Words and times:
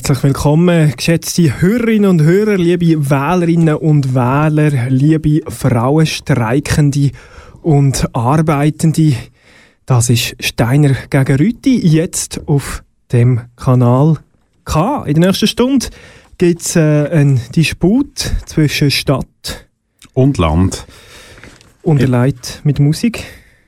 Herzlich 0.00 0.22
willkommen, 0.22 0.94
geschätzte 0.96 1.60
Hörerinnen 1.60 2.08
und 2.08 2.22
Hörer, 2.22 2.56
liebe 2.56 3.10
Wählerinnen 3.10 3.76
und 3.76 4.14
Wähler, 4.14 4.88
liebe 4.88 5.42
Frauenstreikende 5.46 7.10
und 7.60 8.08
Arbeitende. 8.14 9.12
Das 9.84 10.08
ist 10.08 10.42
Steiner 10.42 10.94
gegen 11.10 11.36
Rüti, 11.36 11.86
jetzt 11.86 12.40
auf 12.48 12.82
dem 13.12 13.42
Kanal 13.56 14.16
K. 14.64 15.04
In 15.04 15.20
der 15.20 15.28
nächsten 15.28 15.48
Stunde 15.48 15.88
gibt 16.38 16.62
es 16.62 16.76
äh, 16.76 17.06
einen 17.10 17.38
Disput 17.54 18.18
zwischen 18.46 18.90
Stadt 18.90 19.68
und 20.14 20.38
Land. 20.38 20.86
Unterlegt 21.82 22.62
mit 22.64 22.80
Musik. 22.80 23.22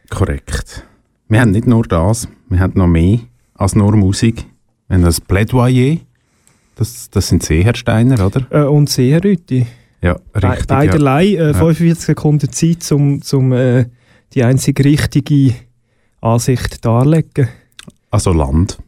Korrekt. 0.08 0.82
Wir 1.28 1.42
haben 1.42 1.50
nicht 1.50 1.66
nur 1.66 1.82
das, 1.82 2.26
wir 2.48 2.58
haben 2.58 2.72
noch 2.74 2.86
mehr 2.86 3.18
als 3.52 3.74
nur 3.74 3.94
Musik. 3.94 4.46
Wir 4.88 4.96
haben 4.96 5.04
das 5.04 5.20
Plädoyer, 5.20 5.98
das, 6.76 7.10
das 7.10 7.28
sind 7.28 7.42
Sehersteiner, 7.42 8.26
oder? 8.26 8.46
Äh, 8.50 8.66
und 8.66 8.88
Seherrüti. 8.88 9.66
Ja, 10.00 10.16
richtig. 10.34 10.66
Be 10.66 10.66
beiderlei, 10.66 11.24
ja. 11.24 11.50
äh, 11.50 11.54
45 11.54 12.04
Sekunden 12.04 12.50
Zeit, 12.50 12.90
um 12.92 13.22
zum, 13.22 13.52
äh, 13.52 13.86
die 14.34 14.42
einzige 14.42 14.84
richtige 14.84 15.54
Ansicht 16.20 16.84
darzulegen. 16.84 17.48
Also 18.10 18.32
Land. 18.32 18.78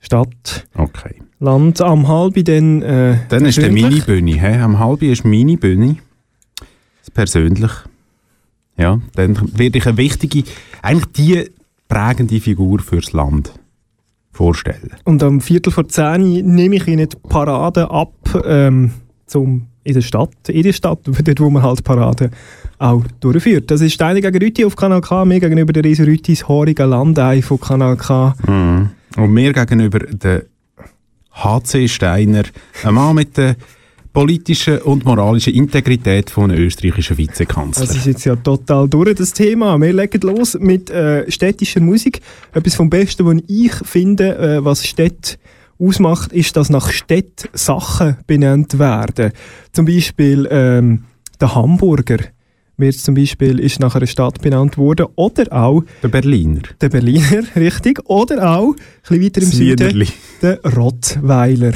Stadt. 0.00 0.66
Okay. 0.74 1.16
Land 1.38 1.80
am 1.80 2.08
Halbi, 2.08 2.44
dann. 2.44 2.82
Äh, 2.82 3.18
dann 3.28 3.46
ist 3.46 3.58
der 3.58 3.70
Mini-Bühne. 3.70 4.62
Am 4.62 4.78
Halbi 4.78 5.10
ist 5.10 5.24
Mini-Bühne. 5.24 5.96
Persönlich. 7.14 7.72
Ja, 8.76 9.00
dann 9.14 9.36
werde 9.58 9.78
ich 9.78 9.86
eine 9.86 9.96
wichtige, 9.96 10.44
eigentlich 10.80 11.12
die 11.12 11.50
prägende 11.88 12.40
Figur 12.40 12.78
fürs 12.78 13.12
Land 13.12 13.52
vorstellen. 14.40 14.92
Und 15.04 15.22
am 15.22 15.42
Viertel 15.42 15.70
vor 15.70 15.86
zehn 15.86 16.22
nehme 16.46 16.76
ich 16.76 16.88
Ihnen 16.88 17.06
die 17.06 17.16
Parade 17.28 17.90
ab 17.90 18.14
ähm, 18.46 18.92
zum, 19.26 19.66
in 19.84 19.92
der 19.92 20.00
Stadt, 20.00 20.48
in 20.48 20.62
der 20.62 20.72
Stadt, 20.72 21.00
dort 21.04 21.40
wo 21.40 21.50
man 21.50 21.62
halt 21.62 21.84
Parade 21.84 22.30
auch 22.78 23.04
durchführt. 23.20 23.70
Das 23.70 23.82
ist 23.82 23.92
Steine 23.92 24.22
gegen 24.22 24.42
Rüti 24.42 24.64
auf 24.64 24.76
Kanal 24.76 25.02
K, 25.02 25.26
mir 25.26 25.40
gegenüber 25.40 25.74
der 25.74 25.84
Riese 25.84 26.06
Rütis 26.06 26.48
Horiger 26.48 26.86
Landei 26.86 27.42
von 27.42 27.60
Kanal 27.60 27.98
K. 27.98 28.34
Mhm. 28.48 28.88
Und 29.18 29.30
mir 29.30 29.52
gegenüber 29.52 29.98
der 29.98 30.44
HC 31.32 31.86
Steiner, 31.88 32.44
ein 32.82 32.94
Mann 32.94 33.16
mit 33.16 33.36
der 33.36 33.56
politische 34.12 34.82
und 34.82 35.04
moralische 35.04 35.50
Integrität 35.50 36.30
von 36.30 36.50
einem 36.50 36.62
österreichischen 36.62 37.16
Vizekanzler. 37.16 37.86
Das 37.86 37.96
ist 37.96 38.06
jetzt 38.06 38.24
ja 38.24 38.36
total 38.36 38.88
durch, 38.88 39.14
das 39.14 39.32
Thema. 39.32 39.80
Wir 39.80 39.92
legen 39.92 40.20
los 40.22 40.58
mit 40.58 40.90
äh, 40.90 41.30
städtischer 41.30 41.80
Musik. 41.80 42.20
Etwas 42.52 42.74
vom 42.74 42.90
Besten, 42.90 43.24
was 43.26 43.42
ich 43.46 43.72
finde, 43.86 44.36
äh, 44.36 44.64
was 44.64 44.86
Städte 44.86 45.36
ausmacht, 45.78 46.32
ist, 46.32 46.56
dass 46.56 46.70
nach 46.70 46.90
Städten 46.90 47.48
Sachen 47.52 48.18
benannt 48.26 48.78
werden. 48.78 49.32
Zum 49.72 49.86
Beispiel 49.86 50.48
ähm, 50.50 51.04
der 51.40 51.54
Hamburger 51.54 52.18
wird 52.76 52.96
zum 52.96 53.14
Beispiel 53.14 53.60
ist 53.60 53.78
nach 53.78 53.94
einer 53.94 54.06
Stadt 54.06 54.40
benannt 54.40 54.78
worden 54.78 55.06
oder 55.16 55.52
auch 55.52 55.84
der 56.02 56.08
Berliner. 56.08 56.62
Der 56.80 56.88
Berliner, 56.88 57.44
richtig. 57.56 58.00
Oder 58.06 58.56
auch, 58.56 58.74
ein 59.08 59.20
bisschen 59.20 59.22
weiter 59.22 59.42
im 59.42 59.48
Süden, 59.48 60.08
der 60.42 60.62
Rottweiler 60.62 61.74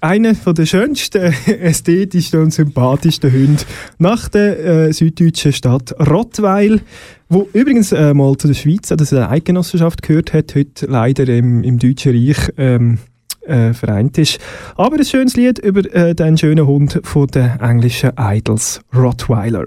einer 0.00 0.34
der 0.34 0.66
schönsten, 0.66 1.32
ästhetischsten 1.46 2.42
und 2.42 2.52
sympathischsten 2.52 3.32
Hunde 3.32 3.62
nach 3.98 4.28
der 4.28 4.58
äh, 4.58 4.92
süddeutschen 4.92 5.52
Stadt 5.52 5.94
Rottweil, 5.98 6.80
wo 7.28 7.48
übrigens 7.52 7.92
äh, 7.92 8.14
mal 8.14 8.36
zu 8.36 8.48
der 8.48 8.54
Schweiz, 8.54 8.90
also 8.90 9.16
der 9.16 9.30
Eidgenossenschaft 9.30 10.02
gehört 10.02 10.32
hat, 10.32 10.54
heute 10.54 10.86
leider 10.86 11.28
im, 11.28 11.62
im 11.62 11.78
Deutschen 11.78 12.12
Reich 12.12 12.52
ähm, 12.56 12.98
äh, 13.46 13.72
vereint 13.72 14.18
ist. 14.18 14.38
Aber 14.76 14.96
ein 14.96 15.04
schönes 15.04 15.36
Lied 15.36 15.58
über 15.58 15.80
äh, 15.94 16.14
den 16.14 16.38
schönen 16.38 16.66
Hund 16.66 17.00
von 17.04 17.26
den 17.28 17.58
englischen 17.60 18.12
Idols, 18.18 18.80
Rottweiler. 18.94 19.66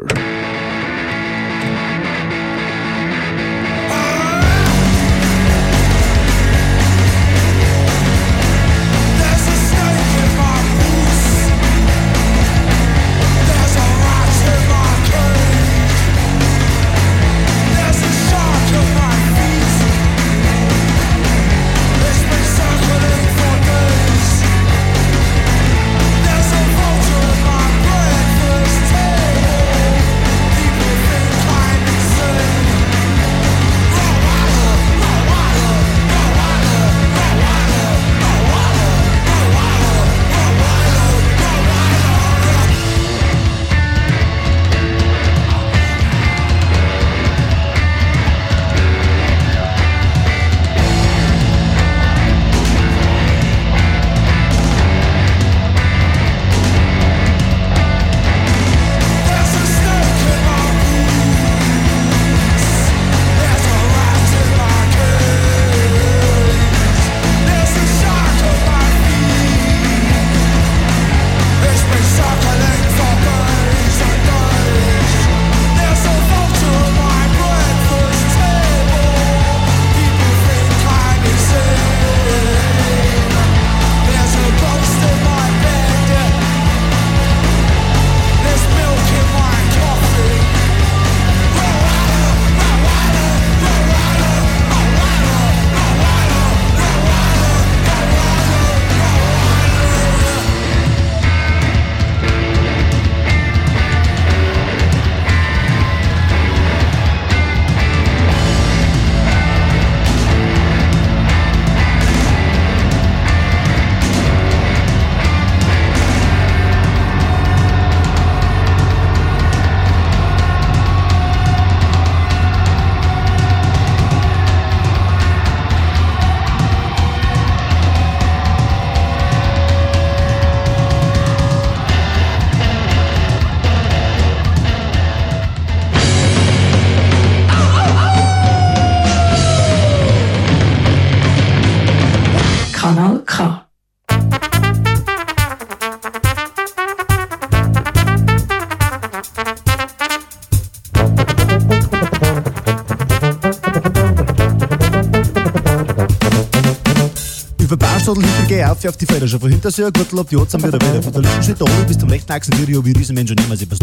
Hintergehe 158.72 158.90
auf, 158.90 158.98
die 158.98 159.06
Felder, 159.06 159.28
schon 159.28 159.40
von 159.40 159.50
hinter 159.50 159.70
sehr 159.70 159.92
Gürtel 159.92 160.20
ab 160.20 160.28
die 160.30 160.38
Hotz 160.38 160.54
wieder 160.54 160.74
wieder. 160.74 161.04
Von 161.04 161.12
der 161.12 161.22
linken 161.22 161.44
Schritt 161.44 161.62
oben 161.62 161.86
bis 161.88 161.98
zum 161.98 162.10
rechten 162.10 162.32
Achsen 162.32 162.58
Video, 162.58 162.84
wie 162.86 162.94
Riesenmensch 162.94 163.32
und 163.32 163.44
immer 163.44 163.58
sie 163.58 163.66
dumm. 163.66 163.80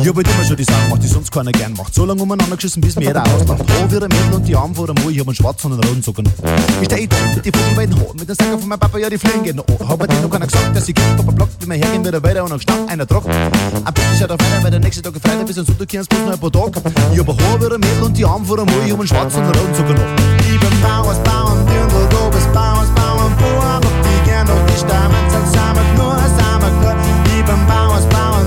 Ich 0.00 0.08
hab 0.08 0.16
halt 0.16 0.28
immer 0.28 0.44
schon 0.44 0.56
die 0.56 0.64
Sachen 0.64 0.84
gemacht, 0.84 1.02
die 1.02 1.08
sonst 1.08 1.32
keiner 1.32 1.52
gern 1.52 1.72
macht. 1.72 1.94
So 1.94 2.04
lange 2.04 2.22
umeinander 2.22 2.54
geschissen, 2.54 2.80
bis 2.80 2.94
mir 2.96 3.06
jeder 3.06 3.22
auslacht. 3.22 3.60
Ho 3.60 3.90
wie 3.90 3.96
ein 3.96 4.02
Mädel 4.02 4.34
und 4.34 4.46
die 4.46 4.54
Arme 4.54 4.74
vor 4.74 4.86
der 4.86 4.94
Mo, 5.02 5.10
ich 5.10 5.18
hab 5.18 5.26
einen 5.26 5.34
schwarzen 5.34 5.72
und 5.72 5.80
einen 5.80 5.88
roten 5.88 6.02
Socken. 6.02 6.28
Ich 6.80 6.86
steh 6.86 7.06
da 7.06 7.16
mit 7.34 7.44
die 7.44 7.50
Vogelweiden 7.50 8.00
hoch, 8.00 8.14
mit 8.14 8.28
den 8.28 8.36
Sacker 8.36 8.58
von 8.58 8.68
meinem 8.68 8.78
Papa, 8.78 8.98
ja, 8.98 9.10
die 9.10 9.18
fliegen 9.18 9.42
gehen. 9.42 9.60
Oh, 9.60 9.88
hab 9.88 9.98
mir 9.98 10.20
noch 10.20 10.30
keiner 10.30 10.46
gesagt, 10.46 10.76
dass 10.76 10.88
ich 10.88 10.94
geht, 10.94 11.16
Papa 11.16 11.32
blockt, 11.32 11.52
wie 11.60 11.66
wir 11.66 11.74
hergehen 11.74 12.04
wieder 12.04 12.22
weiter 12.22 12.44
und 12.44 12.50
dann 12.50 12.60
stand 12.60 12.88
einer 12.88 13.06
drauf. 13.06 13.24
Am 13.26 13.94
besten 13.94 14.16
schaut 14.18 14.30
auf 14.30 14.40
einer, 14.40 14.62
weil 14.62 14.70
der 14.70 14.80
nächste 14.80 15.02
Tag 15.02 15.14
Freitag 15.20 15.46
bis 15.46 15.56
zum 15.56 15.66
Sonntag 15.66 15.88
kehren 15.88 16.06
bloß 16.06 16.20
noch 16.20 16.32
ein 16.32 16.38
paar 16.38 16.52
Tage. 16.52 16.82
Ich 17.12 17.18
hab 17.18 17.28
ein 17.28 17.36
Haar 17.36 17.60
wie 17.60 17.74
ein 17.74 17.80
Mädel 17.80 18.02
und 18.04 18.16
die 18.16 18.24
Arme 18.24 18.44
vor 18.44 18.56
der 18.56 18.66
Mo, 18.66 18.72
ich 18.86 18.92
hab 18.92 18.98
einen 18.98 19.08
schwarzen 19.08 19.42
und 19.42 19.44
einen 19.44 19.54
roten 19.54 19.74
Socken. 19.74 19.96
Ich 20.38 20.60
bin 20.60 20.80
Bauers, 20.80 21.18
Bauern, 21.24 21.66
Dirndl, 21.66 22.08
du 22.10 22.30
bist 22.30 22.52
Bauers, 22.52 22.88
Bauern, 22.94 23.32
Bauern, 23.36 23.80
die 24.04 24.19
vienu, 24.30 24.54
die 24.68 24.78
stammen 24.78 25.24
zum 25.28 25.44
Samen, 25.52 25.86
nur 25.96 26.16
Samen, 26.38 26.72
die 27.26 27.42
beim 27.42 27.66
Bauers, 27.66 28.06
Bauers. 28.06 28.39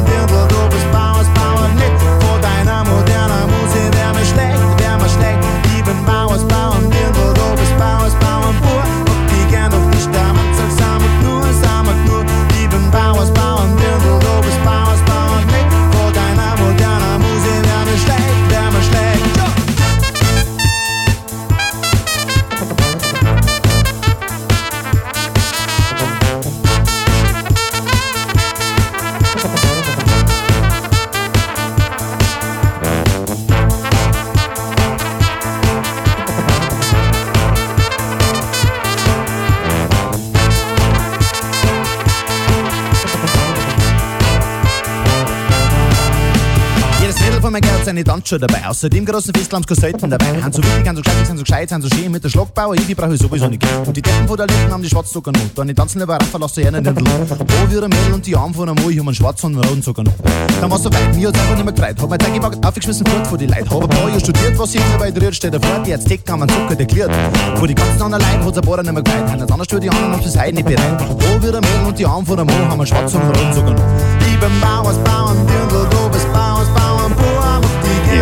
Von 47.83 47.95
Geld 47.95 47.97
seine 47.97 48.03
Tanzschuhe 48.03 48.39
dabei. 48.39 48.65
Außerdem 48.67 49.05
großen 49.05 49.33
Festlams 49.33 49.65
selten 49.67 50.09
dabei. 50.09 50.41
Haben 50.41 50.53
so 50.53 50.63
wichtig, 50.63 50.87
haben 50.87 50.95
so 50.95 51.01
gescheit, 51.01 51.27
sind 51.27 51.37
so 51.37 51.43
gescheit, 51.43 51.69
sind 51.69 51.81
so 51.81 51.89
schön 51.89 52.11
mit 52.11 52.23
der 52.23 52.29
Schluckbauer. 52.29 52.75
Ich 52.75 52.95
brauche 52.95 53.13
ich 53.13 53.21
sowieso 53.21 53.47
nicht. 53.47 53.63
Und 53.85 53.95
die 53.95 54.01
Deppen 54.01 54.27
von 54.27 54.37
der 54.37 54.47
Lippen 54.47 54.71
haben 54.71 54.83
die 54.83 54.89
Schwarzzucker 54.89 55.31
noch. 55.31 55.39
Dann 55.55 55.67
die 55.67 55.73
tanzen 55.73 56.01
über 56.01 56.15
Raffa, 56.15 56.37
lass 56.37 56.55
sie 56.55 56.65
einen 56.65 56.85
in 56.85 56.95
den 56.95 57.07
Oh, 57.07 57.69
wie 57.69 57.77
ein 57.77 57.89
Mädel 57.89 58.13
und 58.13 58.25
die 58.25 58.35
Arme 58.35 58.53
von 58.53 58.69
einem 58.69 58.81
Mo, 58.81 58.89
ich 58.89 58.99
hab 58.99 59.07
einen 59.07 59.15
schwarzen 59.15 59.47
und 59.47 59.55
einen 59.55 59.69
roten 59.69 59.83
Zucker 59.83 60.03
noch. 60.03 60.13
Dann 60.61 60.71
war's 60.71 60.83
so 60.83 60.93
weit, 60.93 61.15
mir 61.15 61.27
hat's 61.27 61.39
einfach 61.39 61.55
nicht 61.55 61.65
mehr 61.65 61.73
gefreut. 61.73 62.01
Hab 62.01 62.09
mein 62.09 62.19
Tag 62.19 62.33
gepackt, 62.33 62.65
aufgeschmissen, 62.65 63.05
fort 63.05 63.27
vor 63.27 63.37
die 63.37 63.47
Leute. 63.47 63.69
Hab 63.69 63.83
ein 63.83 63.89
paar 63.89 64.07
Jahre 64.07 64.19
studiert, 64.19 64.57
was 64.57 64.71
hier 64.71 64.81
bei 64.97 65.11
rührt, 65.11 65.35
steht 65.35 65.53
davor. 65.53 65.83
Die 65.83 65.93
Aztek 65.93 66.21
haben 66.29 66.43
einen 66.43 66.51
Zucker 66.51 66.75
dekliert. 66.75 67.11
Vor 67.55 67.67
die 67.67 67.75
ganzen 67.75 68.01
anderen 68.01 68.23
Leuten 68.23 68.45
hat's 68.45 68.57
ein 68.57 68.63
paar 68.63 68.83
nicht 68.83 68.93
mehr 68.93 69.03
gefreut. 69.03 69.29
Haben 69.29 69.51
anders 69.51 69.67
für 69.69 69.79
die 69.79 69.89
anderen, 69.89 70.13
haben 70.13 70.23
sie 70.23 70.39
heute 70.39 70.53
nicht 70.53 70.65
bereit. 70.65 71.01
Oh, 71.01 71.41
wie 71.41 71.47
ein 71.47 71.53
Mädel 71.53 71.85
und 71.87 71.99
die 71.99 72.05
Arme 72.05 72.25
von 72.25 72.39
einem 72.39 72.47
Mo, 72.47 72.53
haben 72.53 72.71
einen 72.79 72.87
schwarzen 72.87 73.21
und 73.21 73.23
einen 73.23 73.35
roten 73.35 73.53
Zucker 73.53 73.71
noch. 73.71 73.83
Ich 74.25 74.39
bin 74.39 74.61
Bauers, 74.61 74.97
Bauern, 75.03 75.37
Dirndl, 75.47 75.89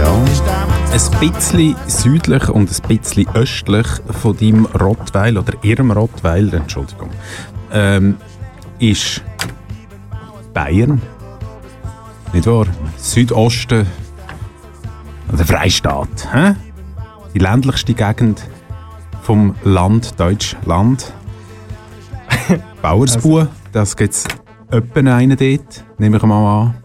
Ja. 0.02 0.16
Ein 0.94 1.20
bisschen 1.20 1.76
südlich 1.86 2.50
und 2.50 2.72
ein 2.72 2.98
bisschen 2.98 3.28
östlich 3.36 3.86
von 4.10 4.36
deinem 4.36 4.66
Rottweil 4.66 5.38
oder 5.38 5.54
ihrem 5.62 5.92
Rottweil, 5.92 6.52
Entschuldigung, 6.56 7.12
ähm, 7.72 8.18
ist 8.80 9.22
Bayern. 10.56 11.00
Nicht 12.34 12.48
wahr? 12.48 12.66
Südosten, 12.98 13.86
der 15.32 15.46
Freistaat. 15.46 16.34
Hä? 16.34 16.56
Die 17.36 17.40
ländlichste 17.40 17.94
Gegend 17.94 18.42
vom 19.22 19.54
Land 19.64 20.20
Deutschland. 20.20 21.14
Bauersbuh, 22.82 23.46
das 23.72 23.96
gibt 23.96 24.16
es 24.16 24.26
etwa 24.72 25.16
einen 25.16 25.38
dort, 25.38 25.86
nehme 26.00 26.18
ich 26.18 26.24
mal 26.24 26.64
an. 26.64 26.81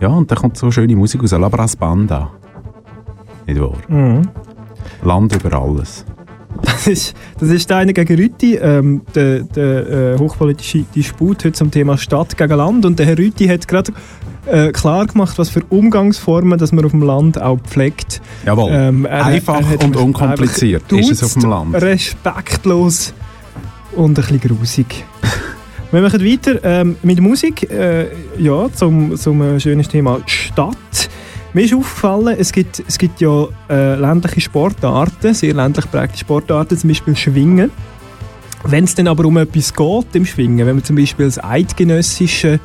Ja, 0.00 0.08
und 0.08 0.30
da 0.30 0.34
kommt 0.34 0.56
so 0.56 0.70
schöne 0.70 0.94
Musik 0.96 1.22
aus 1.22 1.32
Labras 1.32 1.76
Banda. 1.76 2.30
Nicht 3.46 3.60
wahr? 3.60 4.22
Land 5.02 5.34
über 5.34 5.58
alles. 5.60 6.04
Das 6.62 6.86
ist, 6.86 7.14
das 7.38 7.50
ist 7.50 7.68
der 7.68 7.78
eine 7.78 7.92
gegen 7.92 8.16
Rütti, 8.18 8.54
ähm, 8.56 9.02
der, 9.14 9.40
der 9.40 10.14
äh, 10.14 10.18
hochpolitische 10.18 10.84
Disput 10.94 11.44
heute 11.44 11.52
zum 11.52 11.70
Thema 11.70 11.98
Stadt 11.98 12.36
gegen 12.36 12.54
Land. 12.56 12.86
Und 12.86 12.98
der 12.98 13.06
Herr 13.06 13.18
Rütti 13.18 13.46
hat 13.46 13.68
gerade 13.68 13.92
äh, 14.46 14.72
klar 14.72 15.06
gemacht, 15.06 15.38
was 15.38 15.50
für 15.50 15.62
Umgangsformen 15.68 16.58
dass 16.58 16.72
man 16.72 16.84
auf 16.84 16.92
dem 16.92 17.02
Land 17.02 17.40
auch 17.40 17.58
pflegt. 17.60 18.22
Jawohl. 18.46 18.70
Ähm, 18.72 19.04
er- 19.04 19.26
Einfach 19.26 19.60
er 19.70 19.84
und 19.84 19.96
unkompliziert 19.96 20.90
ist 20.92 21.10
es 21.10 21.22
auf 21.22 21.34
dem 21.34 21.50
Land. 21.50 21.74
Respektlos 21.74 23.12
und 23.94 24.10
ein 24.10 24.14
bisschen 24.14 24.40
grusig. 24.40 25.04
Wir 25.96 26.02
machen 26.02 26.22
weiter 26.22 26.62
ähm, 26.62 26.96
mit 27.02 27.22
Musik. 27.22 27.70
Äh, 27.70 28.08
ja, 28.36 28.70
zum, 28.70 29.16
zum 29.16 29.40
äh, 29.40 29.58
schönes 29.58 29.88
Thema 29.88 30.20
Stadt. 30.26 31.08
Mir 31.54 31.64
ist 31.64 31.72
aufgefallen, 31.72 32.36
es 32.38 32.52
gibt, 32.52 32.84
es 32.86 32.98
gibt 32.98 33.18
ja 33.22 33.46
äh, 33.70 33.94
ländliche 33.94 34.42
Sportarten, 34.42 35.32
sehr 35.32 35.54
ländlich 35.54 35.86
geprägte 35.90 36.18
Sportarten, 36.18 36.76
zum 36.76 36.88
Beispiel 36.88 37.16
Schwingen. 37.16 37.70
Wenn 38.64 38.84
es 38.84 38.94
dann 38.94 39.08
aber 39.08 39.24
um 39.24 39.38
etwas 39.38 39.72
geht 39.72 40.14
im 40.14 40.26
Schwingen, 40.26 40.66
wenn 40.66 40.74
man 40.76 40.84
zum 40.84 40.96
Beispiel 40.96 41.24
das 41.24 41.42
Eidgenössische 41.42 42.60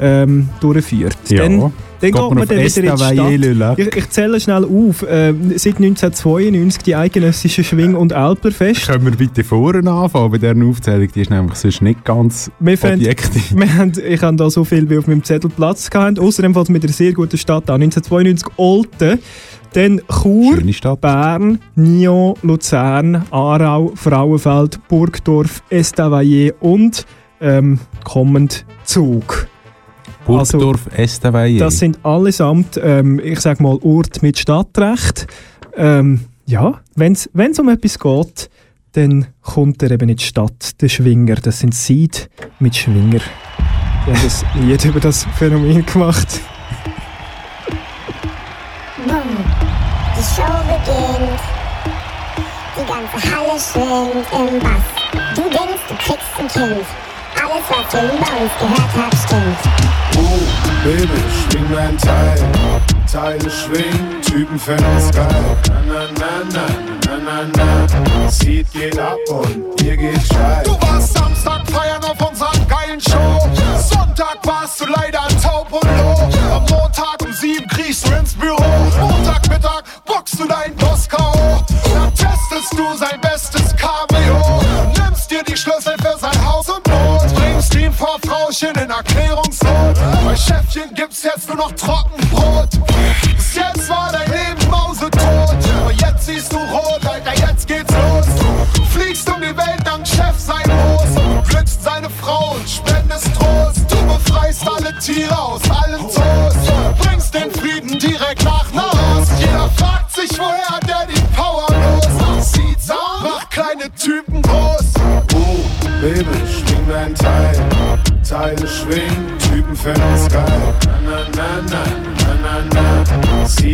ähm, 0.00 0.48
durchführt, 0.60 1.16
Ja. 1.28 1.42
dann, 1.42 1.60
dann 1.60 1.70
geht 2.00 2.14
man 2.14 2.22
man 2.34 2.38
auf 2.38 2.48
dann 2.48 2.58
wieder 2.58 3.30
in 3.30 3.42
die. 3.42 3.54
Stadt. 3.56 3.78
Ich, 3.78 3.96
ich 3.96 4.10
zähle 4.10 4.40
schnell 4.40 4.64
auf. 4.64 5.04
Ähm, 5.08 5.52
seit 5.56 5.76
1992 5.80 6.82
die 6.84 6.94
eidgenössische 6.94 7.64
Schwing- 7.64 7.94
und 7.96 8.12
Alperfest. 8.12 8.86
Können 8.86 9.04
wir 9.04 9.12
bitte 9.12 9.42
vorne 9.42 9.90
anfangen? 9.90 10.30
Bei 10.30 10.38
dieser 10.38 10.54
Aufzählung, 10.64 11.08
die 11.12 11.20
ist 11.22 11.30
nämlich 11.30 11.54
sonst 11.56 11.82
nicht 11.82 12.04
ganz 12.04 12.50
Wir 12.60 12.74
objektiv. 12.74 13.52
Wir 13.56 13.74
haben, 13.74 13.92
ich 14.06 14.22
habe 14.22 14.36
da 14.36 14.48
so 14.50 14.64
viel 14.64 14.88
wie 14.88 14.98
auf 14.98 15.06
meinem 15.06 15.24
Zettel 15.24 15.50
Platz 15.50 15.90
gehabt. 15.90 16.18
Außerdem 16.20 16.54
fällt 16.54 16.66
es 16.66 16.70
mit 16.70 16.84
einer 16.84 16.92
sehr 16.92 17.12
guten 17.12 17.36
Stadt 17.36 17.68
an. 17.70 17.82
1992 17.82 18.48
Olten, 18.56 19.18
dann 19.72 20.00
Chur. 20.22 20.56
Bern, 21.00 21.58
Nyon, 21.74 22.34
Luzern, 22.42 23.24
Aarau, 23.30 23.92
Frauenfeld, 23.96 24.78
Burgdorf, 24.88 25.62
Estavayer 25.68 26.52
und 26.60 27.06
ähm, 27.40 27.78
kommend 28.04 28.64
Zug. 28.84 29.48
Burgdorf, 30.28 30.86
Estavayer. 30.96 31.54
Also, 31.54 31.64
Das 31.64 31.78
sind 31.78 31.98
allesamt, 32.04 32.78
ähm, 32.82 33.18
ich 33.22 33.40
sage 33.40 33.62
mal, 33.62 33.78
Orte 33.82 34.20
mit 34.22 34.38
Stadtrecht. 34.38 35.26
Ähm, 35.76 36.20
ja, 36.46 36.80
wenn 36.94 37.12
es 37.14 37.58
um 37.58 37.68
etwas 37.68 37.98
geht, 37.98 38.50
dann 38.92 39.26
kommt 39.42 39.82
er 39.82 39.90
eben 39.90 40.08
in 40.08 40.16
die 40.16 40.24
Stadt, 40.24 40.80
der 40.80 40.88
Schwinger. 40.88 41.36
Das 41.36 41.60
sind 41.60 41.74
Seed 41.74 42.30
mit 42.58 42.76
Schwinger. 42.76 43.20
Die 44.06 44.12
haben 44.12 44.30
ein 44.54 44.68
Lied 44.68 44.84
über 44.84 45.00
das 45.00 45.26
Phänomen 45.36 45.84
gemacht. 45.84 46.40
Bumm, 49.06 49.16
die 50.16 50.22
Show 50.22 50.58
beginnt. 50.66 51.40
Die 52.76 52.86
ganze 52.86 53.36
Halle 53.36 53.58
schwingt 53.58 54.26
im 54.32 54.58
Bass. 54.60 55.34
Du 55.34 55.42
denkst, 55.42 55.84
du 55.88 55.94
kriegst 55.94 56.38
ein 56.38 56.48
Kind. 56.48 56.86
Alles, 57.40 57.64
was 57.68 57.92
Jim 57.92 58.10
bei 58.20 58.42
uns 58.42 58.52
gehört 58.58 58.94
hat, 58.96 59.14
stimmt. 59.24 59.58
Baby, 60.84 61.22
schwing 61.50 61.66
dein 61.72 61.96
Teil. 61.98 62.38
Teile 63.10 63.50
schwingen, 63.50 64.20
Typen 64.22 64.58
finden's 64.58 65.10
geil. 65.12 65.56
Na, 65.68 65.94
na, 66.18 66.42
na, 66.52 66.66
na, 67.06 67.18
na, 67.18 67.42
na, 67.56 67.86
na. 67.96 68.30
Seed 68.30 68.70
geht 68.72 68.98
ab 68.98 69.16
und 69.30 69.80
ihr 69.82 69.96
geht 69.96 70.22
steil. 70.22 70.64
Du 70.64 70.72
warst 70.80 71.14
Samstag 71.14 71.62
feiern 71.70 72.02
auf 72.04 72.28
unserer 72.28 72.52
geilen 72.68 73.00
Show. 73.00 73.48
Sonntag 73.78 74.38
warst 74.44 74.80
du 74.80 74.86
leider 74.86 75.26
taub 75.42 75.72
und 75.72 75.84
low. 75.84 76.54
Am 76.54 76.62
Montag 76.70 77.16
um 77.24 77.32
sieben 77.32 77.66
kriegst 77.68 78.06
du 78.06 78.14
ins 78.14 78.34
Büro. 78.34 78.62
Montagmittag 79.00 79.82
boxst 80.04 80.40
du 80.40 80.46
deinen 80.46 80.74
Boss 80.76 81.08
K.O. 81.08 81.64
Dann 81.94 82.14
testest 82.14 82.72
du 82.72 82.96
sein 82.96 83.20
bestes 83.20 83.27
Chefchen 90.38 90.94
gibt's 90.94 91.22
jetzt 91.24 91.48
nur 91.48 91.56
noch 91.56 91.72
Trockenbrot. 91.72 92.57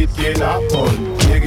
Na. 0.06 0.14
Seed 0.14 0.16
geht 0.16 0.42
ab 0.42 0.62
und 0.72 1.28
mir 1.28 1.40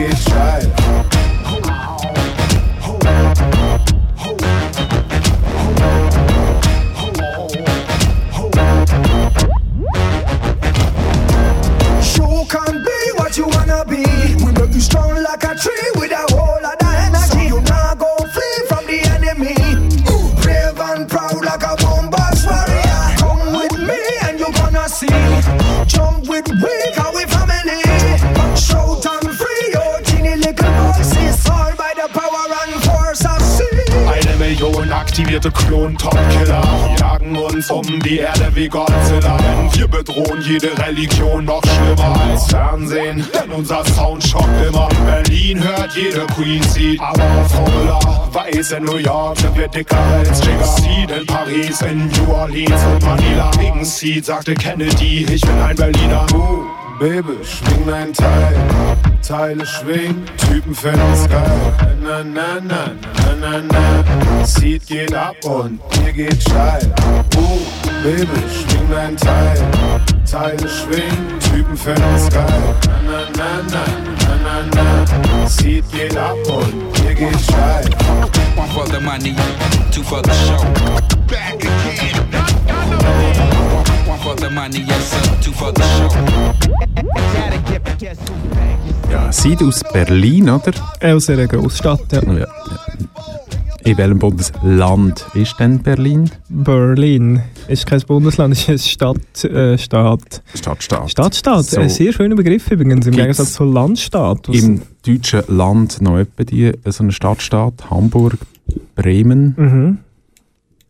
uns 37.57 37.71
um 37.71 37.99
die 38.01 38.19
Erde 38.19 38.51
wie 38.53 38.67
Godzilla. 38.67 39.37
Denn 39.37 39.79
wir 39.79 39.87
bedrohen 39.87 40.41
jede 40.41 40.77
Religion 40.77 41.45
noch 41.45 41.61
schlimmer 41.63 42.21
als 42.29 42.45
Fernsehen. 42.45 43.25
Denn 43.33 43.51
unser 43.51 43.83
Sound 43.85 44.23
schockt 44.23 44.65
immer. 44.67 44.87
Berlin 45.05 45.63
hört 45.63 45.95
jede 45.95 46.25
Queen 46.27 46.61
Seed, 46.63 46.99
aber 47.01 47.45
Formula 47.49 47.99
weiß 48.31 48.71
in 48.73 48.83
New 48.83 48.97
York 48.97 49.39
sind 49.39 49.57
wir 49.57 49.67
dicker 49.67 49.97
als 49.97 50.45
Jigger. 50.45 50.65
Seed 50.65 51.11
in 51.11 51.25
Paris, 51.25 51.81
in 51.81 52.07
New 52.07 52.31
Orleans 52.31 52.81
und 52.93 53.03
Manila. 53.03 53.51
Wegen 53.59 53.83
Seed 53.83 54.25
sagte 54.25 54.53
Kennedy, 54.53 55.25
ich 55.29 55.41
bin 55.41 55.59
ein 55.59 55.75
Berliner. 55.75 56.25
Uh, 56.33 56.76
Baby, 56.99 57.37
schwing 57.43 57.85
dein 57.85 58.11
Teil. 58.11 58.55
Teile 59.21 59.65
schwingen, 59.67 60.25
Typen 60.35 60.73
finden's 60.73 61.29
geil. 61.29 61.73
Na, 62.01 62.23
na, 62.23 62.59
na, 62.59 62.91
na, 63.13 63.35
na, 63.39 63.61
na. 63.61 64.45
Seed 64.45 64.87
geht 64.87 65.13
ab 65.13 65.35
und 65.45 65.79
mir 66.03 66.11
geht 66.11 66.41
steil. 66.41 66.91
Uh, 67.35 67.59
Baby, 68.01 68.41
schwing 68.49 68.89
dein 68.89 69.15
Teil. 69.15 69.59
Teile 70.25 70.67
schwingen, 70.67 71.39
Typen 71.39 71.77
finden's 71.77 72.29
geil. 72.29 72.75
Na, 73.05 73.27
na, 73.37 73.61
na, 73.69 73.85
na, 74.43 74.63
na, 74.73 75.05
na. 75.21 75.47
Seed 75.47 75.85
geht 75.91 76.17
ab 76.17 76.37
und 76.47 77.03
mir 77.03 77.13
geht 77.13 77.39
steil. 77.39 77.85
One 78.55 78.69
for 78.69 78.87
the 78.87 78.99
money, 78.99 79.35
two 79.91 80.01
for 80.01 80.23
the 80.23 80.33
show. 80.33 80.63
Back 81.27 81.63
again. 81.63 82.26
Ja, 89.11 89.31
seid 89.31 89.63
aus 89.63 89.83
Berlin, 89.93 90.49
oder? 90.49 90.71
Aus 91.01 91.29
einer 91.29 91.47
Großstadt, 91.47 92.11
ja. 92.11 92.21
Ja. 92.33 92.47
In 93.85 93.97
welchem 93.97 94.19
Bundesland 94.19 95.25
ist 95.33 95.55
denn 95.59 95.81
Berlin? 95.81 96.29
Berlin. 96.49 97.41
Ist 97.69 97.85
kein 97.85 98.01
Bundesland, 98.01 98.53
ist 98.53 98.67
eine 98.67 98.77
Stadt, 98.79 99.43
äh, 99.45 99.77
Staat. 99.77 100.41
Stadtstaat. 100.53 101.09
Stadtstaat, 101.11 101.63
So. 101.65 101.79
ein 101.79 101.89
sehr 101.89 102.11
schöner 102.11 102.35
Begriff 102.35 102.69
übrigens, 102.69 103.05
im 103.05 103.13
Gibt's 103.13 103.23
Gegensatz 103.37 103.53
zu 103.53 103.63
Landstaat. 103.63 104.49
Im 104.49 104.81
deutschen 105.05 105.43
Land 105.47 106.01
noch 106.01 106.17
etwa 106.17 106.43
die, 106.43 106.73
so 106.85 107.03
eine 107.03 107.13
Stadtstaat, 107.13 107.89
Hamburg, 107.89 108.37
Bremen, 108.95 109.53
Mhm. 109.57 109.97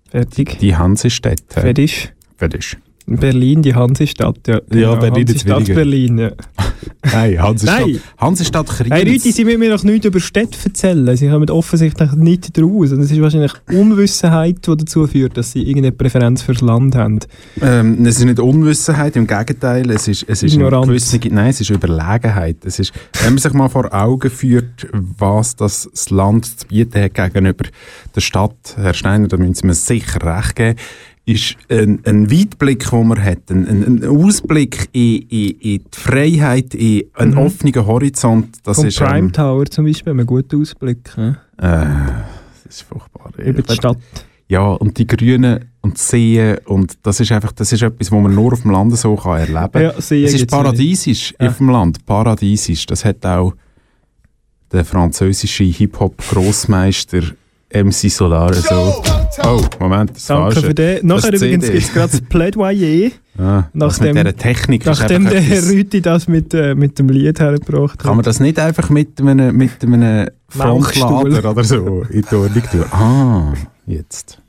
Fertig. 0.10 0.58
die 0.60 0.76
Hansestädte. 0.76 1.62
Fertig. 1.62 2.14
Fertig. 2.36 2.78
Berlin, 3.10 3.62
die 3.62 3.74
Hansestadt, 3.74 4.48
ja. 4.48 4.60
Ja, 4.70 4.96
Berlin 4.96 5.26
Hansestadt 5.28 5.60
weniger. 5.60 5.76
Berlin, 5.76 6.18
ja. 6.18 6.32
Nein, 7.14 7.42
Hansestadt. 7.42 7.80
Nein. 7.88 8.02
Hansestadt 8.18 8.68
Kriens. 8.68 8.94
Hey 8.94 9.10
Leute, 9.10 9.32
Sie 9.32 9.46
müssen 9.46 9.60
mir 9.60 9.70
noch 9.70 9.84
nichts 9.84 10.06
über 10.06 10.20
Städte 10.20 10.58
erzählen. 10.66 11.16
Sie 11.16 11.30
kommen 11.30 11.50
offensichtlich 11.50 12.12
nicht 12.14 12.58
draus. 12.58 12.92
Und 12.92 13.00
es 13.00 13.12
ist 13.12 13.22
wahrscheinlich 13.22 13.54
Unwissenheit, 13.72 14.68
die 14.68 14.76
dazu 14.76 15.08
führt, 15.08 15.38
dass 15.38 15.54
Sie 15.54 15.62
irgendeine 15.62 15.94
Präferenz 15.94 16.42
fürs 16.42 16.60
Land 16.60 16.96
haben. 16.96 17.20
Ähm, 17.62 18.06
es 18.06 18.18
ist 18.18 18.26
nicht 18.26 18.40
Unwissenheit, 18.40 19.16
im 19.16 19.26
Gegenteil, 19.26 19.90
es 19.90 20.10
ist, 20.10 20.26
es 20.28 20.44
ist 20.44 20.54
Ignoranz. 20.54 20.88
gewisse, 20.88 21.18
nein, 21.32 21.52
es 21.52 21.62
ist 21.62 21.70
Überlegenheit. 21.70 22.58
Es 22.66 22.78
ist, 22.78 22.92
wenn 23.24 23.34
man 23.34 23.38
sich 23.38 23.54
mal 23.54 23.70
vor 23.70 23.94
Augen 23.94 24.30
führt, 24.30 24.88
was 24.92 25.56
das, 25.56 25.88
das 25.90 26.10
Land 26.10 26.46
zu 26.60 26.68
bieten 26.68 27.02
hat 27.02 27.14
gegenüber 27.14 27.66
der 28.14 28.22
Stadt, 28.22 28.76
Herr 28.76 28.94
Steiner, 28.94 29.30
da 29.30 29.38
müssen 29.38 29.54
Sie 29.54 29.66
mir 29.66 29.76
sicher 29.76 30.22
recht 30.22 30.58
geben, 30.58 30.78
ist 31.28 31.58
ein, 31.70 32.00
ein 32.06 32.32
Weitblick, 32.32 32.90
den 32.90 33.08
man 33.08 33.22
hat, 33.24 33.52
ein, 33.52 33.68
ein, 33.68 33.84
ein 34.02 34.06
Ausblick 34.08 34.88
in, 34.94 35.24
in, 35.24 35.50
in 35.50 35.58
die 35.60 35.82
Freiheit, 35.92 36.74
in 36.74 37.04
einen 37.16 37.32
Mhm. 37.32 37.38
offenen 37.38 37.86
Horizont, 37.86 38.58
das 38.64 38.78
Vom 38.78 38.86
ist, 38.88 38.98
Prime 38.98 39.20
ähm, 39.28 39.34
Tower 39.34 39.66
zum 39.66 39.86
Beispiel 39.86 40.12
einen 40.14 40.26
guten 40.26 40.62
Ausblick. 40.62 41.12
Ja? 41.18 41.30
äh, 41.58 42.14
das 42.64 42.76
ist 42.78 42.82
furchtbar. 42.84 43.32
Über 43.38 43.62
die 43.62 43.74
Stadt. 43.74 43.98
Ja, 44.50 44.62
und 44.70 44.98
die 44.98 45.06
Grünen 45.06 45.66
und 45.82 45.98
die 45.98 46.02
Seen 46.02 46.58
und 46.66 46.98
das 47.04 47.20
ist 47.20 47.30
einfach, 47.34 47.52
das 47.52 47.74
ist 47.74 47.82
etwas, 47.84 48.10
was 48.10 48.22
man 48.22 48.34
nur 48.34 48.54
auf 48.54 48.62
dem 48.62 48.72
Land 48.72 48.98
so 48.98 49.16
kann 49.18 49.40
erleben 49.40 49.72
kann. 49.74 49.82
Ja, 49.82 49.90
es 49.98 50.10
ist 50.12 50.48
paradiesisch 50.50 51.36
Ja. 51.42 51.50
auf 51.50 51.58
dem 51.58 51.70
Land, 51.70 52.06
paradiesisch. 52.06 52.86
Das 52.86 53.04
hat 53.04 53.26
auch 53.26 53.54
der 54.72 54.86
französische 54.86 55.66
Hip-Hop-Grossmeister 55.66 57.22
MC 57.74 58.10
Solar 58.10 58.54
so. 58.54 59.04
Oh, 59.44 59.62
Moment, 59.80 60.12
das 60.16 60.26
Danke 60.26 60.44
Falsche. 60.54 60.68
für 60.68 60.74
den. 60.74 61.06
Nachher 61.06 61.32
Das 61.32 61.42
übrigens 61.42 61.66
gibt 61.66 61.84
es 61.84 61.94
gerade 61.94 62.12
das 62.12 62.22
Plädoyer, 62.22 63.12
Ah, 63.40 63.66
Nachdem- 63.74 64.16
mit 64.16 64.26
dieser 64.26 64.36
Technik 64.36 64.86
nachdem 64.86 65.30
der 65.30 65.40
Herr 65.42 65.58
etwas- 65.60 65.70
Rüti 65.72 66.02
das 66.02 66.28
mit, 66.28 66.54
äh, 66.56 66.74
mit 66.74 66.98
dem 66.98 67.08
Lied 67.10 67.40
hergebracht 67.40 68.00
Kann 68.00 68.16
man 68.16 68.26
das 68.26 68.40
nicht 68.40 68.58
einfach 68.58 68.90
mit 68.90 69.20
einem, 69.22 69.56
mit 69.56 69.84
einem. 69.84 70.28
Frontlader 70.50 71.52
oder 71.52 71.64
so 71.64 72.04
in 72.10 72.24
die 72.30 72.36
Ordnung 72.36 72.64
tun? 72.72 72.86
Ah, 72.92 73.54
jetzt. 73.86 74.40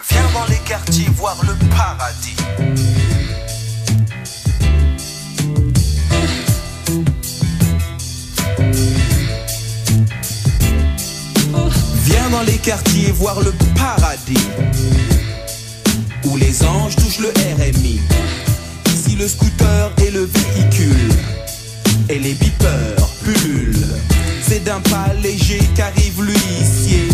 Viens 0.00 0.32
dans 0.32 0.48
les 0.48 0.64
quartiers 0.64 1.08
voir 1.18 1.36
le 1.42 1.54
paradis. 1.76 3.23
Dans 12.34 12.42
les 12.42 12.58
quartiers 12.58 13.12
voir 13.12 13.40
le 13.40 13.52
paradis. 13.76 14.48
Où 16.24 16.36
les 16.36 16.64
anges 16.64 16.96
touchent 16.96 17.20
le 17.20 17.32
RMI. 17.58 18.00
Ici 18.92 19.16
le 19.16 19.28
scooter 19.28 19.92
et 20.04 20.10
le 20.10 20.24
véhicule. 20.24 21.12
Et 22.08 22.18
les 22.18 22.34
beepers 22.34 23.08
pullulent. 23.22 23.94
C'est 24.46 24.64
d'un 24.64 24.80
pas 24.80 25.12
léger 25.22 25.60
qu'arrive 25.76 26.22
l'huissier 26.22 27.08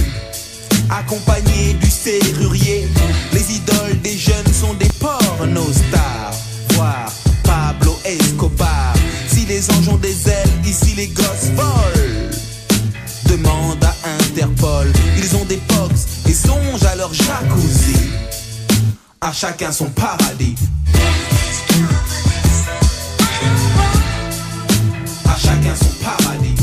accompagné 0.91 1.75
du 1.75 1.91
serrurier. 1.91 2.89
Les 3.33 3.57
idoles 3.57 4.01
des 4.03 4.17
jeunes 4.17 4.53
sont 4.53 4.75
des 4.75 4.91
pornostars. 4.99 6.33
Voir 6.71 7.13
Pablo 7.45 7.99
Escobar. 8.05 8.95
Si 9.29 9.45
les 9.45 9.71
anges 9.71 9.89
ont 9.89 9.99
des 9.99 10.29
ailes, 10.29 10.55
ici 10.65 10.95
les 10.97 11.09
gosses 11.09 11.51
volent. 11.55 12.00
Interpol, 14.41 14.91
ils 15.19 15.37
ont 15.37 15.45
des 15.45 15.61
box 15.69 16.07
et 16.27 16.33
songent 16.33 16.87
à 16.91 16.97
leur 16.97 17.13
jacuzzi. 17.13 17.95
À 19.21 19.33
chacun 19.33 19.71
son 19.71 19.85
paradis. 19.91 20.55
À 25.27 25.37
chacun 25.39 25.75
son 25.79 25.93
paradis. 26.03 26.55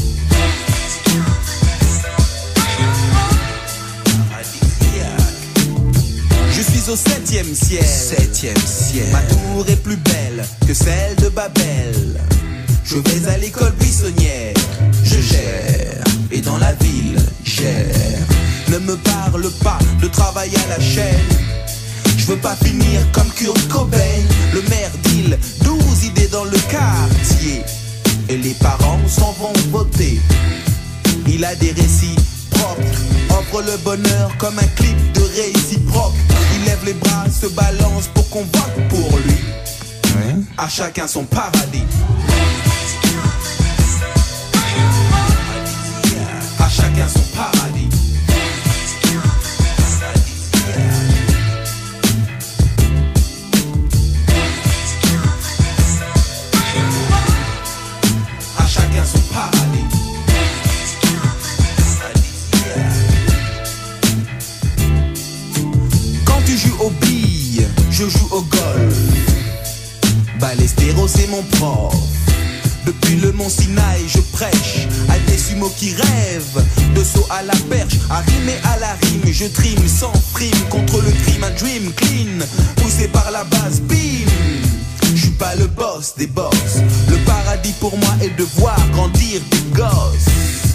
Je 6.52 6.62
suis 6.62 6.90
au 6.90 6.96
septième 6.96 7.54
ciel. 7.54 7.86
Septième 7.86 8.58
ciel. 8.58 9.06
Ma 9.12 9.22
tour 9.22 9.70
est 9.70 9.84
plus 9.84 9.98
belle 9.98 10.44
que 10.68 10.74
celle 10.74 11.16
de 11.18 11.30
Babel. 11.30 12.20
Je 12.84 12.96
vais 12.96 13.30
à 13.30 13.38
l'école 13.38 13.74
buissonnière. 13.74 14.56
Je 15.04 15.22
gère. 15.22 16.17
Et 16.32 16.42
dans 16.42 16.58
la 16.58 16.74
ville, 16.74 17.18
gère. 17.44 18.20
Ne 18.70 18.80
me 18.80 18.96
parle 18.98 19.50
pas 19.64 19.80
de 20.02 20.08
travail 20.08 20.52
à 20.56 20.78
la 20.78 20.84
chaîne. 20.84 21.30
Je 22.18 22.26
veux 22.26 22.38
pas 22.38 22.56
finir 22.56 23.00
comme 23.14 23.30
Kurt 23.30 23.68
Cobain. 23.70 23.98
Le 24.54 24.62
maire 24.64 24.92
d'île, 25.04 25.38
12 25.64 26.06
idées 26.06 26.28
dans 26.28 26.44
le 26.44 26.58
quartier. 26.70 27.64
Et 28.30 28.38
les 28.38 28.54
parents 28.56 29.00
s'en 29.08 29.32
vont 29.34 29.54
voter. 29.72 30.20
Il 31.28 31.46
a 31.46 31.56
des 31.56 31.72
récits 31.72 32.16
propres, 32.52 32.82
offre 33.30 33.62
le 33.62 33.78
bonheur 33.78 34.32
comme 34.38 34.58
un 34.60 34.68
clip 34.76 34.98
de 35.14 35.22
réciproque. 35.22 36.16
Il 36.56 36.66
lève 36.66 36.84
les 36.86 36.94
bras, 36.94 37.26
se 37.30 37.48
balance 37.48 38.08
pour 38.14 38.30
qu'on 38.30 38.44
vote 38.44 38.88
pour 38.90 39.18
lui. 39.20 39.38
À 40.58 40.68
chacun 40.68 41.08
son 41.08 41.24
paradis. 41.24 41.86
à 46.68 46.70
chacun 46.70 47.08
son 47.08 47.22
paradis. 47.34 47.88
À 58.58 58.68
chacun 58.68 59.06
son 59.06 59.20
paradis. 59.34 59.86
Quand 66.26 66.42
tu 66.46 66.58
joues 66.58 66.78
aux 66.82 66.90
billes, 66.90 67.66
je 67.90 68.10
joue 68.10 68.28
au 68.32 68.42
golf. 68.42 68.98
Balestero, 70.42 71.08
c'est 71.08 71.28
mon 71.28 71.44
pro 71.44 71.67
Je 79.40 79.46
trime 79.46 79.88
sans 79.88 80.12
frime 80.34 80.50
contre 80.68 80.96
le 81.00 81.12
crime, 81.12 81.44
un 81.44 81.52
dream 81.52 81.94
clean, 81.94 82.44
poussé 82.78 83.08
par 83.08 83.30
la 83.30 83.44
base, 83.44 83.82
bim. 83.82 84.26
Je 85.14 85.22
suis 85.22 85.30
pas 85.30 85.54
le 85.60 85.68
boss 85.68 86.16
des 86.18 86.26
boss. 86.26 86.82
Le 87.08 87.18
paradis 87.18 87.74
pour 87.80 87.96
moi 88.00 88.10
est 88.20 88.36
de 88.36 88.44
voir 88.56 88.76
grandir 88.94 89.40
des 89.52 89.78
gosses. 89.78 90.74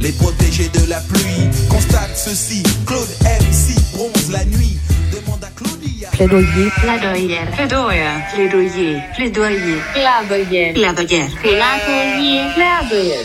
Les 0.00 0.12
protégés 0.12 0.70
de 0.70 0.88
la 0.88 1.00
pluie 1.00 1.50
constatent 1.68 2.16
ceci. 2.16 2.62
Claude 2.86 3.06
MC 3.22 3.76
bronze 3.92 4.30
la 4.32 4.46
nuit. 4.46 4.78
Demande 5.12 5.44
à 5.44 5.50
Claudia. 5.54 6.08
Plaidoyer. 6.12 6.70
Plaidoyer. 6.80 7.40
Plaidoyer. 7.54 8.08
Plaidoyer. 8.34 9.02
Plaidoyer. 9.14 9.82
Plaidoyer. 9.92 10.62
Plaidoyer. 10.72 10.72
Plaidoyer. 10.72 11.28
Plaidoyer. 11.44 12.48
Plaidoyer. 12.54 13.18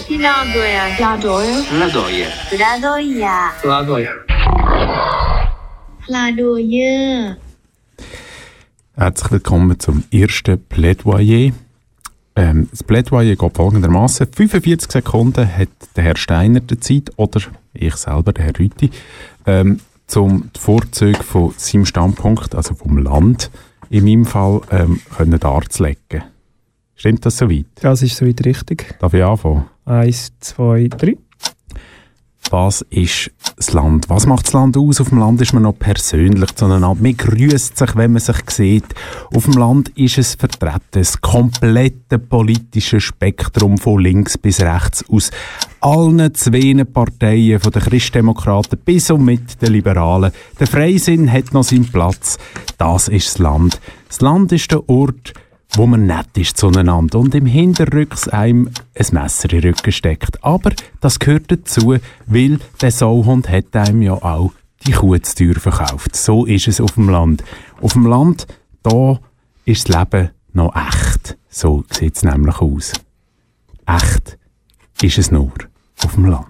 Plaidoyer. 0.90 1.64
Plaidoyer. 1.70 2.28
Plaidoyer. 2.52 3.30
Plaidoyer. 3.62 4.35
Herzlich 8.94 9.32
willkommen 9.32 9.80
zum 9.80 10.04
ersten 10.12 10.64
Plädoyer. 10.64 11.52
Ähm, 12.36 12.68
das 12.70 12.84
Plädoyer 12.84 13.36
geht 13.36 13.56
folgendermaßen: 13.58 14.28
45 14.32 14.92
Sekunden 14.92 15.48
hat 15.48 15.70
der 15.96 16.04
Herr 16.04 16.16
Steiner 16.16 16.60
die 16.60 16.80
Zeit, 16.80 17.12
oder 17.16 17.42
ich 17.74 17.96
selber, 17.96 18.34
der 18.34 18.46
Herr 18.46 18.60
Rüti, 18.60 18.92
ähm, 19.48 19.80
zum 20.06 20.52
die 20.56 20.60
Vorzüge 20.60 21.24
von 21.24 21.56
seinem 21.58 21.86
Standpunkt, 21.86 22.54
also 22.54 22.76
vom 22.76 23.00
Land, 23.00 23.50
in 23.90 24.04
meinem 24.04 24.26
Fall, 24.26 24.62
ähm, 24.70 25.02
können 25.18 25.40
darzulegen. 25.40 26.24
Stimmt 26.96 27.26
das 27.26 27.38
soweit? 27.38 27.66
Das 27.82 28.04
ist 28.04 28.16
soweit 28.16 28.46
richtig. 28.46 28.96
Darf 29.00 29.16
ich 29.16 29.24
anfangen? 29.24 29.66
Eins, 29.86 30.34
zwei, 30.40 30.88
drei. 30.88 31.18
Was 32.58 32.86
ist 32.90 33.32
das 33.58 33.74
Land? 33.74 34.10
Was 34.10 34.26
macht 34.28 34.46
das 34.48 34.54
Land 34.54 34.78
aus? 34.78 35.02
Auf 35.02 35.10
dem 35.10 35.18
Land 35.18 35.42
ist 35.42 35.52
man 35.52 35.64
noch 35.64 35.78
persönlich 35.78 36.56
zueinander. 36.56 36.96
Man 37.02 37.18
grüßt 37.18 37.78
sich, 37.78 37.96
wenn 37.98 38.14
man 38.14 38.22
sich 38.22 38.38
sieht. 38.50 38.86
Auf 39.36 39.44
dem 39.44 39.56
Land 39.56 39.90
ist 39.98 40.18
es 40.18 40.36
vertreten, 40.36 40.80
das 40.92 41.20
komplette 41.20 42.18
politische 42.18 43.02
Spektrum 43.02 43.78
von 43.78 44.00
links 44.00 44.38
bis 44.38 44.62
rechts 44.62 45.04
aus 45.10 45.32
allen 45.82 46.34
zwei 46.34 46.82
Parteien, 46.86 47.60
von 47.60 47.74
den 47.74 47.82
Christdemokraten 47.82 48.80
bis 48.86 49.12
und 49.12 49.26
mit 49.26 49.62
den 49.62 49.74
Liberalen. 49.74 50.32
Der 50.58 50.68
Freisinn 50.68 51.30
hat 51.30 51.54
noch 51.54 51.66
seinen 51.66 51.92
Platz. 51.92 52.38
Das 52.78 53.10
ist 53.10 53.28
das 53.28 53.38
Land. 53.38 53.82
Das 54.08 54.22
Land 54.22 54.54
ist 54.54 54.72
der 54.72 54.88
Ort, 54.88 55.34
wo 55.76 55.86
man 55.86 56.06
nett 56.06 56.38
ist 56.38 56.58
zueinander 56.58 57.20
und 57.20 57.36
im 57.36 57.46
Hinterrücks 57.46 58.28
einem 58.28 58.70
ein 58.94 59.06
Messer 59.12 59.52
in 59.52 59.62
den 59.62 59.74
Rücken 59.74 59.92
steckt. 59.92 60.44
Aber 60.44 60.72
das 61.02 61.20
gehört 61.20 61.52
dazu, 61.52 61.98
weil 62.28 62.60
der 62.82 62.92
Sauhund 62.92 63.50
hat 63.50 63.76
einem 63.76 64.02
ja 64.02 64.14
auch 64.14 64.52
die 64.86 64.92
Kuh 64.92 65.18
zur 65.18 65.36
Tür 65.36 65.56
verkauft. 65.60 66.16
So 66.16 66.46
ist 66.46 66.68
es 66.68 66.80
auf 66.80 66.94
dem 66.94 67.10
Land. 67.10 67.44
Auf 67.82 67.94
dem 67.94 68.06
Land, 68.06 68.48
da 68.84 69.20
ist 69.66 69.90
das 69.90 69.98
Leben 69.98 70.30
noch 70.54 70.74
echt. 70.76 71.38
So 71.50 71.84
sieht 71.90 72.16
es 72.16 72.24
nämlich 72.24 72.60
aus. 72.60 72.94
Echt 73.86 74.38
ist 75.02 75.18
es 75.18 75.32
nur 75.32 75.54
auf 76.04 76.14
dem 76.14 76.26
Land. 76.26 76.46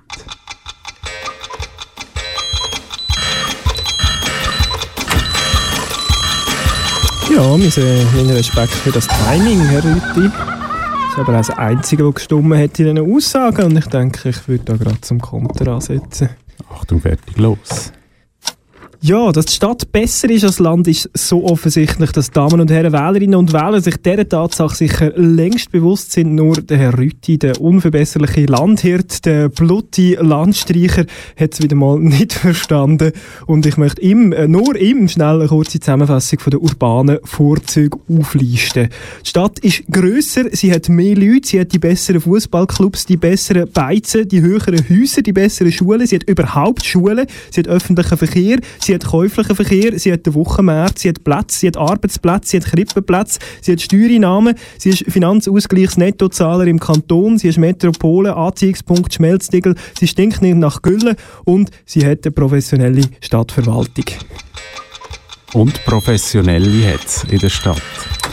Ja, 7.35 7.41
meinen 7.41 8.29
Respekt 8.29 8.71
für 8.71 8.91
das 8.91 9.07
Timing, 9.07 9.59
Herr 9.59 9.83
Rütti. 9.83 10.29
Das 10.29 11.11
ist 11.11 11.19
aber 11.19 11.33
auch 11.33 11.37
das 11.37 11.49
Einzige, 11.49 12.07
was 12.07 12.15
gestummen 12.15 12.57
hat 12.57 12.79
in 12.79 12.95
diesen 12.95 13.13
Aussagen. 13.13 13.63
Und 13.63 13.77
ich 13.77 13.87
denke, 13.87 14.29
ich 14.29 14.47
würde 14.47 14.63
da 14.63 14.77
gerade 14.77 15.01
zum 15.01 15.19
Konter 15.19 15.73
ansetzen. 15.73 16.29
Achtung, 16.73 17.01
fertig, 17.01 17.35
los. 17.37 17.91
Ja, 19.07 19.31
dass 19.31 19.45
die 19.45 19.53
Stadt 19.53 19.91
besser 19.91 20.31
ist 20.31 20.45
als 20.45 20.57
Land, 20.57 20.87
ist 20.87 21.11
so 21.13 21.43
offensichtlich, 21.45 22.11
dass 22.11 22.31
Damen 22.31 22.59
und 22.59 22.71
Herren 22.71 22.91
Wählerinnen 22.91 23.35
und 23.35 23.53
Wähler 23.53 23.79
sich 23.79 23.97
dieser 23.97 24.27
Tatsache 24.27 24.73
sicher 24.75 25.11
längst 25.15 25.71
bewusst 25.71 26.11
sind. 26.11 26.33
Nur 26.33 26.55
der 26.55 26.79
Herr 26.79 26.97
Rütti, 26.97 27.37
der 27.37 27.61
unverbesserliche 27.61 28.47
Landhirt, 28.47 29.23
der 29.27 29.49
blutige 29.49 30.23
Landstreicher, 30.23 31.05
hat 31.39 31.53
es 31.53 31.61
wieder 31.61 31.75
mal 31.75 31.99
nicht 31.99 32.33
verstanden. 32.33 33.11
Und 33.45 33.67
ich 33.67 33.77
möchte 33.77 34.01
ihm, 34.01 34.31
äh, 34.31 34.47
nur 34.47 34.75
ihm 34.75 35.07
schnell 35.07 35.39
eine 35.39 35.49
kurze 35.49 35.79
Zusammenfassung 35.79 36.39
von 36.39 36.49
der 36.49 36.61
urbanen 36.63 37.19
Vorzüge 37.25 37.99
auflisten. 38.09 38.89
Die 39.23 39.29
Stadt 39.29 39.59
ist 39.59 39.83
grösser, 39.87 40.45
sie 40.51 40.73
hat 40.73 40.89
mehr 40.89 41.15
Leute, 41.15 41.47
sie 41.47 41.59
hat 41.59 41.73
die 41.73 41.79
besseren 41.79 42.21
Fußballclubs, 42.21 43.05
die 43.05 43.17
besseren 43.17 43.69
Beizen, 43.71 44.27
die 44.27 44.41
höheren 44.41 44.83
Häuser, 44.89 45.21
die 45.21 45.31
besseren 45.31 45.71
Schulen, 45.71 46.07
sie 46.07 46.15
hat 46.15 46.23
überhaupt 46.23 46.83
Schulen, 46.83 47.27
sie 47.51 47.61
hat 47.61 47.67
öffentlichen 47.67 48.17
Verkehr, 48.17 48.57
sie 48.79 48.94
hat 48.95 49.05
käuflichen 49.05 49.55
Verkehr, 49.55 49.97
sie 49.99 50.11
hat 50.11 50.25
den 50.25 50.33
Wochenmarkt, 50.33 50.99
sie 50.99 51.09
hat 51.09 51.23
Plätze, 51.23 51.59
sie 51.59 51.67
hat 51.67 51.77
Arbeitsplätze, 51.77 52.49
sie 52.49 52.57
hat 52.57 52.65
Krippenplätze, 52.65 53.39
sie 53.61 53.73
hat 53.73 53.81
Steuereinnahmen, 53.81 54.55
sie 54.77 54.89
ist 54.89 55.05
Finanzausgleichsnettozahler 55.07 56.67
im 56.67 56.79
Kanton, 56.79 57.37
sie 57.37 57.49
ist 57.49 57.57
Metropole, 57.57 58.35
Anziehungspunkt 58.35 59.13
Schmelztiegel, 59.13 59.75
sie 59.99 60.07
stinkt 60.07 60.41
nicht 60.41 60.57
nach 60.57 60.81
Gülle 60.81 61.15
und 61.43 61.71
sie 61.85 62.05
hat 62.05 62.25
eine 62.25 62.31
professionelle 62.31 63.03
Stadtverwaltung. 63.21 64.05
Und 65.55 65.85
professionelle 65.85 66.93
hat 66.93 67.05
es 67.05 67.23
in 67.23 67.39
der 67.39 67.49
Stadt. 67.49 67.81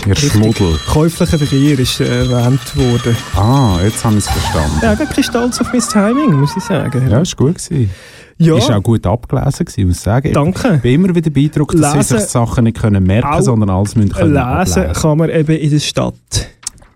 Ihr 0.06 0.12
Richtig. 0.12 0.32
Schmuddel. 0.32 0.76
Käuflicher 0.88 1.38
Verkehr 1.38 1.78
ist 1.78 2.00
äh, 2.00 2.24
erwähnt 2.24 2.76
worden. 2.76 3.16
Ah, 3.36 3.78
jetzt 3.84 4.04
habe 4.04 4.16
ich 4.16 4.26
es 4.26 4.30
verstanden. 4.30 4.78
Ja, 4.82 4.94
gar 4.96 5.06
kein 5.06 5.22
Stolz 5.22 5.60
auf 5.60 5.72
mein 5.72 5.80
Timing, 5.82 6.40
muss 6.40 6.56
ich 6.56 6.64
sagen. 6.64 7.08
Ja, 7.08 7.20
ist 7.20 7.36
gut 7.36 7.54
gewesen. 7.58 7.90
Ja. 8.38 8.56
Ist 8.58 8.70
auch 8.72 8.82
gut 8.82 9.06
abgelesen 9.06 9.64
gewesen, 9.66 9.86
muss 9.86 9.96
ich 9.98 10.02
sagen. 10.02 10.32
Danke. 10.32 10.74
Ich 10.76 10.82
bin 10.82 10.94
immer 10.94 11.14
wieder 11.14 11.30
beeindruckt, 11.30 11.74
dass 11.78 11.94
Lesen- 11.94 12.02
sie 12.16 12.18
sich 12.22 12.30
Sachen 12.30 12.64
nicht 12.64 12.80
können 12.80 13.04
merken 13.04 13.28
Auch 13.28 13.40
sondern 13.40 13.70
alles 13.70 13.94
müssen 13.94 14.10
können 14.12 14.32
Lesen 14.34 14.42
ablesen. 14.42 14.92
kann 14.92 15.18
man 15.18 15.30
eben 15.30 15.56
in 15.56 15.70
der 15.70 15.78
Stadt. 15.78 16.14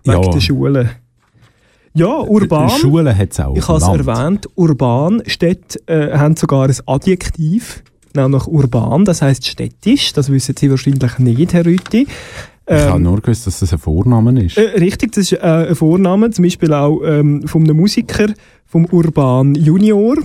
Wegen 0.03 0.23
Ja. 0.23 0.29
der 0.29 0.39
Schule. 0.41 0.89
Ja, 1.93 2.07
urban. 2.19 2.69
Schulen 2.69 3.17
hat 3.17 3.31
es 3.31 3.39
auch. 3.39 3.55
Ich 3.55 3.65
habe 3.67 3.77
es 3.77 3.87
erwähnt, 3.87 4.47
urban, 4.55 5.23
Städte 5.25 5.79
äh, 5.87 6.17
haben 6.17 6.35
sogar 6.35 6.65
ein 6.67 6.75
Adjektiv, 6.85 7.81
nämlich 8.17 8.45
urban, 8.47 9.05
das 9.05 9.21
heißt 9.21 9.45
städtisch, 9.47 10.13
das 10.13 10.31
wissen 10.31 10.55
Sie 10.57 10.69
wahrscheinlich 10.69 11.17
nicht, 11.19 11.53
Herr 11.53 11.65
Rütti. 11.65 12.07
Ich 12.69 12.73
habe 12.73 12.97
Ähm, 12.97 13.03
nur 13.03 13.21
gewusst, 13.21 13.47
dass 13.47 13.59
das 13.61 13.71
ein 13.71 13.79
Vornamen 13.79 14.35
ist. 14.37 14.57
äh, 14.57 14.77
richtig, 14.77 15.13
das 15.13 15.31
ist 15.31 15.39
äh, 15.41 15.67
ein 15.69 15.75
Vorname, 15.75 16.29
zum 16.31 16.43
Beispiel 16.43 16.73
auch 16.73 17.01
ähm, 17.05 17.47
von 17.47 17.63
einem 17.63 17.77
Musiker, 17.77 18.27
vom 18.65 18.85
Urban 18.91 19.55
Junior. 19.55 20.17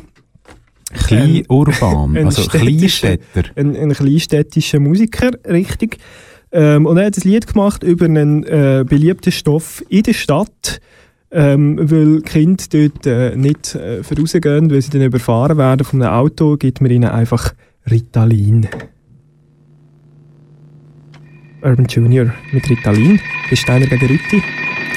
Klein 1.07 1.45
urban, 1.49 2.17
ein 2.17 2.27
also 2.27 2.43
Kleinstädter. 2.49 3.45
Ein, 3.55 3.77
ein 3.77 3.93
kleinstädtischer 3.93 4.81
Musiker, 4.81 5.31
richtig. 5.49 5.99
Ähm, 6.51 6.85
und 6.87 6.99
er 6.99 7.07
hat 7.07 7.17
ein 7.17 7.31
Lied 7.31 7.47
gemacht 7.47 7.83
über 7.83 8.05
einen 8.05 8.45
äh, 8.45 8.85
beliebten 8.87 9.33
Stoff 9.33 9.83
in 9.89 10.03
der 10.03 10.13
Stadt, 10.13 10.81
ähm, 11.31 11.79
weil 11.81 12.21
Kinder 12.23 12.65
dort 12.69 13.07
äh, 13.07 13.37
nicht 13.37 13.75
äh, 13.75 14.03
vorausgehen, 14.03 14.71
weil 14.71 14.83
sie 14.83 14.91
dann 14.91 15.01
überfahren 15.03 15.57
werden 15.57 15.85
von 15.85 16.03
einem 16.03 16.13
Auto, 16.13 16.57
gibt 16.59 16.83
man 16.83 16.91
ihnen 16.91 17.09
einfach 17.09 17.55
Ritalin. 17.91 18.69
Urban 21.63 21.87
Junior 21.87 22.33
mit 22.53 22.69
Ritalin. 22.69 23.21
Ist 23.51 23.63
Steiner 23.63 23.87
gegen 23.87 24.07
Rütti. 24.07 24.43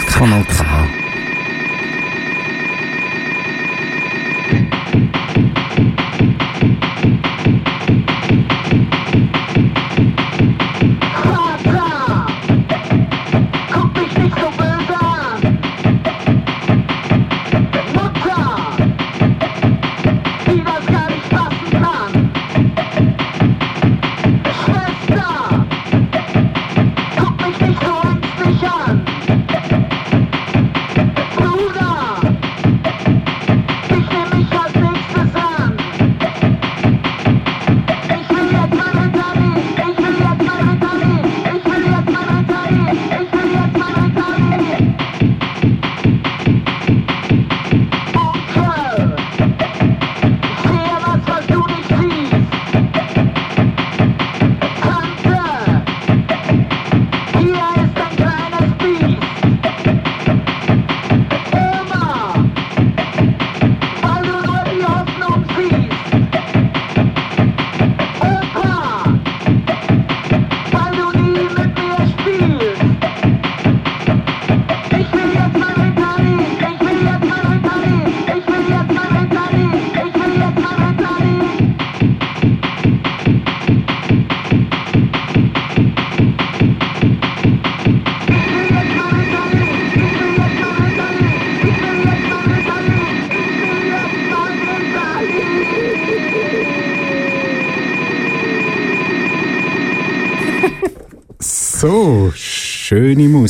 Kanal 0.08 0.44
K. 0.46 1.05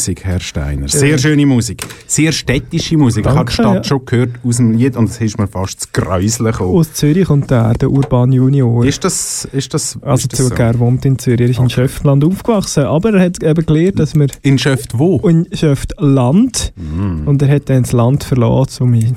Musik, 0.06 0.24
Herr 0.24 0.40
Steiner. 0.40 0.88
Sehr 0.88 1.18
schöne 1.18 1.48
Musik. 1.48 1.84
Sehr 2.06 2.32
städtische 2.32 2.96
Musik. 2.96 3.24
Danke, 3.24 3.40
ich 3.40 3.40
habe 3.40 3.50
die 3.50 3.54
Stadt 3.54 3.76
ja. 3.78 3.84
schon 3.84 4.06
gehört 4.06 4.30
aus 4.44 4.58
dem 4.58 4.74
Lied 4.74 4.96
und 4.98 5.10
es 5.10 5.20
ist 5.20 5.40
mir 5.40 5.48
fast 5.48 5.82
zu 5.82 5.88
gräuselig. 5.94 6.62
Aus 6.62 6.94
Zürich 6.94 7.26
kommt 7.26 7.50
der, 7.50 7.74
der 7.74 7.90
Urban 7.90 8.32
Junior. 8.32 8.86
Ist 8.86 9.04
das, 9.04 9.46
ist 9.52 9.74
das 9.74 9.98
Also 10.04 10.28
ist 10.32 10.36
zugegeben, 10.36 10.62
er 10.62 10.80
wohnt 10.80 11.06
in 11.06 11.18
Zürich. 11.18 11.42
Er 11.42 11.50
ist 11.50 11.58
okay. 11.58 11.64
in 11.64 11.70
Schöftland 11.72 12.24
aufgewachsen, 12.24 12.84
aber 12.84 13.16
er 13.16 13.26
hat 13.26 13.42
eben 13.42 13.66
gelernt, 13.66 13.98
dass 13.98 14.14
wir... 14.14 14.28
In 14.44 14.60
Schöft 14.60 14.96
wo? 15.00 15.28
In 15.28 15.48
Schöftland. 15.52 16.72
Mm. 16.76 17.28
Und 17.28 17.42
er 17.42 17.48
hat 17.48 17.68
dann 17.70 17.82
das 17.82 17.92
Land 17.92 18.26
verlassen, 18.26 18.84
um 18.84 18.94
in, 18.94 19.16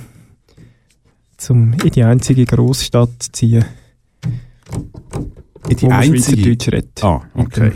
zum, 1.37 1.74
in 1.85 1.90
die 1.90 2.03
einzige 2.03 2.46
Großstadt 2.46 3.11
zu 3.18 3.33
ziehen. 3.33 3.66
In 5.68 5.77
die 5.77 5.87
wo 5.87 5.90
einzige? 5.90 6.22
Schweizerdeutsch 6.22 6.68
redet. 6.68 7.05
Ah, 7.05 7.20
okay. 7.35 7.72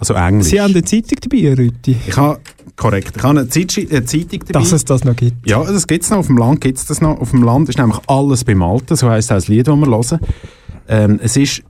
Also 0.00 0.14
Englisch. 0.14 0.48
Sie 0.48 0.60
haben 0.60 0.72
eine 0.72 0.82
Zeitung 0.82 1.18
dabei, 1.20 1.54
Rüti? 1.54 1.94
Ich 2.06 2.16
habe, 2.16 2.40
korrekt, 2.74 3.16
ich 3.16 3.22
habe 3.22 3.40
eine, 3.40 3.48
Zeitung, 3.48 3.84
eine 3.90 4.04
Zeitung 4.06 4.40
dabei. 4.46 4.60
Dass 4.60 4.72
es 4.72 4.84
das 4.86 5.04
noch 5.04 5.14
gibt? 5.14 5.46
Ja, 5.46 5.62
das 5.62 5.86
gibt 5.86 6.04
es 6.04 6.10
noch. 6.10 6.18
Auf 6.18 6.26
dem 6.26 6.38
Land 6.38 6.62
gibt 6.62 6.78
es 6.78 6.86
das 6.86 7.02
noch. 7.02 7.20
Auf 7.20 7.30
dem 7.32 7.42
Land 7.42 7.68
ist 7.68 7.78
nämlich 7.78 7.98
alles 8.06 8.44
beim 8.44 8.62
Alten, 8.62 8.96
so 8.96 9.10
heisst 9.10 9.30
das 9.30 9.48
Lied, 9.48 9.68
das 9.68 9.76
wir 9.76 9.86
hören. 9.86 10.20
Ähm, 10.88 11.20
es 11.22 11.36
ist 11.36 11.62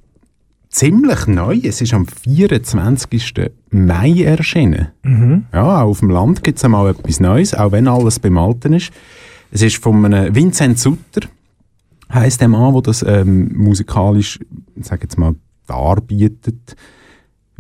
ziemlich 0.69 1.27
neu. 1.27 1.59
Es 1.63 1.81
ist 1.81 1.93
am 1.93 2.07
24. 2.07 3.51
Mai 3.71 4.23
erschienen. 4.23 4.89
Mhm. 5.03 5.47
Ja, 5.53 5.83
auch 5.83 5.89
auf 5.89 5.99
dem 5.99 6.11
Land 6.11 6.45
gibt 6.45 6.59
es 6.59 6.65
einmal 6.65 6.91
etwas 6.91 7.19
Neues, 7.19 7.53
auch 7.53 7.73
wenn 7.73 7.89
alles 7.89 8.21
beim 8.21 8.39
Alten 8.39 8.75
ist. 8.75 8.93
Es 9.51 9.63
ist 9.63 9.83
von 9.83 10.05
einem 10.05 10.33
Vincent 10.35 10.79
Sutter, 10.79 11.27
heisst 12.13 12.41
der 12.41 12.49
Mann, 12.49 12.73
der 12.75 12.83
das 12.83 13.03
ähm, 13.03 13.51
musikalisch, 13.57 14.39
sag 14.81 15.03
jetzt 15.03 15.19
mal, 15.19 15.35
darbietet. 15.67 16.77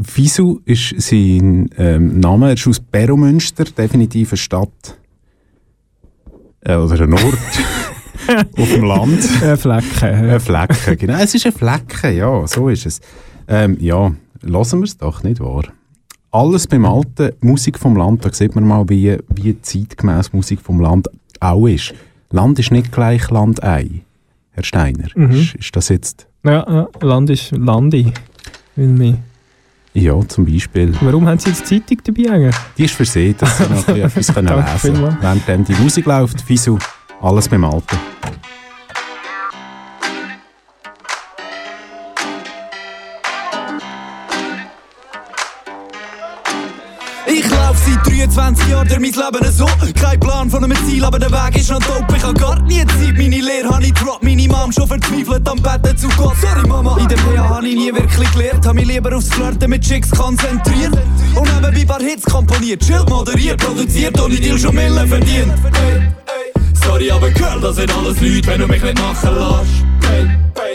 Wieso 0.02 0.60
ist 0.64 0.94
sein 0.98 1.68
ähm, 1.76 2.20
Name? 2.20 2.48
Er 2.48 2.52
ist 2.54 2.66
aus 2.66 2.80
Beromünster, 2.80 3.64
definitiv 3.64 4.32
eine 4.32 4.38
Stadt 4.38 4.98
äh, 6.62 6.74
oder 6.74 7.02
ein 7.02 7.12
Ort 7.12 7.22
auf 8.56 8.72
dem 8.72 8.84
Land. 8.84 9.28
Ein 9.42 9.58
Flecken. 9.58 10.30
Ein 10.30 10.40
Flecken, 10.40 10.96
genau. 10.96 11.18
Es 11.18 11.34
ist 11.34 11.44
ein 11.44 11.52
Flecken, 11.52 12.16
ja, 12.16 12.46
so 12.46 12.70
ist 12.70 12.86
es. 12.86 13.00
Ähm, 13.46 13.76
ja, 13.78 14.10
lassen 14.40 14.78
wir 14.80 14.84
es 14.84 14.96
doch, 14.96 15.22
nicht 15.22 15.38
wahr? 15.40 15.64
Alles 16.30 16.66
beim 16.66 16.86
Alten, 16.86 17.32
Musik 17.40 17.78
vom 17.78 17.94
Land, 17.94 18.24
da 18.24 18.32
sieht 18.32 18.54
man 18.54 18.66
mal, 18.66 18.88
wie, 18.88 19.18
wie 19.34 19.60
zeitgemäß 19.60 20.32
Musik 20.32 20.62
vom 20.62 20.80
Land 20.80 21.10
auch 21.40 21.66
ist. 21.66 21.92
Land 22.30 22.58
ist 22.58 22.70
nicht 22.70 22.90
gleich 22.90 23.28
Landei, 23.28 24.02
Herr 24.52 24.64
Steiner. 24.64 25.08
Mhm. 25.14 25.32
Ist, 25.32 25.56
ist, 25.56 25.76
das 25.76 25.90
jetzt... 25.90 26.26
Ja, 26.42 26.64
ja, 26.66 26.88
Land 27.06 27.28
ist 27.28 27.50
Landi, 27.50 28.14
will 28.76 28.88
mich 28.88 29.16
ja, 29.94 30.20
zum 30.28 30.44
Beispiel. 30.44 30.94
Warum 31.00 31.26
haben 31.26 31.38
Sie 31.38 31.50
jetzt 31.50 31.66
Zeitung 31.66 31.98
dabei 32.04 32.30
eigentlich? 32.30 32.56
Die 32.78 32.84
ist 32.84 32.94
für 32.94 33.04
Sie, 33.04 33.34
dass 33.36 33.58
Sie 33.58 33.64
noch 33.64 33.88
etwas 33.96 34.34
können 34.34 34.56
lesen 34.56 34.94
können. 34.94 35.40
Während 35.46 35.68
die 35.68 35.74
Musik 35.74 36.06
läuft, 36.06 36.40
Fisu, 36.40 36.78
alles 37.20 37.48
beim 37.48 37.64
Alten. 37.64 37.96
23 48.80 48.80
Jahren 48.80 48.88
durch 48.88 49.00
mein 49.00 49.40
Leben 49.40 49.52
so. 49.52 49.66
Kein 50.00 50.20
Plan 50.20 50.50
von 50.50 50.64
einem 50.64 50.76
Ziel, 50.86 51.04
aber 51.04 51.18
der 51.18 51.30
Weg 51.30 51.56
ist 51.56 51.70
noch 51.70 51.80
dope. 51.80 52.16
Ich 52.16 52.22
hab 52.22 52.38
gar 52.38 52.60
nie 52.62 52.84
Zeit, 52.86 53.16
meine 53.16 53.40
Lehre 53.40 53.68
hab 53.68 53.82
ich 53.82 53.92
drop. 53.92 54.22
Meine 54.22 54.48
Mom 54.48 54.72
schon 54.72 54.86
verzweifelt 54.86 55.48
am 55.48 55.60
Betten 55.60 55.96
zu 55.96 56.08
Gott. 56.16 56.34
Sorry 56.40 56.66
Mama, 56.66 56.96
in 56.98 57.08
der 57.08 57.18
PH 57.18 57.48
hab 57.48 57.62
ich 57.62 57.74
nie 57.74 57.92
wirklich 57.92 58.32
gelernt. 58.32 58.66
Hab 58.66 58.74
mich 58.74 58.86
lieber 58.86 59.14
aufs 59.16 59.28
Flirten 59.28 59.70
mit 59.70 59.82
Chicks 59.82 60.10
konzentriert. 60.10 60.96
Und 61.34 61.62
nebenbei 61.62 61.84
paar 61.84 62.00
Hits 62.00 62.24
komponiert, 62.24 62.82
chillt, 62.82 63.08
moderiert, 63.08 63.60
produziert 63.60 64.18
und 64.20 64.32
ich 64.32 64.40
Deal 64.40 64.58
schon 64.58 64.74
Millen 64.74 65.08
verdient. 65.08 65.52
Hey. 65.72 66.19
Sorry, 66.84 67.10
aber 67.10 67.30
Girl, 67.30 67.60
das 67.60 67.76
sind 67.76 67.92
alles 67.96 68.20
Leute, 68.20 68.46
wenn 68.46 68.60
du 68.60 68.66
mich 68.66 68.82
nicht 68.82 68.98
machen 69.00 69.34
lässt. 69.34 69.90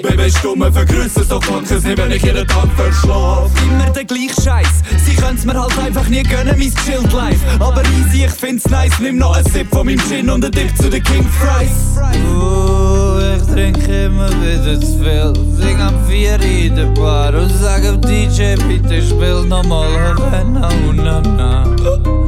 Baby, 0.01 0.29
stumme 0.31 0.71
vergrößern, 0.71 1.27
doch 1.27 1.39
pack 1.41 1.69
es 1.69 1.83
nicht, 1.83 1.97
wenn 1.97 2.11
ich 2.11 2.21
jeden 2.23 2.47
Tag 2.47 2.67
verschlaf. 2.75 3.49
Immer 3.63 3.89
der 3.91 4.05
gleiche 4.05 4.41
Scheiß. 4.41 4.67
Sie 5.05 5.15
können's 5.15 5.45
mir 5.45 5.59
halt 5.59 5.77
einfach 5.79 6.07
nie 6.07 6.23
gönnen, 6.23 6.55
mein 6.57 6.73
chilled 6.85 7.11
life. 7.13 7.39
Aber 7.59 7.81
easy, 7.83 8.25
ich 8.25 8.31
find's 8.31 8.67
nice. 8.69 8.99
Nimm 8.99 9.17
noch 9.17 9.35
einen 9.35 9.45
Sip 9.45 9.67
von 9.69 9.85
meinem 9.85 9.99
Gin 10.09 10.29
und 10.29 10.43
ein 10.43 10.51
Dip 10.51 10.75
zu 10.77 10.89
den 10.89 11.03
King 11.03 11.27
Fries. 11.27 11.99
Oh, 12.39 13.19
ich 13.35 13.53
trinke 13.53 14.05
immer 14.05 14.29
wieder 14.29 14.79
zu 14.79 14.99
viel. 14.99 15.33
Sing 15.57 15.79
am 15.81 16.05
Vier 16.07 16.41
in 16.41 16.75
der 16.75 16.85
Bar 16.87 17.33
und 17.33 17.51
sag 17.61 17.81
dem 17.81 18.01
DJ, 18.01 18.55
bitte 18.67 19.01
spiel 19.01 19.43
nochmal 19.47 19.89
Havana, 19.99 20.69
una, 20.89 21.21
na. 21.21 22.24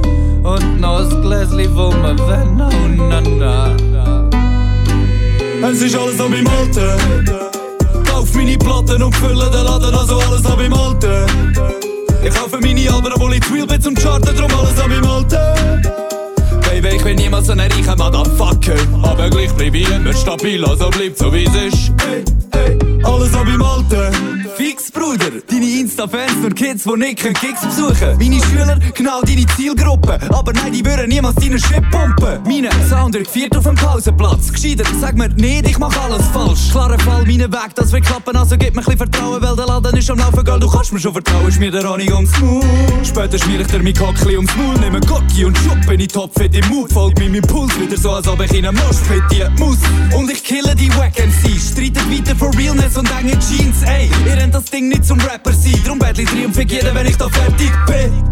Und 0.47 0.79
noch 0.79 0.99
ein 0.99 1.21
Gläschen 1.21 1.75
von 1.75 1.93
Havana, 2.03 2.69
una, 2.85 3.21
na. 3.21 3.75
Es 5.69 5.81
ist 5.81 5.95
alles 5.95 6.17
noch 6.17 6.29
beim 6.29 6.47
Alten 6.47 7.47
kauf 8.17 8.33
meine 8.33 8.57
Platten 8.57 9.03
und 9.03 9.15
fülle 9.15 9.49
den 9.51 9.63
Laden, 9.63 9.93
also 9.93 10.19
alles 10.19 10.45
ab 10.45 10.59
im 10.59 10.73
Alten. 10.73 11.53
Ich 12.23 12.33
kaufe 12.33 12.57
meine 12.59 12.91
Alben, 12.91 13.13
obwohl 13.13 13.33
ich 13.33 13.41
zu 13.41 13.53
real 13.53 13.67
bin 13.67 13.81
zum 13.81 13.95
Charten, 13.95 14.35
drum 14.35 14.51
alles 14.59 14.79
ab 14.79 14.89
im 14.89 15.05
Alten. 15.05 15.81
Baby, 16.61 16.95
ich 16.95 17.03
bin 17.03 17.15
niemals 17.15 17.47
so 17.47 17.53
ein 17.53 17.59
reicher 17.59 17.95
Motherfucker. 17.95 18.75
Aber 19.03 19.29
gleich 19.29 19.53
bleib 19.53 19.75
ich 19.75 19.89
immer 19.89 20.13
stabil, 20.13 20.63
also 20.65 20.89
bleib 20.89 21.15
so 21.17 21.31
wie 21.31 21.45
es 21.45 21.55
ist. 21.55 21.91
Hey, 22.01 22.23
hey, 22.53 22.96
alles 23.03 23.33
ab 23.33 23.47
im 23.47 23.61
Alten. 23.61 24.37
Fix, 24.57 24.91
Bruder, 24.91 25.31
deine 25.47 25.65
Insta-Fans, 25.65 26.33
nur 26.41 26.49
Kids, 26.49 26.83
die 26.83 26.97
nicht 26.97 27.23
Gigs 27.23 27.61
besuchen 27.61 28.17
Meine 28.17 28.43
Schüler, 28.45 28.79
genau 28.95 29.21
deine 29.21 29.45
Zielgruppe. 29.55 30.19
Aber 30.29 30.51
nein, 30.51 30.73
die 30.73 30.83
würden 30.83 31.09
niemals 31.09 31.35
deinen 31.35 31.59
Shit 31.59 31.83
pumpen. 31.91 32.41
Meine 32.43 32.69
Sounder 32.89 33.23
viert 33.23 33.55
auf 33.55 33.65
dem 33.65 33.75
Pausenplatz. 33.75 34.51
Gescheiter, 34.51 34.83
sag 34.99 35.15
mir 35.15 35.29
nicht, 35.29 35.69
ich 35.69 35.77
mach 35.77 35.95
alles 36.03 36.25
falsch. 36.33 36.71
Klarer 36.71 36.97
Fall, 36.99 37.23
meinen 37.25 37.51
Weg, 37.51 37.75
das 37.75 37.91
wird 37.91 38.05
klappen, 38.05 38.35
also 38.35 38.57
gib 38.57 38.75
mir 38.75 38.87
ein 38.87 38.97
Vertrauen, 38.97 39.41
weil 39.41 39.55
der 39.55 39.67
Laden 39.67 39.95
ist 39.95 40.09
am 40.09 40.17
Laufen, 40.17 40.43
Girl, 40.43 40.59
du 40.59 40.67
kannst 40.67 40.91
mir 40.91 40.99
schon 40.99 41.13
vertrauen, 41.13 41.51
schmier 41.51 41.69
der 41.69 41.87
Honig 41.87 42.11
ums 42.11 42.31
Maul. 42.39 42.63
Später 43.03 43.37
schmier 43.37 43.61
ich 43.61 43.67
dir 43.67 43.83
mein 43.83 43.93
Cockli 43.93 44.37
ums 44.37 44.55
Maul, 44.55 44.75
nehme 44.79 44.99
Gocki 45.01 45.45
und 45.45 45.55
Schub, 45.59 45.77
bin 45.87 45.99
ich 45.99 46.07
topfit 46.07 46.55
im 46.55 46.67
Mut, 46.69 46.91
folg 46.91 47.17
mir 47.19 47.29
mein 47.29 47.43
Puls, 47.43 47.79
wieder 47.79 47.97
so, 47.97 48.11
als 48.11 48.27
ob 48.27 48.41
ich 48.41 48.53
in 48.53 48.65
einem 48.65 48.77
Moshpit 48.77 49.23
die 49.31 49.61
muss. 49.61 49.77
Und 50.15 50.31
ich 50.31 50.43
kille 50.43 50.75
die 50.75 50.89
Wack 50.95 51.13
MCs, 51.19 51.73
streitet 51.73 52.09
weiter 52.09 52.35
for 52.35 52.51
Realness 52.57 52.86
und 52.95 53.09
enge 53.19 53.37
Jeans, 53.39 53.81
ey, 53.83 54.09
ihr 54.25 54.35
nennt 54.35 54.55
das 54.55 54.65
Ding 54.65 54.87
nicht 54.87 55.05
zum 55.05 55.19
Rapper 55.19 55.51
sein. 55.51 55.81
Drum 55.85 55.99
ich 56.15 56.25
triumphiert 56.25 56.71
jeder, 56.71 56.95
wenn 56.95 57.07
ich 57.07 57.17
da 57.17 57.27
fertig 57.27 57.71
bin. 57.85 58.23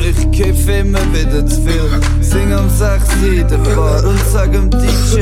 Ich 0.00 0.30
kiff 0.30 0.68
immer 0.68 1.00
wieder 1.12 1.44
zu 1.46 1.60
viel. 1.60 2.00
Sing 2.20 2.52
am 2.52 2.70
6 2.70 3.04
in 3.22 3.48
der 3.48 3.58
Bar 3.58 4.04
und 4.04 4.18
sag 4.32 4.52
dem 4.52 4.70
DJ. 4.70 5.20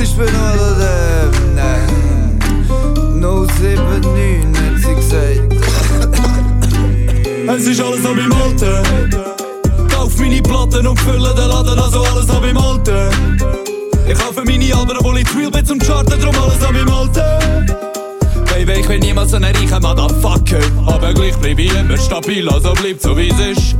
Ich 0.00 0.16
bin 0.16 0.28
oder 0.28 0.74
der. 0.78 1.30
Nein. 1.54 2.38
No 3.20 3.44
79 3.44 4.46
hat 4.56 4.78
sie 4.78 4.94
gesagt. 4.94 5.56
Es 7.48 7.66
ist 7.66 7.80
alles 7.80 8.02
noch 8.02 8.14
beim 8.14 8.32
Alten. 8.32 9.88
Kauf 9.88 10.18
meine 10.18 10.40
Platten 10.40 10.86
und 10.86 11.00
fülle 11.00 11.34
den 11.34 11.48
Laden, 11.48 11.78
also 11.78 12.02
alles 12.04 12.26
noch 12.26 12.40
beim 12.40 12.56
Alten. 12.56 13.75
Ich 14.08 14.18
kaufe 14.18 14.42
meine 14.44 14.74
Alben, 14.74 14.96
obwohl 14.98 15.18
ich 15.18 15.36
real 15.36 15.50
bin 15.50 15.66
zum 15.66 15.78
Charten, 15.78 16.20
drum 16.20 16.34
alles 16.36 16.60
noch 16.60 16.72
beim 16.72 16.88
Alten. 16.88 17.76
Baby, 18.46 18.80
ich 18.80 18.86
bin 18.86 19.00
niemals 19.00 19.34
ein 19.34 19.44
reicher 19.44 19.80
Motherfucker. 19.80 20.60
Aber 20.86 21.12
gleich 21.12 21.36
bleib 21.36 21.58
ich 21.58 21.74
immer 21.74 21.98
stabil, 21.98 22.48
also 22.48 22.72
bleib 22.74 23.00
so 23.00 23.16
wie 23.16 23.28
es 23.28 23.58
ist. 23.58 23.76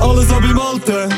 Alles 0.00 0.30
ab 0.30 0.42
im 0.44 0.58
Alten. 0.58 1.14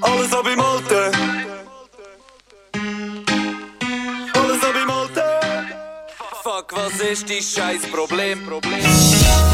Alles 0.00 0.32
ab 0.32 0.46
im 0.52 0.60
Alten. 0.60 1.16
Alles 4.34 4.62
ab 4.62 4.74
im 4.82 4.90
Alten. 4.90 5.20
Fuck, 6.42 6.72
was 6.76 7.00
ist 7.00 7.30
dein 7.30 7.42
scheiß 7.42 7.90
Problem? 7.90 8.44
Problem. 8.46 9.51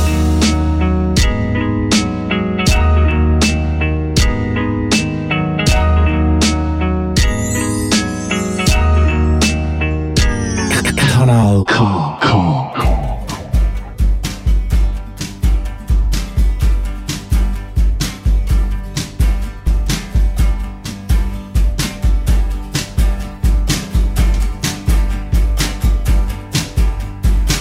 Kanal 11.28 11.62
K. 11.64 12.18
K. 12.22 12.72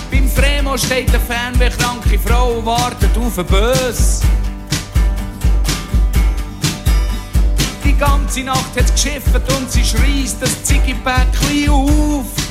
Beim 0.10 0.30
Fremo 0.30 0.78
steht 0.78 1.10
eine 1.10 1.20
fernwehkranke 1.20 2.18
Frau 2.20 2.60
und 2.60 2.66
wartet 2.66 3.18
auf 3.18 3.38
einen 3.38 3.48
Bös. 3.48 4.22
Die 7.84 7.98
ganze 7.98 8.44
Nacht 8.44 8.78
hat 8.78 8.86
es 8.86 8.94
geschifft 8.94 9.52
und 9.58 9.70
sie 9.70 9.84
schreit 9.84 10.38
das 10.40 10.64
Ziggy-Päckchen 10.64 11.70
auf. 11.70 12.47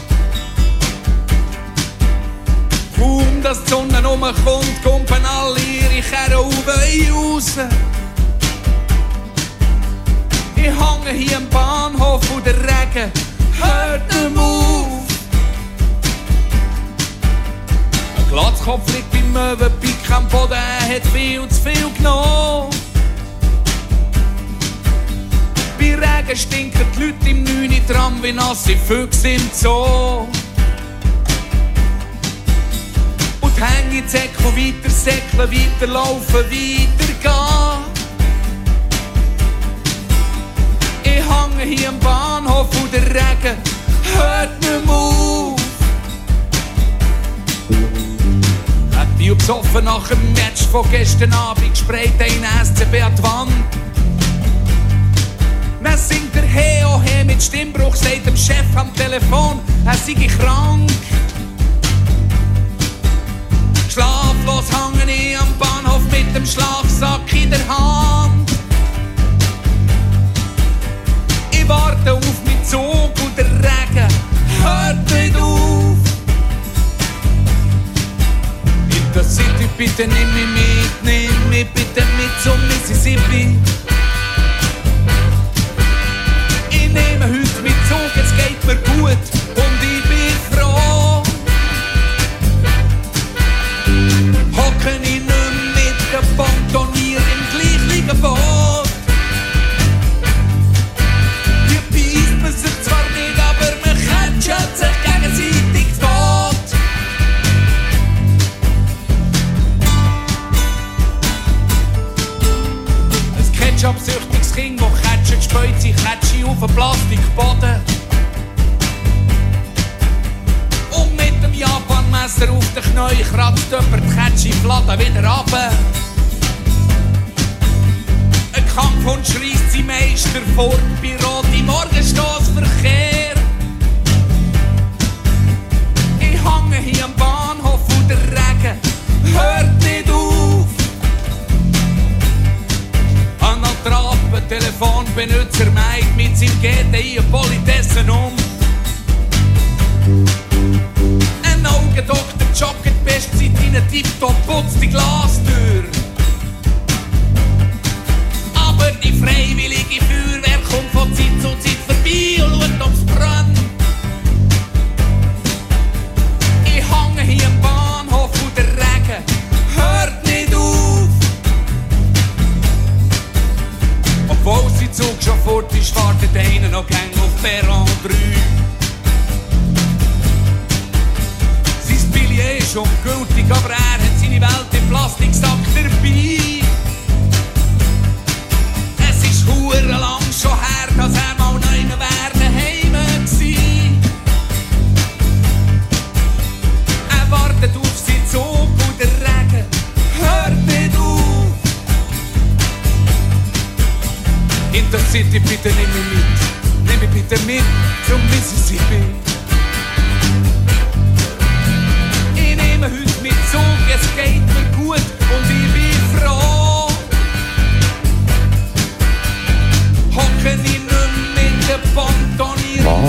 Kaum, 3.07 3.41
dass 3.43 3.63
die 3.63 3.71
Sonne 3.71 4.05
rumkommt, 4.05 4.83
kommen 4.83 5.25
alle 5.25 5.61
ihre 5.61 6.03
Kerren 6.03 6.35
raus. 6.35 7.53
Ich 10.57 10.65
hänge 10.65 11.17
hier 11.17 11.37
am 11.37 11.49
Bahnhof 11.49 12.23
und 12.35 12.45
der 12.45 12.57
Regen 12.57 13.13
hört 13.61 14.13
nicht 14.13 14.39
auf. 14.39 14.89
Ein 18.17 18.29
Glatzkopf 18.33 18.93
liegt 18.93 19.11
beim 19.13 19.33
Möwenpick 19.33 20.11
am 20.11 20.27
Boden, 20.27 20.55
er 20.55 20.97
hat 20.97 21.07
viel 21.15 21.47
zu 21.49 21.61
viel 21.63 21.91
genommen. 21.97 22.71
Bei 25.79 25.95
Regen 25.95 26.37
stinken 26.37 26.87
die 26.97 27.05
Leute 27.05 27.31
im 27.31 27.45
9. 27.45 27.87
Tram 27.87 28.21
wie 28.21 28.33
nasse 28.33 28.77
Füchse 28.77 29.29
im 29.29 29.51
Zoo. 29.53 30.27
Die 33.57 33.63
Hängezäcke 33.63 34.45
weiter 34.45 34.91
säckeln, 34.91 35.51
weiterlaufen, 35.51 36.35
weitergehen. 36.35 37.85
Ich 41.03 41.11
hänge 41.11 41.65
hier 41.65 41.89
am 41.89 41.99
Bahnhof 42.01 42.69
und 42.83 42.93
der 42.93 43.07
Regen 43.07 43.57
hört 44.15 44.61
nicht 44.61 44.85
mehr 44.85 44.95
auf. 44.95 45.61
Hat 48.95 49.09
die 49.19 49.31
besoffen 49.31 49.85
nach 49.85 50.07
dem 50.07 50.33
Match 50.35 50.67
von 50.71 50.85
gestern 50.91 51.33
Abend 51.33 51.71
gesprayt 51.71 52.13
ein 52.21 52.45
SCB 52.63 53.03
an 53.03 53.15
die 53.17 53.23
Wand. 53.23 53.53
Dann 55.83 55.97
singt 55.97 56.37
er 56.37 56.43
He, 56.43 56.85
oh 56.85 57.01
He 57.01 57.25
mit 57.25 57.43
Stimmbruch, 57.43 57.97
sagt 57.97 58.27
dem 58.27 58.37
Chef 58.37 58.67
am 58.75 58.95
Telefon, 58.95 59.61
er 59.87 59.95
sei 59.95 60.27
krank. 60.27 60.91
Schlaflos 64.47 64.73
hange 64.73 65.13
ich 65.13 65.37
am 65.37 65.49
Bahnhof 65.59 66.03
mit 66.11 66.35
dem 66.35 66.47
Schlafsack 66.47 67.33
in 67.33 67.51
der 67.51 67.59
Hand. 67.69 68.49
Ich 71.51 71.69
warte 71.69 72.13
auf 72.13 72.45
meinen 72.45 72.65
Zug 72.65 73.13
und 73.25 73.37
der 73.37 73.47
Regen 73.47 74.09
hört 74.63 75.13
nicht 75.13 75.37
auf. 75.37 75.97
In 78.89 79.13
der 79.13 79.25
City 79.25 79.69
bitte 79.77 80.07
nimm 80.07 80.35
mich 80.35 80.49
mit, 80.55 81.03
nimm 81.03 81.51
mich 81.51 81.67
bitte 81.73 82.07
mit 82.17 82.31
zum 82.45 82.61
Mississippi. 82.69 83.59
Ich 86.71 86.89
nehme 86.93 87.25
heute 87.25 87.63
mit 87.63 87.75
Zug, 87.89 88.13
es 88.15 88.31
geht 88.37 88.65
mir 88.65 88.77
gut 88.77 89.19
und 89.57 89.83
ich 89.83 90.09
bin 90.09 90.16
im 98.09 98.46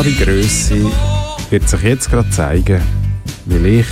Wahre 0.08 0.26
Grösse 0.26 0.89
wird 1.50 1.67
sich 1.67 1.82
jetzt 1.82 2.10
gerade 2.10 2.30
zeigen, 2.30 2.82
weil 3.46 3.65
ich 3.65 3.88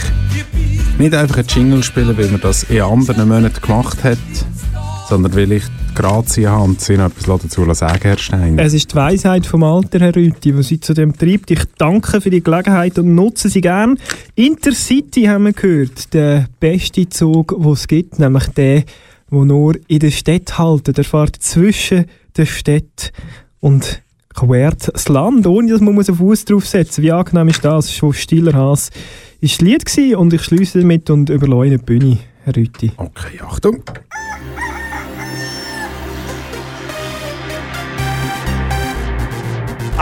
nicht 0.98 1.14
einfach 1.14 1.40
einen 1.40 1.48
Jingle 1.48 1.84
spiele, 1.84 2.18
weil 2.18 2.30
man 2.30 2.40
das 2.40 2.64
in 2.64 2.82
anderen 2.82 3.28
Monaten 3.28 3.62
gemacht 3.62 4.02
hat, 4.02 4.18
sondern 5.10 5.36
weil 5.36 5.52
ich 5.52 5.64
die 5.66 5.96
Grazie 5.96 6.48
habe 6.48 6.64
und 6.64 6.80
Sie 6.80 6.96
noch 6.96 7.08
etwas 7.08 7.42
dazu 7.42 7.74
sagen, 7.74 8.00
Herr 8.02 8.18
Stein. 8.18 8.58
Es 8.58 8.74
ist 8.74 8.94
die 8.94 8.96
Weisheit 8.96 9.46
vom 9.46 9.64
Alter, 9.64 10.00
Herr 10.00 10.16
Rüthi, 10.16 10.54
die 10.54 10.64
Sie 10.64 10.80
zu 10.80 10.94
dem 10.94 11.18
treibt. 11.18 11.52
Ich 11.52 11.64
danke 11.78 12.22
für 12.22 12.30
die 12.30 12.42
Gelegenheit 12.42 12.98
und 12.98 13.14
nutze 13.14 13.50
sie 13.50 13.62
gern. 13.62 14.00
Intercity 14.36 15.24
haben 15.24 15.46
wir 15.46 15.54
gehört, 15.54 16.14
der 16.14 16.48
beste 16.62 17.10
Zug, 17.10 17.56
den 17.62 17.72
es 17.74 17.88
gibt, 17.90 18.20
nämlich 18.20 18.48
der, 18.50 18.84
der 19.32 19.44
nur 19.44 19.76
in 19.90 20.00
der 20.00 20.12
Stadt 20.12 20.58
haltet. 20.58 20.98
Er 20.98 21.04
fährt 21.04 21.36
zwischen 21.42 22.06
der 22.38 22.46
Stadt 22.46 23.12
und 23.60 24.02
quert 24.36 24.94
das 24.94 25.08
Land, 25.08 25.48
ohne 25.48 25.72
dass 25.72 25.82
man 25.82 25.96
einen 25.96 26.16
Fuß 26.16 26.46
draufsetzen 26.46 27.04
muss. 27.04 27.08
Wie 27.08 27.12
angenehm 27.12 27.48
ist 27.48 27.64
das? 27.64 27.94
Schon 27.94 28.14
stiller 28.14 28.54
Hass 28.54 28.92
ist 29.42 29.62
das 29.62 29.96
Lied 29.96 30.16
und 30.16 30.34
ich 30.34 30.44
schließe 30.44 30.80
damit 30.82 31.10
und 31.10 31.30
überlasse 31.30 31.72
die 31.72 31.78
Bühne, 31.78 32.18
Herr 32.44 32.56
Rüthi. 32.56 32.92
Okay, 32.98 33.40
Achtung. 33.42 33.84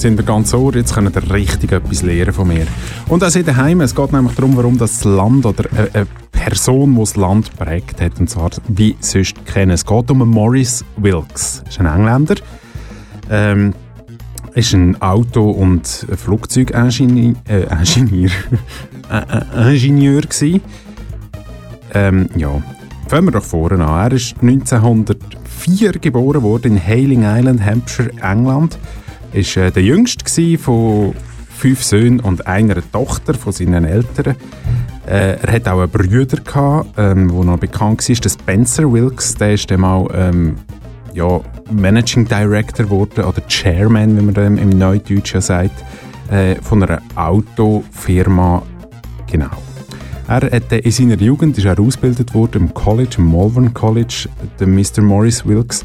sind 0.00 0.16
wir 0.16 0.24
ganz 0.24 0.54
ohr, 0.54 0.74
jetzt 0.74 0.94
könnt 0.94 1.14
ihr 1.14 1.30
richtig 1.30 1.72
etwas 1.72 2.02
lernen 2.02 2.32
von 2.32 2.48
mir. 2.48 2.66
Und 3.08 3.22
auch 3.22 3.30
daheim, 3.30 3.82
es 3.82 3.94
geht 3.94 4.12
nämlich 4.12 4.34
darum, 4.34 4.56
warum 4.56 4.78
das 4.78 5.04
Land 5.04 5.44
oder 5.44 5.64
eine 5.76 6.06
Person, 6.32 6.94
die 6.94 7.00
das 7.00 7.16
Land 7.16 7.54
prägt 7.58 8.00
hat, 8.00 8.18
und 8.18 8.30
zwar 8.30 8.50
wie 8.68 8.96
sonst 9.00 9.44
kennen. 9.44 9.72
Es 9.72 9.84
geht 9.84 10.10
um 10.10 10.18
Morris 10.18 10.84
Wilkes, 10.96 11.62
ist 11.68 11.80
ein 11.80 11.86
Engländer, 11.86 12.36
ähm, 13.28 13.74
ist 14.54 14.72
ein 14.72 15.00
Auto- 15.02 15.50
und 15.50 15.86
Flugzeugingenieur 15.86 17.34
äh, 17.46 17.66
Ingenieur, 17.70 18.30
äh, 19.10 19.74
Ingenieur 19.74 20.22
gewesen. 20.22 20.62
Ähm, 21.92 22.30
ja, 22.36 22.62
fangen 23.08 23.26
wir 23.26 23.32
doch 23.32 23.44
vorne 23.44 23.84
an. 23.84 24.10
Er 24.10 24.16
ist 24.16 24.36
1904 24.40 25.92
geboren 25.92 26.42
worden 26.42 26.72
in 26.72 26.86
Hailing 26.86 27.24
Island, 27.24 27.62
Hampshire, 27.62 28.10
England. 28.22 28.78
Ist 29.32 29.56
äh, 29.56 29.70
der 29.70 29.82
jüngste 29.82 30.58
von 30.58 31.14
fünf 31.48 31.84
Söhnen 31.84 32.20
und 32.20 32.46
einer 32.46 32.76
Tochter 32.90 33.34
von 33.34 33.52
seinen 33.52 33.84
Eltern. 33.84 34.34
Äh, 35.06 35.36
er 35.42 35.52
hat 35.52 35.68
auch 35.68 35.80
einen 35.80 35.90
Bruder 35.90 36.38
gehabt, 36.42 36.88
ähm, 36.96 37.30
wo 37.30 37.44
noch 37.44 37.58
bekannt 37.58 38.08
war, 38.08 38.16
der 38.16 38.30
Spencer 38.30 38.92
Wilkes. 38.92 39.34
Der 39.34 39.54
ist 39.54 39.70
dann 39.70 39.80
mal 39.80 40.08
ähm, 40.14 40.56
ja, 41.14 41.40
Managing 41.70 42.26
Director 42.26 42.86
geworden 42.86 43.24
oder 43.24 43.46
Chairman, 43.46 44.16
wie 44.16 44.22
man 44.22 44.34
dem 44.34 44.58
im 44.58 44.70
Neudeutsch 44.70 45.34
ja 45.34 45.40
sagt, 45.40 45.84
äh, 46.30 46.56
von 46.56 46.82
einer 46.82 47.02
Autofirma. 47.14 48.62
Genau. 49.30 49.50
Er 50.28 50.50
hat 50.50 50.72
in 50.72 50.90
seiner 50.90 51.16
Jugend 51.16 51.58
ist 51.58 51.64
er 51.64 51.78
ausgebildet 51.78 52.34
worden 52.34 52.62
im 52.62 52.74
College, 52.74 53.16
im 53.18 53.32
Malvern 53.32 53.74
College, 53.74 54.28
der 54.58 54.66
Mr. 54.66 55.02
Morris 55.02 55.44
Wilkes 55.44 55.84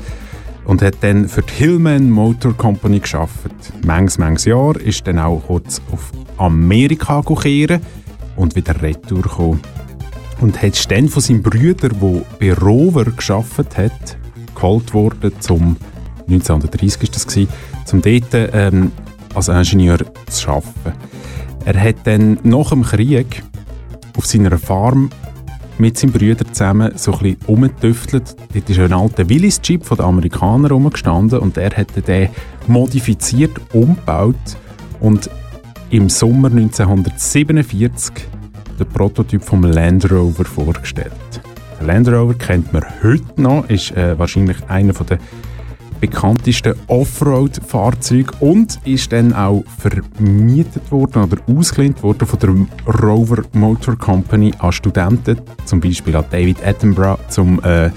und 0.65 0.81
hat 0.81 0.95
dann 1.01 1.27
für 1.29 1.41
die 1.41 1.53
Hillman 1.53 2.09
Motor 2.09 2.55
Company 2.55 2.99
geschafft. 2.99 3.51
Manches, 3.85 4.17
manches 4.17 4.45
Jahr 4.45 4.79
ist 4.79 5.05
dann 5.07 5.19
auch 5.19 5.43
kurz 5.47 5.81
auf 5.91 6.11
Amerika 6.37 7.21
gekehren 7.21 7.81
und 8.35 8.55
wieder 8.55 8.81
retour 8.81 9.21
gekommen. 9.21 9.61
Und 10.41 10.61
hat 10.61 10.91
dann 10.91 11.07
von 11.07 11.21
seinem 11.21 11.43
Bruder, 11.43 11.89
der 11.89 12.21
bei 12.39 12.53
Rover 12.53 13.05
geschafft 13.05 13.77
hat, 13.77 14.17
geholt 14.53 14.93
worden, 14.93 15.31
zum 15.39 15.77
1930 16.27 17.03
ist 17.03 17.15
das 17.15 17.27
gewesen, 17.27 17.49
zum 17.85 18.01
dort 18.01 18.33
ähm, 18.33 18.91
als 19.33 19.47
Ingenieur 19.47 19.99
zu 20.27 20.49
arbeiten. 20.49 20.93
Er 21.65 21.81
hat 21.81 21.95
dann 22.03 22.39
nach 22.43 22.69
dem 22.69 22.83
Krieg 22.83 23.43
auf 24.17 24.25
seiner 24.25 24.57
Farm 24.57 25.09
mit 25.77 25.97
seinem 25.97 26.13
Brüder 26.13 26.45
zusammen 26.45 26.93
so 26.95 27.13
ein 27.13 27.19
bisschen 27.19 27.37
rumgetüftelt. 27.47 28.35
Dort 28.53 28.69
ist 28.69 28.79
ein 28.79 28.93
alter 28.93 29.29
Willys-Jeep 29.29 29.85
von 29.85 29.97
den 29.97 30.05
Amerikanern 30.05 30.71
rumgestanden 30.71 31.39
und 31.39 31.57
er 31.57 31.71
hat 31.71 32.07
den 32.07 32.29
modifiziert, 32.67 33.51
umgebaut 33.73 34.35
und 34.99 35.29
im 35.89 36.09
Sommer 36.09 36.49
1947 36.49 38.13
den 38.79 38.87
Prototyp 38.87 39.43
vom 39.43 39.63
Land 39.63 40.09
Rover 40.11 40.45
vorgestellt. 40.45 41.11
Der 41.79 41.87
Land 41.87 42.07
Rover 42.07 42.33
kennt 42.33 42.73
man 42.73 42.83
heute 43.03 43.41
noch, 43.41 43.69
ist 43.69 43.91
äh, 43.91 44.17
wahrscheinlich 44.17 44.57
einer 44.67 44.93
der 44.93 45.19
bekanntesten 45.99 46.75
Offroad-Fahrzeuge 46.87 48.31
und 48.39 48.79
ist 48.85 49.11
dann 49.11 49.33
auch 49.33 49.63
vermietet 49.77 50.91
worden 50.91 51.23
oder 51.23 51.37
ausgelehnt 51.47 52.03
worden 52.03 52.27
von 52.27 52.39
der 52.39 52.93
Rover 52.93 53.43
Motor 53.53 53.97
Company 53.97 54.53
an 54.59 54.71
Studenten, 54.71 55.41
zum 55.65 55.79
Beispiel 55.79 56.15
an 56.15 56.25
David 56.31 56.65
Attenborough, 56.65 57.19
um 57.37 57.63
äh, 57.63 57.89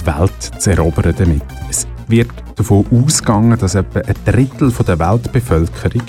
die 0.00 0.06
Welt 0.06 0.42
zu 0.58 0.70
erobern 0.70 1.14
damit. 1.16 1.42
Es 1.68 1.86
wird 2.08 2.30
davon 2.54 2.86
ausgegangen, 2.90 3.58
dass 3.58 3.74
etwa 3.74 4.00
ein 4.00 4.14
Drittel 4.24 4.70
von 4.70 4.86
der 4.86 4.98
Weltbevölkerung 4.98 6.02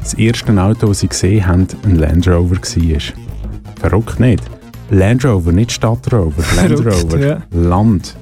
das 0.00 0.14
erste 0.14 0.60
Auto, 0.60 0.88
das 0.88 1.00
sie 1.00 1.08
gesehen 1.08 1.46
haben, 1.46 1.66
ein 1.84 1.96
Land 1.96 2.26
Rover 2.26 2.56
war. 2.56 3.00
Verrückt 3.80 4.18
nicht? 4.20 4.42
Land 4.90 5.24
Rover, 5.24 5.52
nicht 5.52 5.72
Stadtrover. 5.72 6.42
Land 6.56 6.84
Rover. 6.84 7.18
Ja. 7.18 7.42
Land. 7.52 8.16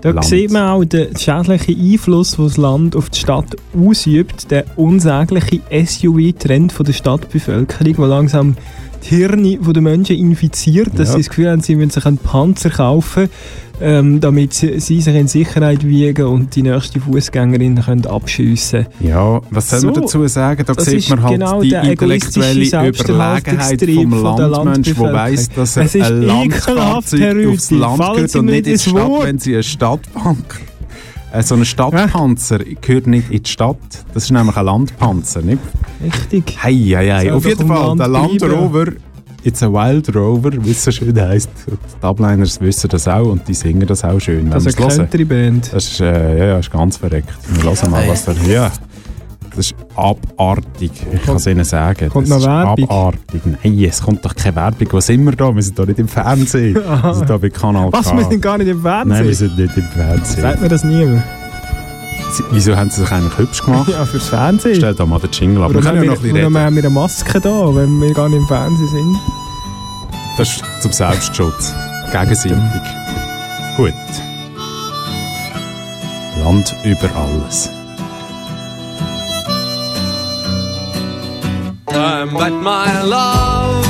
Da 0.00 0.12
Land. 0.12 0.22
sieht 0.24 0.50
man 0.50 0.68
auch 0.68 0.84
den 0.84 1.16
schädlichen 1.16 1.78
Einfluss, 1.78 2.36
den 2.36 2.46
das 2.46 2.56
Land 2.56 2.96
auf 2.96 3.10
die 3.10 3.18
Stadt 3.18 3.56
ausübt. 3.76 4.50
Der 4.50 4.64
unsägliche 4.76 5.60
SUV-Trend 5.70 6.74
der 6.84 6.92
Stadtbevölkerung, 6.92 7.96
der 7.96 8.06
langsam 8.06 8.56
die 9.02 9.16
Hirne 9.16 9.58
der 9.58 9.82
Menschen 9.82 10.16
infiziert, 10.16 10.98
dass 10.98 11.08
ja. 11.08 11.14
sie 11.14 11.20
das 11.20 11.28
Gefühl 11.28 11.50
haben, 11.50 11.60
sie 11.60 11.76
müssen 11.76 11.90
sich 11.90 12.06
einen 12.06 12.18
Panzer 12.18 12.70
kaufen 12.70 13.28
ähm, 13.80 14.20
damit 14.20 14.52
sie, 14.54 14.78
sie, 14.78 15.00
sich 15.00 15.14
in 15.14 15.28
Sicherheit 15.28 15.86
wiegen 15.86 16.26
und 16.26 16.54
die 16.54 16.62
nächste 16.62 17.00
Fußgängerin 17.00 17.80
können 17.80 18.06
abschiessen 18.06 18.86
Ja, 19.00 19.40
was 19.50 19.70
soll 19.70 19.80
so, 19.80 19.86
man 19.86 19.94
dazu 20.02 20.26
sagen? 20.26 20.64
Da 20.66 20.74
sieht 20.74 21.08
man 21.08 21.22
halt 21.22 21.32
genau 21.32 21.62
die 21.62 21.72
intellektuelle 21.72 22.66
Überlegenheit 22.66 23.82
vom 23.82 24.38
Landmensch, 24.38 24.94
der 24.94 25.12
weiss, 25.12 25.48
dass 25.48 25.76
er 25.76 26.06
ein 26.06 26.22
Landfahrzeug 26.22 27.46
aufs 27.48 27.70
Land 27.70 27.98
gehört 27.98 28.36
und 28.36 28.46
nicht 28.46 28.66
in 28.66 28.72
die 28.74 28.78
Stadt, 28.78 29.22
wenn 29.22 29.38
sie 29.38 29.54
eine 29.54 29.62
Stadtbank 29.62 30.60
äh, 31.32 31.42
so 31.42 31.54
ein 31.54 31.64
Stadtpanzer 31.64 32.58
gehört 32.58 33.06
nicht 33.06 33.30
in 33.30 33.42
die 33.42 33.50
Stadt. 33.50 33.76
Das 34.14 34.24
ist 34.24 34.30
nämlich 34.30 34.56
ein 34.56 34.64
Landpanzer, 34.64 35.42
nicht? 35.42 35.60
Richtig. 36.02 36.58
Hei, 36.62 36.72
hei, 36.72 37.10
hei. 37.10 37.32
Auf 37.32 37.44
jeden 37.44 37.66
Fall, 37.66 37.96
der 37.96 38.08
Land 38.08 38.42
Rover 38.42 38.86
It's 39.42 39.62
a 39.62 39.72
Wild 39.72 40.14
Rover, 40.14 40.52
wie 40.52 40.70
es 40.70 40.84
so 40.84 40.90
schön 40.90 41.18
heisst. 41.18 41.48
Die 41.66 42.00
Dubliners 42.02 42.60
wissen 42.60 42.90
das 42.90 43.08
auch 43.08 43.26
und 43.26 43.48
die 43.48 43.54
singen 43.54 43.86
das 43.86 44.04
auch 44.04 44.20
schön. 44.20 44.50
Das 44.50 44.66
ist 44.66 44.78
eine 44.78 44.88
Country-Band. 44.88 45.72
Das 45.72 45.92
ist, 45.92 46.00
äh, 46.00 46.38
ja, 46.38 46.44
ja, 46.44 46.58
ist 46.58 46.70
ganz 46.70 46.98
verreckt. 46.98 47.30
Wir 47.48 47.62
hören 47.62 47.90
mal, 47.90 48.06
was 48.06 48.26
da... 48.26 48.32
Ja, 48.46 48.70
das 49.56 49.66
ist 49.66 49.74
abartig. 49.96 50.92
Ich 51.12 51.22
kann 51.22 51.36
es 51.36 51.46
Ihnen 51.46 51.64
sagen. 51.64 52.08
Kommt 52.08 52.30
das 52.30 52.38
noch 52.38 52.46
Werbung? 52.46 52.84
abartig. 52.84 53.42
Nein, 53.44 53.84
es 53.84 54.02
kommt 54.02 54.24
doch 54.24 54.34
keine 54.34 54.56
Werbung. 54.56 54.88
Wo 54.90 55.00
sind 55.00 55.24
wir 55.24 55.32
da? 55.32 55.54
Wir 55.54 55.62
sind 55.62 55.78
doch 55.78 55.86
nicht 55.86 55.98
im 55.98 56.08
Fernsehen. 56.08 56.74
wir 57.02 57.14
sind 57.14 57.28
da 57.30 57.36
bei 57.36 57.50
Kanal 57.50 57.92
Was, 57.92 58.14
wir 58.14 58.24
sind 58.24 58.40
gar 58.40 58.58
nicht 58.58 58.68
im 58.68 58.80
Fernsehen? 58.80 59.16
Nein, 59.16 59.26
wir 59.26 59.34
sind 59.34 59.58
nicht 59.58 59.76
im 59.76 59.84
Fernsehen. 59.84 60.42
Sagt 60.42 60.60
mir 60.60 60.68
das 60.68 60.84
niemand? 60.84 61.22
Wieso 62.52 62.76
haben 62.76 62.90
sie 62.90 63.00
sich 63.00 63.10
eigentlich 63.10 63.38
hübsch 63.38 63.62
gemacht? 63.64 63.88
ja, 63.92 64.04
fürs 64.04 64.28
Fernsehen. 64.28 64.76
Stell 64.76 64.94
da 64.94 65.04
mal 65.04 65.18
den 65.18 65.30
Jingle 65.32 65.64
ab. 65.64 65.74
Wir 65.74 65.80
können 65.80 65.96
ja 65.96 66.04
noch 66.04 66.16
ein 66.16 66.22
bisschen 66.22 66.36
reden. 66.36 66.58
haben 66.58 66.76
wir 66.76 66.82
eine 66.82 66.90
Maske 66.90 67.40
da, 67.40 67.74
wenn 67.74 68.00
wir 68.00 68.14
gar 68.14 68.28
nicht 68.28 68.38
im 68.38 68.46
Fernsehen 68.46 68.88
sind? 68.88 69.16
Das 70.38 70.48
ist 70.48 70.64
zum 70.80 70.92
Selbstschutz. 70.92 71.74
Gegenseitig. 72.12 72.56
Gut. 73.76 73.92
Land 76.42 76.74
über 76.84 77.10
alles. 77.14 77.70
I 81.92 82.24
met 82.24 82.52
my 82.52 83.02
love 83.02 83.84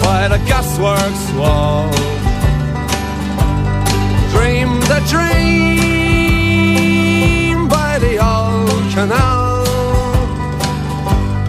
by 0.00 0.28
the 0.28 0.38
gasworks 0.48 1.26
wall. 1.38 1.90
Dream 4.32 4.80
the 4.92 5.00
dream 5.12 6.08
by 7.68 7.98
the 7.98 8.18
old 8.32 8.84
canal. 8.94 9.64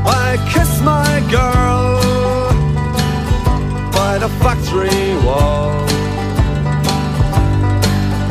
I 0.06 0.38
kiss 0.52 0.82
my 0.82 1.22
girl 1.32 2.02
by 3.94 4.18
the 4.18 4.30
factory 4.44 5.16
wall. 5.26 5.88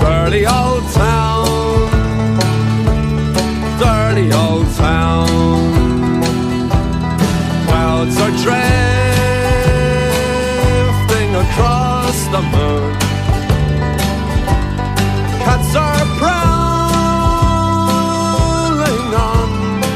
Dirty 0.01 0.45
old 0.47 0.85
town, 0.93 1.26
are 8.27 8.33
drifting 8.33 8.51
across 11.45 12.19
the 12.35 12.43
moon. 12.55 12.93
Cats 15.45 15.73
are 15.77 16.07
prowling 16.19 16.75
on 19.33 19.49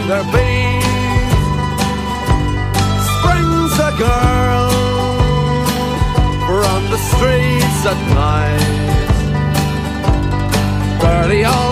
their 0.09 0.25
beat. 0.35 0.85
Spring's 3.11 3.77
a 3.89 3.93
girl 3.99 4.71
from 6.47 6.81
the 6.93 7.01
streets 7.11 7.81
at 7.93 8.01
night. 8.15 8.69
Dirty 11.01 11.43
old 11.45 11.70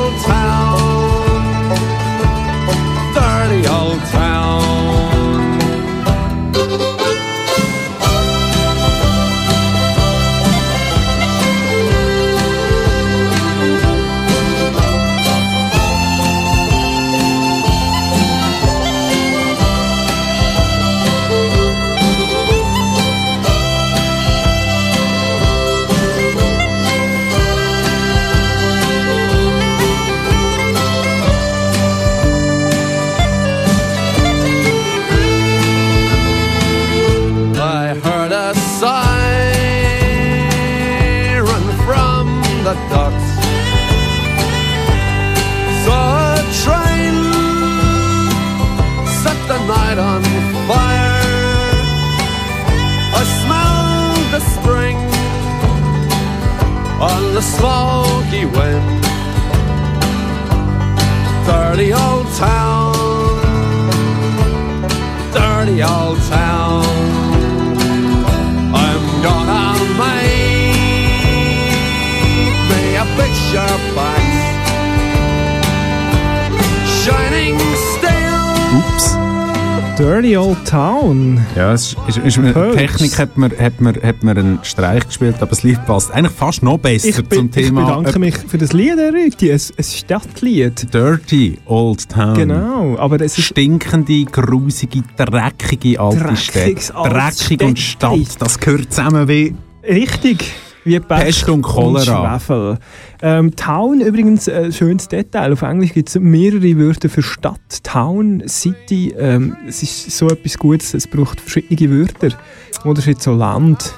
Old 80.48 80.64
Town. 80.64 81.44
Ja, 81.56 81.74
es 81.74 81.94
ist, 82.08 82.16
ist, 82.16 82.38
ist. 82.38 82.54
Technik 82.54 83.18
hat 83.18 83.36
man, 83.36 83.52
hat, 83.58 83.82
man, 83.82 83.94
hat 84.02 84.22
man 84.22 84.38
einen 84.38 84.58
Streich 84.62 85.06
gespielt, 85.06 85.34
aber 85.40 85.50
das 85.50 85.62
Lied 85.62 85.84
passt 85.84 86.10
eigentlich 86.10 86.32
fast 86.32 86.62
noch 86.62 86.78
besser 86.78 87.08
Ich, 87.08 87.16
zum 87.16 87.26
bin, 87.26 87.44
ich 87.46 87.66
Thema 87.66 87.84
bedanke 87.84 88.18
mich 88.18 88.34
für 88.38 88.56
das 88.56 88.72
Lied, 88.72 88.98
Rüti. 88.98 89.52
Ein, 89.52 89.60
ein 89.76 89.84
Stadtlied. 89.84 90.94
Dirty 90.94 91.58
Old 91.66 92.08
Town. 92.08 92.32
Genau, 92.32 92.96
aber 92.98 93.20
es 93.20 93.36
ist... 93.36 93.44
Stinkende, 93.44 94.24
grusige, 94.24 95.02
dreckige 95.18 96.00
alte 96.00 96.24
Dreckiges 96.24 96.92
altes 96.92 97.38
Dreckig 97.46 97.62
und. 97.68 97.78
Stadt, 97.78 98.28
das 98.38 98.58
gehört 98.58 98.90
zusammen 98.90 99.28
wie... 99.28 99.54
Richtig. 99.86 100.50
Wie 100.88 100.98
Pech 101.00 101.24
Pest 101.24 101.48
und 101.48 101.62
Cholera. 101.62 102.38
Schwefel. 102.38 102.78
Ähm, 103.22 103.54
Town 103.54 104.00
übrigens, 104.00 104.48
ein 104.48 104.72
schönes 104.72 105.08
Detail. 105.08 105.52
Auf 105.52 105.62
Englisch 105.62 105.92
gibt 105.92 106.08
es 106.08 106.18
mehrere 106.18 106.78
Wörter 106.78 107.08
für 107.08 107.22
Stadt. 107.22 107.60
Town, 107.82 108.42
City. 108.48 109.14
Ähm, 109.18 109.56
es 109.66 109.82
ist 109.82 110.10
so 110.10 110.28
etwas 110.28 110.58
Gutes, 110.58 110.94
es 110.94 111.06
braucht 111.06 111.40
verschiedene 111.40 111.90
Wörter. 111.90 112.36
Oder 112.84 112.98
ist 113.00 113.06
jetzt 113.06 113.22
so 113.22 113.32
Land. 113.34 113.94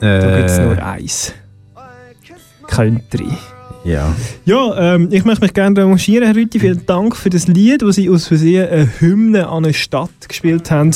Da 0.00 0.36
gibt 0.38 0.50
es 0.50 0.58
Äh. 0.58 0.64
nur 0.66 0.82
eins. 0.84 1.32
Country. 2.66 3.28
Ja. 3.84 4.14
Ja, 4.44 4.94
ähm, 4.94 5.08
ich 5.10 5.24
möchte 5.24 5.44
mich 5.44 5.54
gerne 5.54 5.76
revanchieren, 5.80 6.24
Herr 6.24 6.36
Rütti. 6.36 6.60
Vielen 6.60 6.86
Dank 6.86 7.16
für 7.16 7.30
das 7.30 7.48
Lied, 7.48 7.82
das 7.82 7.96
Sie 7.96 8.08
aus 8.08 8.28
Versehen 8.28 8.68
eine 8.68 8.88
Hymne 9.00 9.48
an 9.48 9.64
eine 9.64 9.74
Stadt 9.74 10.28
gespielt 10.28 10.70
haben. 10.70 10.92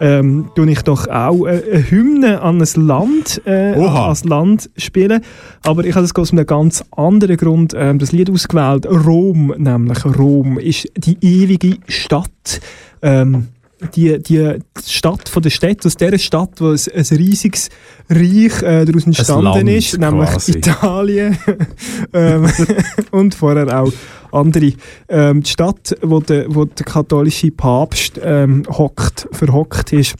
Ähm, 0.00 0.50
tue 0.56 0.70
ich 0.70 0.82
doch 0.82 1.06
auch 1.06 1.44
eine, 1.44 1.62
eine 1.62 1.90
Hymne 1.90 2.40
an 2.40 2.60
ein 2.60 2.86
Land, 2.86 3.40
äh, 3.46 3.74
als 3.74 4.24
Land 4.24 4.68
spielen. 4.76 5.22
Aber 5.62 5.84
ich 5.84 5.94
habe 5.94 6.06
das 6.06 6.14
aus 6.16 6.32
einem 6.32 6.46
ganz 6.46 6.84
anderen 6.90 7.36
Grund 7.36 7.72
ähm, 7.76 8.00
das 8.00 8.10
Lied 8.10 8.30
ausgewählt. 8.30 8.86
Rom, 8.86 9.54
nämlich 9.56 10.04
Rom, 10.04 10.58
ist 10.58 10.88
die 10.96 11.16
ewige 11.20 11.76
Stadt. 11.86 12.60
Ähm, 13.00 13.48
die, 13.94 14.22
die 14.22 14.58
Stadt 14.84 15.28
von 15.28 15.42
der 15.42 15.50
Stadt, 15.50 15.84
aus 15.84 15.96
dieser 15.96 16.18
Stadt, 16.18 16.60
wo 16.60 16.70
ein, 16.70 16.80
ein 16.94 17.16
riesiges 17.16 17.68
Reich 18.08 18.62
äh, 18.62 18.84
daraus 18.84 19.06
entstanden 19.06 19.68
ist, 19.68 19.98
nämlich 19.98 20.30
quasi. 20.30 20.52
Italien 20.52 21.38
ähm, 22.12 22.50
und 23.10 23.34
vorher 23.34 23.80
auch 23.80 23.92
andere. 24.32 24.72
Ähm, 25.08 25.42
die 25.42 25.50
Stadt, 25.50 25.96
wo 26.02 26.20
der, 26.20 26.46
wo 26.54 26.64
der 26.64 26.86
katholische 26.86 27.50
Papst 27.50 28.20
ähm, 28.22 28.64
hockt, 28.68 29.28
verhockt 29.32 29.92
ist. 29.92 30.14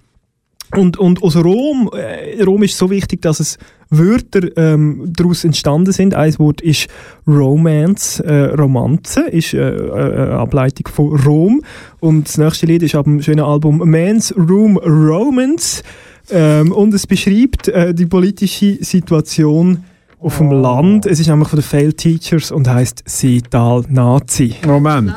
Und, 0.77 0.97
und 0.97 1.23
aus 1.23 1.37
Rom, 1.37 1.91
äh, 1.93 2.43
Rom 2.43 2.63
ist 2.63 2.77
so 2.77 2.91
wichtig, 2.91 3.23
dass 3.23 3.41
es 3.41 3.59
Wörter 3.91 4.57
ähm, 4.57 5.13
daraus 5.17 5.45
entstanden 5.45 5.93
sind. 5.93 6.15
Ein 6.15 6.37
Wort 6.39 6.61
ist 6.61 6.89
Romance, 7.27 8.21
äh, 8.21 8.55
Romanze, 8.55 9.23
ist 9.29 9.55
äh, 9.55 9.59
äh, 9.59 10.31
Ableitung 10.33 10.89
von 10.89 11.17
Rom. 11.21 11.63
Und 12.01 12.29
das 12.29 12.39
nächste 12.39 12.67
Lied 12.67 12.83
ist 12.83 12.95
ab 12.95 13.05
dem 13.05 13.23
schönen 13.23 13.45
Album 13.45 13.79
Man's 13.79 14.35
Room 14.37 14.77
Romance. 14.79 15.83
Ähm, 16.31 16.73
und 16.73 16.95
es 16.95 17.07
beschreibt 17.07 17.69
äh, 17.69 17.95
die 17.95 18.07
politische 18.07 18.83
Situation 18.83 19.85
auf 20.25 20.39
dem 20.39 20.51
Land. 20.51 21.05
Es 21.07 21.21
ist 21.21 21.29
nämlich 21.29 21.49
von 21.49 21.59
den 21.59 21.65
Failed 21.65 21.99
Teachers 21.99 22.51
und 22.51 22.67
heißt 22.67 23.03
Seetal 23.05 23.85
Nazi. 23.89 24.55
Moment. 24.67 25.13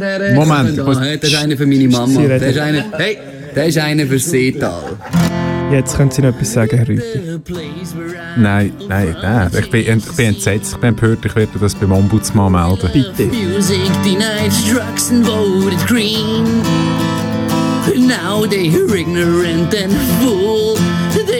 Herren. 0.00 0.34
Moment, 0.36 0.78
Das 0.78 1.30
ist 1.30 1.36
einer 1.36 1.56
für 1.56 1.66
meine 1.66 1.88
Mama. 1.88 2.20
Das 2.22 2.42
ist 2.42 2.58
einer, 2.58 2.84
hey, 2.96 3.18
das 3.54 3.68
ist 3.68 3.78
einer 3.78 4.06
für 4.06 4.18
Seetal. 4.18 4.96
Jetzt 5.72 5.96
können 5.96 6.12
Sie 6.12 6.22
noch 6.22 6.28
etwas 6.28 6.52
sagen, 6.52 6.76
Herr 6.76 6.86
Rüthi. 6.86 7.40
Nein, 8.36 8.72
nein, 8.88 9.16
nein. 9.20 9.50
Ich 9.58 9.68
bin, 9.68 9.80
ich 9.98 10.12
bin 10.12 10.26
entsetzt, 10.26 10.74
ich 10.74 10.78
bin 10.78 10.90
empört, 10.90 11.24
ich 11.24 11.34
werde 11.34 11.58
das 11.58 11.74
beim 11.74 11.90
Ombudsmann 11.90 12.52
melden. 12.52 12.88
Bitte. 12.92 13.24
Music 13.26 13.80
denied 14.04 14.52
drugs 14.70 15.10
and 15.10 15.26
voted 15.26 15.84
green. 15.88 16.44
Now 17.96 18.46
they're 18.46 18.94
ignorant 18.94 19.74
and 19.74 19.92
fool. 20.20 20.75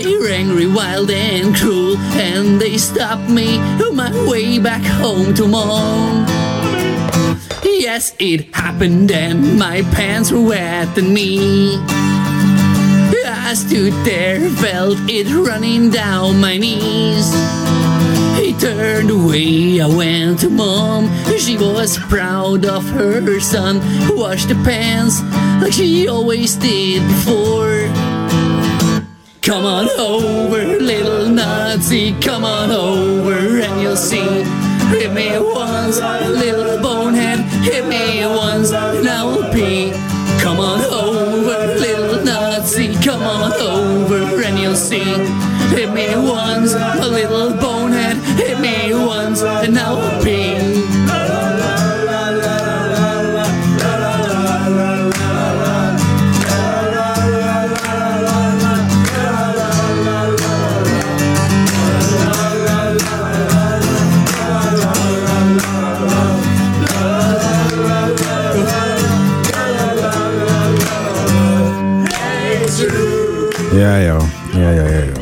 They're 0.06 0.30
angry, 0.30 0.68
wild 0.68 1.10
and 1.10 1.52
cruel. 1.52 1.96
And 2.14 2.60
they 2.60 2.78
stop 2.78 3.18
me 3.28 3.58
on 3.58 3.96
my 3.96 4.12
way 4.30 4.60
back 4.60 4.82
home 4.82 5.34
to 5.34 5.48
mom. 5.48 6.24
Yes, 7.64 8.14
it 8.20 8.54
happened 8.54 9.10
and 9.10 9.58
my 9.58 9.82
pants 9.96 10.30
were 10.30 10.42
wet 10.42 10.96
and 10.96 11.12
me. 11.12 11.76
I 13.48 13.54
stood 13.54 13.92
there, 14.04 14.48
felt 14.50 14.98
it 15.08 15.26
running 15.32 15.90
down 15.90 16.40
my 16.40 16.56
knees. 16.56 17.32
He 18.36 18.52
turned 18.58 19.10
away, 19.10 19.80
I 19.80 19.86
went 19.86 20.40
to 20.40 20.50
mom. 20.50 21.10
She 21.36 21.56
was 21.56 21.96
proud 21.96 22.64
of 22.64 22.88
her 22.90 23.40
son, 23.40 23.80
who 24.06 24.18
washed 24.18 24.48
the 24.48 24.56
pants 24.64 25.20
like 25.62 25.72
she 25.72 26.08
always 26.08 26.54
did 26.56 27.02
before. 27.06 27.75
Come 29.46 29.64
on 29.64 29.88
over, 29.96 30.76
little 30.80 31.28
Nazi, 31.28 32.18
come 32.20 32.44
on 32.44 32.72
over 32.72 33.60
and 33.60 33.80
you'll 33.80 33.94
see. 33.94 34.42
Hit 34.90 35.12
me 35.12 35.38
once, 35.38 36.00
little 36.00 36.82
bonehead, 36.82 37.38
hit 37.62 37.86
me 37.86 38.26
once, 38.26 38.72
and 38.72 39.08
I'll 39.08 39.48
pee. 39.52 39.92
Come 40.42 40.58
on 40.58 40.80
over, 40.92 41.78
little 41.78 42.24
Nazi, 42.24 42.92
come 42.96 43.22
on 43.22 43.52
over 43.52 44.42
and 44.42 44.58
you'll 44.58 44.74
see. 44.74 45.14
Hit 45.76 45.92
me 45.92 46.08
once, 46.16 46.74
a 46.74 47.06
little 47.08 47.50
bonehead, 47.50 47.75
Ja, 73.86 73.98
ja, 74.00 74.18
ja, 74.52 74.72
ja, 74.72 74.84
ja. 74.84 75.12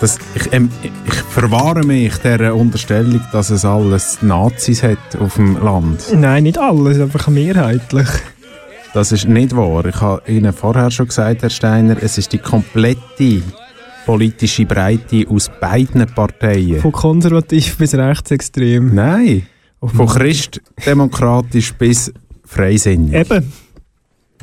Das, 0.00 0.18
ich, 0.34 0.52
ähm, 0.52 0.68
ich 0.82 1.14
verwahre 1.14 1.82
mich 1.82 2.14
der 2.18 2.54
Unterstellung, 2.54 3.22
dass 3.32 3.48
es 3.48 3.64
alles 3.64 4.20
Nazis 4.20 4.82
hat 4.82 5.16
auf 5.18 5.36
dem 5.36 5.56
Land. 5.64 6.12
Nein, 6.14 6.42
nicht 6.42 6.58
alles, 6.58 7.00
einfach 7.00 7.28
mehrheitlich. 7.28 8.06
Das 8.92 9.12
ist 9.12 9.26
nicht 9.26 9.56
wahr. 9.56 9.86
Ich 9.86 9.98
habe 9.98 10.30
Ihnen 10.30 10.52
vorher 10.52 10.90
schon 10.90 11.08
gesagt, 11.08 11.40
Herr 11.40 11.48
Steiner, 11.48 11.96
es 12.02 12.18
ist 12.18 12.34
die 12.34 12.38
komplette 12.38 13.40
politische 14.04 14.66
Breite 14.66 15.24
aus 15.30 15.50
beiden 15.58 16.06
Parteien. 16.06 16.82
Von 16.82 16.92
konservativ 16.92 17.78
bis 17.78 17.94
rechtsextrem. 17.94 18.94
Nein. 18.94 19.46
Von 19.82 20.06
christdemokratisch 20.06 21.72
bis 21.72 22.12
freisinnig. 22.44 23.14
Eben. 23.14 23.50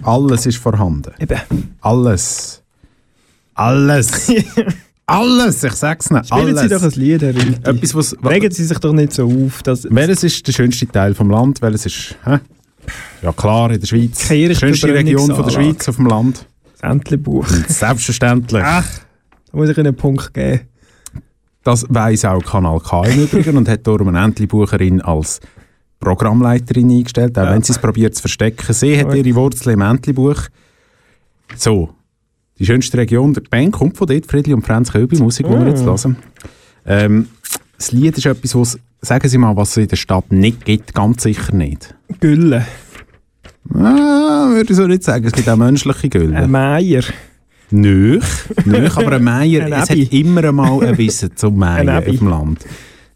Alles 0.02 0.48
ist 0.48 0.58
vorhanden. 0.58 1.14
Eben. 1.20 1.76
Alles. 1.82 2.64
Alles. 3.58 4.32
Alles, 5.10 5.64
ich 5.64 5.72
sag's 5.72 6.10
nicht. 6.10 6.28
Spielen 6.28 6.58
alles. 6.58 6.62
Sie 6.64 6.68
doch 6.68 6.84
ein 6.84 6.92
Lied, 7.00 7.22
Herr. 7.22 7.30
Etwas, 7.30 7.96
was, 7.96 8.16
Regen 8.26 8.52
Sie 8.52 8.66
sich 8.66 8.78
doch 8.78 8.92
nicht 8.92 9.14
so 9.14 9.26
auf. 9.26 9.64
Dass 9.64 9.88
Welches 9.90 10.26
ist 10.26 10.46
der 10.46 10.52
schönste 10.52 10.86
Teil 10.86 11.14
vom 11.14 11.30
Land? 11.30 11.62
Welches 11.62 11.86
ist, 11.86 12.16
hä? 12.26 12.40
Ja 13.22 13.32
klar, 13.32 13.72
in 13.72 13.80
der 13.80 13.88
Schweiz. 13.88 14.28
Die 14.28 14.54
schönste 14.54 14.94
Region 14.94 15.34
von 15.34 15.46
der 15.46 15.52
Schweiz 15.52 15.88
auf 15.88 15.96
dem 15.96 16.08
Land. 16.08 16.46
Das 16.74 16.92
Entlebuch. 16.92 17.48
Selbstverständlich. 17.70 18.64
Ach, 18.66 18.86
da 19.50 19.58
muss 19.58 19.70
ich 19.70 19.78
Ihnen 19.78 19.88
einen 19.88 19.96
Punkt 19.96 20.34
geben. 20.34 20.68
Das 21.64 21.86
weiss 21.88 22.26
auch 22.26 22.44
Kanal 22.44 22.82
K 22.82 23.06
im 23.06 23.24
Übrigen 23.24 23.56
und 23.56 23.70
hat 23.70 23.88
darum 23.88 24.10
eine 24.10 24.24
Entlebucherin 24.24 25.02
als 25.02 25.40
Programmleiterin 26.02 26.90
eingestellt, 26.90 27.38
auch 27.40 27.50
wenn 27.50 27.64
sie 27.64 27.72
es 27.72 27.80
probiert 27.80 28.16
zu 28.16 28.22
verstecken. 28.22 28.74
Sie 28.74 29.00
hat 29.00 29.14
ihre 29.14 29.36
Wurzeln 29.36 29.76
im 29.76 29.82
Entlebuch. 29.82 30.44
So, 31.56 31.90
die 32.60 32.66
schönste 32.66 32.98
Region, 32.98 33.34
der 33.34 33.42
Band 33.42 33.74
kommt 33.74 33.98
von 33.98 34.08
dort, 34.08 34.26
Friedli 34.26 34.54
und 34.54 34.66
Franz 34.66 34.92
Köbi, 34.92 35.18
Musik, 35.18 35.46
die 35.48 35.54
wir 35.54 35.68
jetzt 35.68 35.84
Oh. 35.84 35.86
hören. 35.88 36.18
Ähm, 36.86 37.28
das 37.78 37.92
Lied 37.92 38.18
ist 38.18 38.26
etwas, 38.26 38.56
was, 38.56 38.80
sagen 39.02 39.28
Sie 39.30 39.38
mal, 39.38 39.56
was 39.56 39.72
es 39.72 39.78
in 39.78 39.88
der 39.88 39.96
Stadt 39.98 40.32
nicht 40.32 40.66
gibt, 40.66 40.94
ganz 40.94 41.24
sicher 41.24 41.54
nicht. 41.54 41.94
Gülle. 42.20 42.66
Ah, 43.74 44.48
würde 44.50 44.72
ich 44.72 44.76
so 44.78 44.88
nicht 44.88 45.04
sagen, 45.04 45.26
es 45.26 45.34
gibt 45.34 45.48
auch 45.50 45.58
menschliche 45.58 46.10
Gülle. 46.10 46.36
Ein 46.38 46.52
Meier. 46.52 47.04
Nöch, 47.70 48.24
nöch, 48.64 48.96
aber 48.96 49.18
ein 49.18 49.24
Meier, 49.26 49.66
Ein 49.66 49.74
es 49.74 49.90
hat 49.90 49.98
immer 49.98 50.44
einmal 50.46 50.82
ein 50.88 50.98
Wissen 50.98 51.32
zum 51.36 51.62
Ein 51.62 51.86
Meier 51.86 52.00
auf 52.00 52.06
dem 52.06 52.28
Land. 52.30 52.66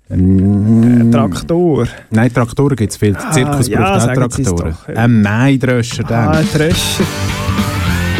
Mm, 0.09 1.09
Traktor. 1.09 1.87
Nein, 2.09 2.33
Traktoren 2.33 2.75
gibt 2.75 2.91
es 2.91 2.97
viel. 2.97 3.15
Ah, 3.15 3.31
Zirkus 3.31 3.69
ja, 3.69 3.79
braucht 3.79 4.09
auch 4.09 4.13
Traktoren. 4.13 4.75
Ein 4.93 5.21
Maidröscher 5.21 6.03
dann. 6.03 6.27
Ah, 6.35 6.43
Tröscher. 6.43 7.05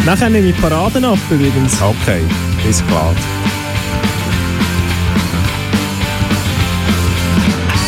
Nachher 0.04 0.28
nehme 0.28 0.48
ich 0.48 0.60
Paraden 0.60 1.04
ab 1.04 1.18
übrigens. 1.30 1.80
Okay, 1.80 2.22
ist 2.68 2.86
klar. 2.88 3.14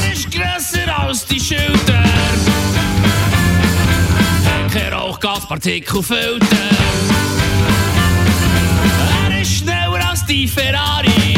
Er 0.05 0.13
ist 0.13 0.31
grösser 0.31 0.99
als 0.99 1.27
die 1.27 1.41
Schulter. 1.41 2.05
Kein 4.73 4.93
Rauchgaspartikelfilter. 4.93 6.47
Er 9.29 9.41
ist 9.43 9.59
schneller 9.59 10.09
als 10.09 10.25
die 10.27 10.47
Ferrari. 10.47 11.37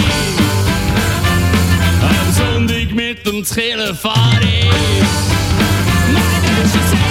Am 2.02 2.32
Sonntag 2.32 2.94
mit 2.94 3.26
dem 3.26 3.42
Skille 3.44 3.94
fahre 3.94 4.42
ich. 4.42 4.66
Meine 6.12 6.68
Sensation, 6.68 7.00
meine 7.00 7.05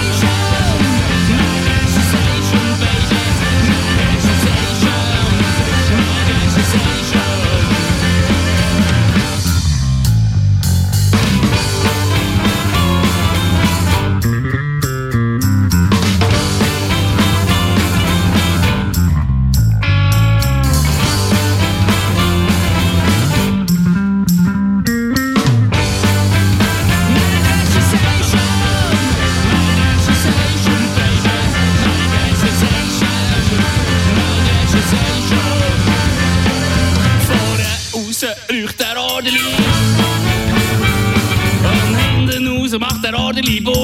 delibor 43.36 43.75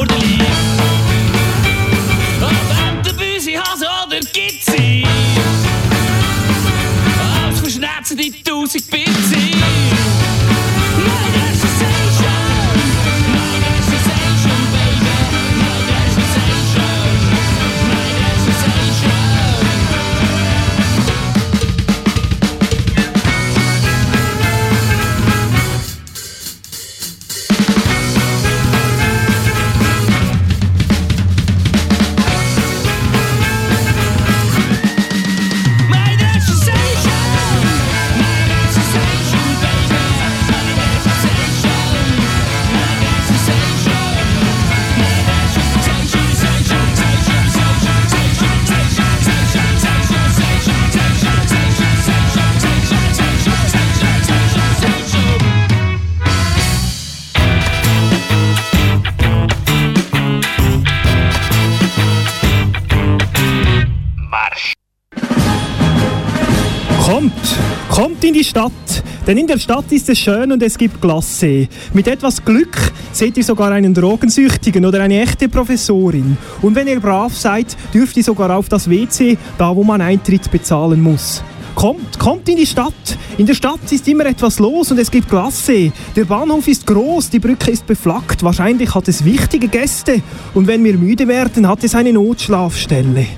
Stadt, 68.52 69.02
denn 69.26 69.38
in 69.38 69.46
der 69.46 69.56
Stadt 69.56 69.90
ist 69.92 70.10
es 70.10 70.18
schön 70.18 70.52
und 70.52 70.62
es 70.62 70.76
gibt 70.76 71.00
Glasse. 71.00 71.68
Mit 71.94 72.06
etwas 72.06 72.44
Glück 72.44 72.92
seht 73.10 73.38
ihr 73.38 73.44
sogar 73.44 73.72
einen 73.72 73.94
Drogensüchtigen 73.94 74.84
oder 74.84 75.00
eine 75.00 75.22
echte 75.22 75.48
Professorin. 75.48 76.36
Und 76.60 76.74
wenn 76.74 76.86
ihr 76.86 77.00
brav 77.00 77.34
seid, 77.34 77.74
dürft 77.94 78.14
ihr 78.18 78.22
sogar 78.22 78.54
auf 78.54 78.68
das 78.68 78.90
WC, 78.90 79.38
da 79.56 79.74
wo 79.74 79.82
man 79.82 80.02
Eintritt 80.02 80.50
bezahlen 80.50 81.00
muss. 81.00 81.42
Kommt, 81.74 82.18
kommt 82.18 82.46
in 82.50 82.58
die 82.58 82.66
Stadt. 82.66 82.92
In 83.38 83.46
der 83.46 83.54
Stadt 83.54 83.90
ist 83.90 84.06
immer 84.06 84.26
etwas 84.26 84.58
los 84.58 84.90
und 84.90 84.98
es 84.98 85.10
gibt 85.10 85.30
Glasse. 85.30 85.90
Der 86.14 86.26
Bahnhof 86.26 86.68
ist 86.68 86.86
groß, 86.86 87.30
die 87.30 87.38
Brücke 87.38 87.70
ist 87.70 87.86
beflaggt. 87.86 88.42
Wahrscheinlich 88.42 88.94
hat 88.94 89.08
es 89.08 89.24
wichtige 89.24 89.68
Gäste. 89.68 90.20
Und 90.52 90.66
wenn 90.66 90.84
wir 90.84 90.98
müde 90.98 91.26
werden, 91.26 91.66
hat 91.66 91.84
es 91.84 91.94
eine 91.94 92.12
Notschlafstelle. 92.12 93.28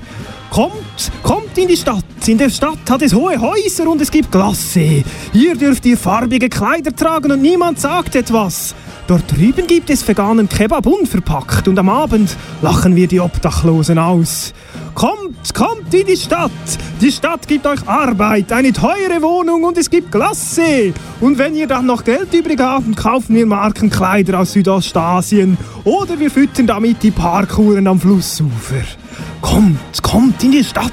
Kommt, 0.55 1.11
kommt 1.21 1.57
in 1.57 1.67
die 1.67 1.75
Stadt. 1.75 2.05
In 2.27 2.37
der 2.37 2.49
Stadt 2.49 2.89
hat 2.89 3.01
es 3.01 3.13
hohe 3.13 3.37
Häuser 3.41 3.89
und 3.89 3.99
es 3.99 4.09
gibt 4.09 4.31
Glasse. 4.31 5.03
Hier 5.33 5.53
dürft 5.53 5.85
ihr 5.85 5.97
farbige 5.97 6.47
Kleider 6.47 6.95
tragen 6.95 7.33
und 7.33 7.41
niemand 7.41 7.81
sagt 7.81 8.15
etwas. 8.15 8.73
Dort 9.05 9.29
drüben 9.29 9.67
gibt 9.67 9.89
es 9.89 10.07
veganen 10.07 10.47
Kebab 10.47 10.85
unverpackt 10.85 11.67
und 11.67 11.77
am 11.77 11.89
Abend 11.89 12.37
lachen 12.61 12.95
wir 12.95 13.05
die 13.05 13.19
Obdachlosen 13.19 13.99
aus. 13.99 14.53
Kommt, 14.93 15.53
kommt 15.53 15.93
in 15.93 16.07
die 16.07 16.15
Stadt. 16.15 16.51
Die 17.01 17.11
Stadt 17.11 17.49
gibt 17.49 17.67
euch 17.67 17.85
Arbeit, 17.85 18.53
eine 18.53 18.71
teure 18.71 19.21
Wohnung 19.21 19.65
und 19.65 19.77
es 19.77 19.89
gibt 19.89 20.09
Glasse. 20.09 20.93
Und 21.19 21.37
wenn 21.37 21.53
ihr 21.57 21.67
dann 21.67 21.85
noch 21.85 22.05
Geld 22.05 22.33
übrig 22.33 22.61
habt, 22.61 22.95
kaufen 22.95 23.35
wir 23.35 23.45
Markenkleider 23.45 24.39
aus 24.39 24.53
Südostasien 24.53 25.57
oder 25.83 26.17
wir 26.17 26.31
füttern 26.31 26.67
damit 26.67 27.03
die 27.03 27.11
Parkuhren 27.11 27.87
am 27.87 27.99
Flussufer. 27.99 28.85
Kommt, 29.41 30.01
kommt 30.01 30.43
in 30.43 30.51
die 30.51 30.63
Stadt. 30.63 30.91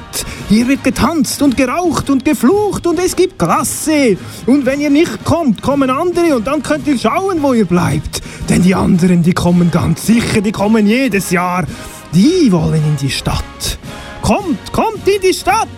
Hier 0.48 0.68
wird 0.68 0.84
getanzt 0.84 1.40
und 1.42 1.56
geraucht 1.56 2.10
und 2.10 2.24
geflucht 2.24 2.86
und 2.86 2.98
es 2.98 3.16
gibt 3.16 3.38
Klasse. 3.38 4.16
Und 4.46 4.66
wenn 4.66 4.80
ihr 4.80 4.90
nicht 4.90 5.24
kommt, 5.24 5.62
kommen 5.62 5.90
andere 5.90 6.36
und 6.36 6.46
dann 6.46 6.62
könnt 6.62 6.86
ihr 6.86 6.98
schauen, 6.98 7.42
wo 7.42 7.54
ihr 7.54 7.64
bleibt. 7.64 8.22
Denn 8.48 8.62
die 8.62 8.74
anderen, 8.74 9.22
die 9.22 9.32
kommen 9.32 9.70
ganz 9.70 10.06
sicher, 10.06 10.40
die 10.40 10.52
kommen 10.52 10.86
jedes 10.86 11.30
Jahr. 11.30 11.64
Die 12.12 12.52
wollen 12.52 12.82
in 12.84 12.96
die 13.00 13.10
Stadt. 13.10 13.78
Kommt, 14.20 14.72
kommt 14.72 15.08
in 15.08 15.20
die 15.22 15.34
Stadt. 15.34 15.68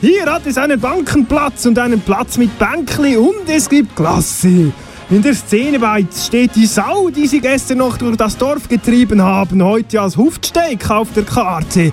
Hier 0.00 0.26
hat 0.26 0.46
es 0.46 0.58
einen 0.58 0.80
Bankenplatz 0.80 1.66
und 1.66 1.78
einen 1.78 2.00
Platz 2.00 2.38
mit 2.38 2.58
Bänkli 2.58 3.16
und 3.16 3.48
es 3.48 3.68
gibt 3.68 3.96
Klasse. 3.96 4.72
In 5.12 5.20
der 5.20 5.34
Szenebeiz 5.34 6.28
steht 6.28 6.56
die 6.56 6.64
Sau, 6.64 7.10
die 7.10 7.26
sie 7.26 7.42
gestern 7.42 7.78
noch 7.78 7.98
durch 7.98 8.16
das 8.16 8.38
Dorf 8.38 8.66
getrieben 8.66 9.20
haben, 9.20 9.62
heute 9.62 10.00
als 10.00 10.16
Huftsteak 10.16 10.88
auf 10.90 11.12
der 11.12 11.24
Karte. 11.24 11.92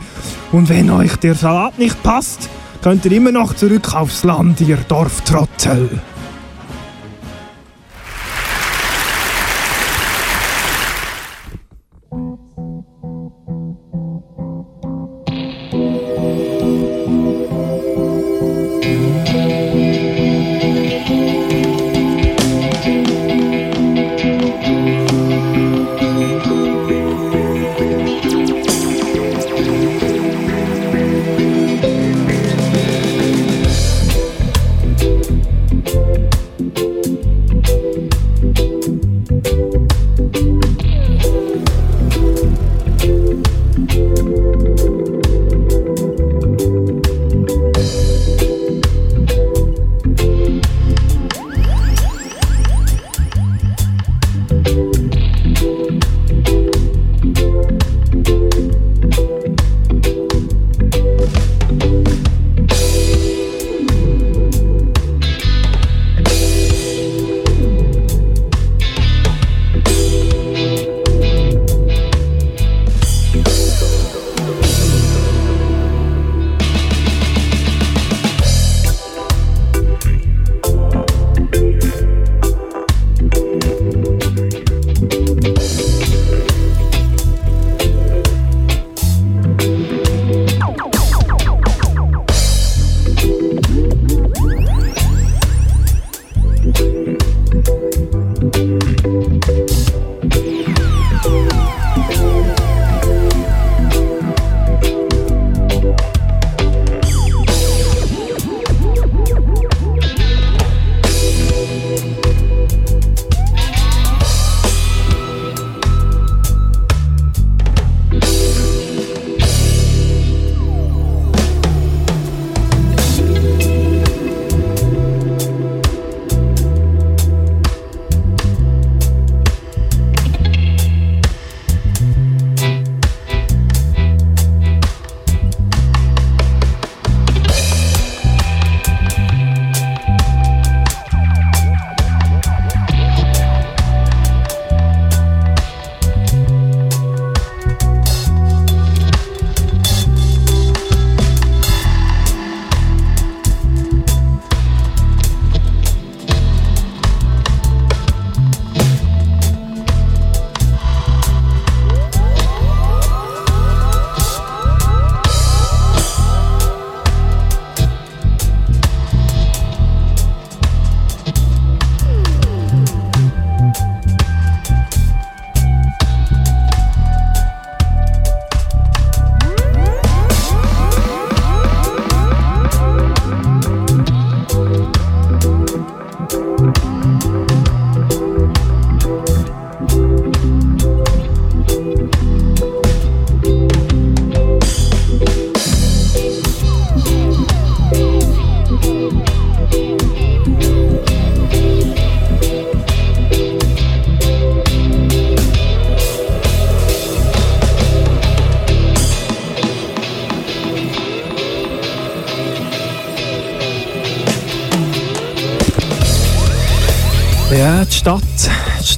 Und 0.53 0.69
wenn 0.69 0.89
euch 0.89 1.17
der 1.17 1.35
Salat 1.35 1.77
nicht 1.77 2.01
passt, 2.01 2.49
könnt 2.81 3.03
ihr 3.03 3.11
immer 3.11 3.33
noch 3.33 3.53
zurück 3.53 3.93
aufs 3.93 4.23
Land, 4.23 4.61
ihr 4.61 4.77
Dorftrottel. 4.87 5.99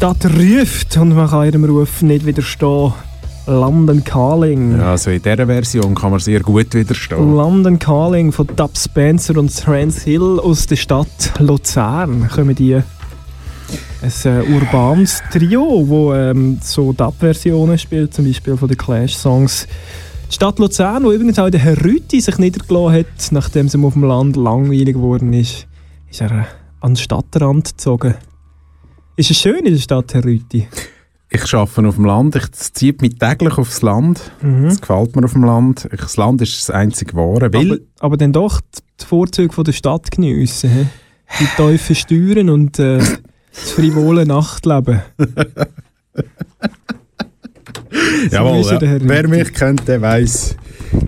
Stadt 0.01 0.25
ruft 0.25 0.97
und 0.97 1.13
man 1.13 1.29
kann 1.29 1.45
ihrem 1.45 1.63
Ruf 1.63 2.01
nicht 2.01 2.25
widerstehen. 2.25 2.91
London 3.45 4.03
Calling. 4.03 4.79
Ja, 4.79 4.93
also 4.93 5.11
in 5.11 5.21
dieser 5.21 5.45
Version 5.45 5.93
kann 5.93 6.09
man 6.09 6.19
sehr 6.19 6.39
gut 6.39 6.73
widerstehen. 6.73 7.35
London 7.35 7.77
Calling 7.77 8.31
von 8.31 8.47
Dub 8.47 8.75
Spencer 8.75 9.37
und 9.37 9.55
Trans 9.55 10.01
Hill 10.01 10.39
aus 10.39 10.65
der 10.65 10.77
Stadt 10.77 11.33
Luzern 11.37 12.27
kommen 12.29 12.55
die. 12.55 12.73
Ein 12.73 12.83
äh, 14.25 14.41
urbanes 14.51 15.21
Trio, 15.31 15.85
das 16.09 16.35
ähm, 16.35 16.57
so 16.63 16.93
Dub-Versionen 16.93 17.77
spielt, 17.77 18.11
zum 18.11 18.25
Beispiel 18.25 18.57
von 18.57 18.69
den 18.69 18.79
Clash-Songs. 18.79 19.67
Die 20.31 20.33
Stadt 20.33 20.57
Luzern, 20.57 21.03
wo 21.03 21.11
übrigens 21.11 21.37
auch 21.37 21.51
der 21.51 21.59
Herr 21.59 21.77
Rüti 21.79 22.21
sich 22.21 22.39
niedergelassen 22.39 23.01
hat, 23.01 23.31
nachdem 23.31 23.67
es 23.67 23.75
ihm 23.75 23.85
auf 23.85 23.93
dem 23.93 24.05
Land 24.05 24.35
langweilig 24.35 24.95
geworden 24.95 25.31
ist, 25.33 25.67
ist 26.09 26.21
er 26.21 26.31
äh, 26.31 26.43
an 26.79 26.93
den 26.93 26.95
Stadtrand 26.95 27.77
gezogen. 27.77 28.15
Ist 29.21 29.29
es 29.29 29.37
schön 29.37 29.63
in 29.67 29.75
der 29.75 29.79
Stadt, 29.79 30.15
Herr 30.15 30.25
Rüti? 30.25 30.67
Ich 31.29 31.53
arbeite 31.53 31.87
auf 31.87 31.93
dem 31.93 32.05
Land, 32.05 32.35
ich 32.35 32.51
ziehe 32.53 32.95
mich 33.01 33.19
täglich 33.19 33.55
aufs 33.55 33.83
Land. 33.83 34.19
Mhm. 34.41 34.63
Das 34.63 34.81
gefällt 34.81 35.15
mir 35.15 35.23
auf 35.23 35.33
dem 35.33 35.43
Land. 35.43 35.87
Ich, 35.93 36.01
das 36.01 36.17
Land 36.17 36.41
ist 36.41 36.59
das 36.59 36.71
einzige 36.71 37.13
Wahre. 37.13 37.45
Aber, 37.45 37.77
aber 37.99 38.17
dann 38.17 38.33
doch 38.33 38.59
die 38.99 39.05
Vorzüge 39.05 39.53
von 39.53 39.63
der 39.63 39.73
Stadt 39.73 40.09
geniessen. 40.09 40.71
he? 40.71 40.87
Die 41.39 41.45
tiefen 41.55 41.95
Steuern 41.95 42.49
und 42.49 42.79
äh, 42.79 42.97
das 42.97 43.71
frivole 43.73 44.25
Nachtleben. 44.25 45.03
Jawohl, 48.31 48.71
er, 48.71 48.79
der 48.79 48.93
ja. 48.93 48.99
Wer 49.03 49.23
Rüthi. 49.25 49.37
mich 49.37 49.53
kennt, 49.53 49.87
der 49.87 50.01
weiß, 50.01 50.55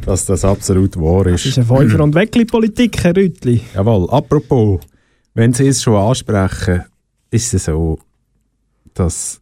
dass 0.05 0.27
das 0.27 0.45
absolut 0.45 0.95
wahr 0.97 1.25
ist. 1.25 1.45
Das 1.45 1.57
ist 1.57 1.57
eine 1.57 1.65
Fünfer- 1.65 2.03
und 2.03 2.13
Weckli-Politik, 2.13 3.03
Herr 3.03 3.15
Rütli. 3.15 3.61
Jawohl, 3.73 4.07
apropos, 4.11 4.81
wenn 5.33 5.51
Sie 5.51 5.65
es 5.65 5.81
schon 5.81 5.95
ansprechen, 5.95 6.83
ist 7.33 7.53
es 7.53 7.65
so, 7.65 7.99
dass 8.93 9.41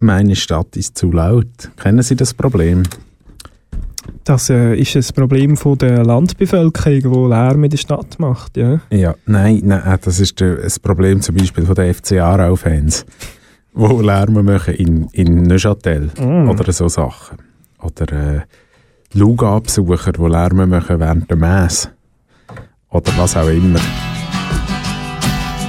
meine 0.00 0.36
Stadt 0.36 0.76
ist 0.76 0.96
zu 0.96 1.10
laut. 1.12 1.70
Kennen 1.76 2.02
Sie 2.02 2.16
das 2.16 2.32
Problem? 2.34 2.84
Das 4.24 4.48
äh, 4.50 4.74
ist 4.74 4.96
ein 4.96 5.14
Problem 5.14 5.56
von 5.56 5.76
der 5.78 6.04
Landbevölkerung, 6.04 7.24
die 7.24 7.28
Lärm 7.30 7.64
in 7.64 7.70
der 7.70 7.76
Stadt 7.76 8.18
macht. 8.18 8.56
Ja? 8.56 8.80
Ja, 8.90 9.14
nein, 9.26 9.60
nein, 9.64 9.98
das 10.02 10.20
ist 10.20 10.40
der, 10.40 10.62
ein 10.62 10.72
Problem 10.82 11.20
zum 11.20 11.34
Beispiel 11.36 11.66
von 11.66 11.74
den 11.74 11.92
FC 11.92 12.12
Aarau-Fans, 12.12 13.04
die 13.74 14.02
Lärm 14.02 14.44
machen 14.44 14.74
in, 14.74 15.08
in 15.12 15.42
Neuchâtel 15.42 16.10
Mm. 16.18 16.48
oder 16.48 16.72
so 16.72 16.88
Sachen. 16.88 17.38
Oder 17.80 18.36
äh, 18.36 18.40
Luga-Besucher, 19.12 20.12
die 20.12 20.22
Lärm 20.22 20.68
machen 20.68 21.00
während 21.00 21.30
der 21.30 21.36
Messe. 21.36 21.88
Oder 22.90 23.12
was 23.16 23.36
auch 23.36 23.48
immer. 23.48 23.80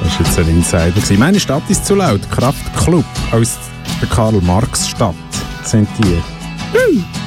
War 0.10 0.26
jetzt 0.26 0.39
ein 0.39 0.49
Insider. 0.49 1.18
Meine 1.18 1.39
Stadt 1.39 1.64
ist 1.70 1.86
zu 1.86 1.95
laut. 1.95 2.22
Kraftclub 2.32 3.05
aus 3.32 3.57
der 4.01 4.10
Karl-Marx-Stadt 4.10 5.16
sind 5.64 5.88
die. 5.99 7.18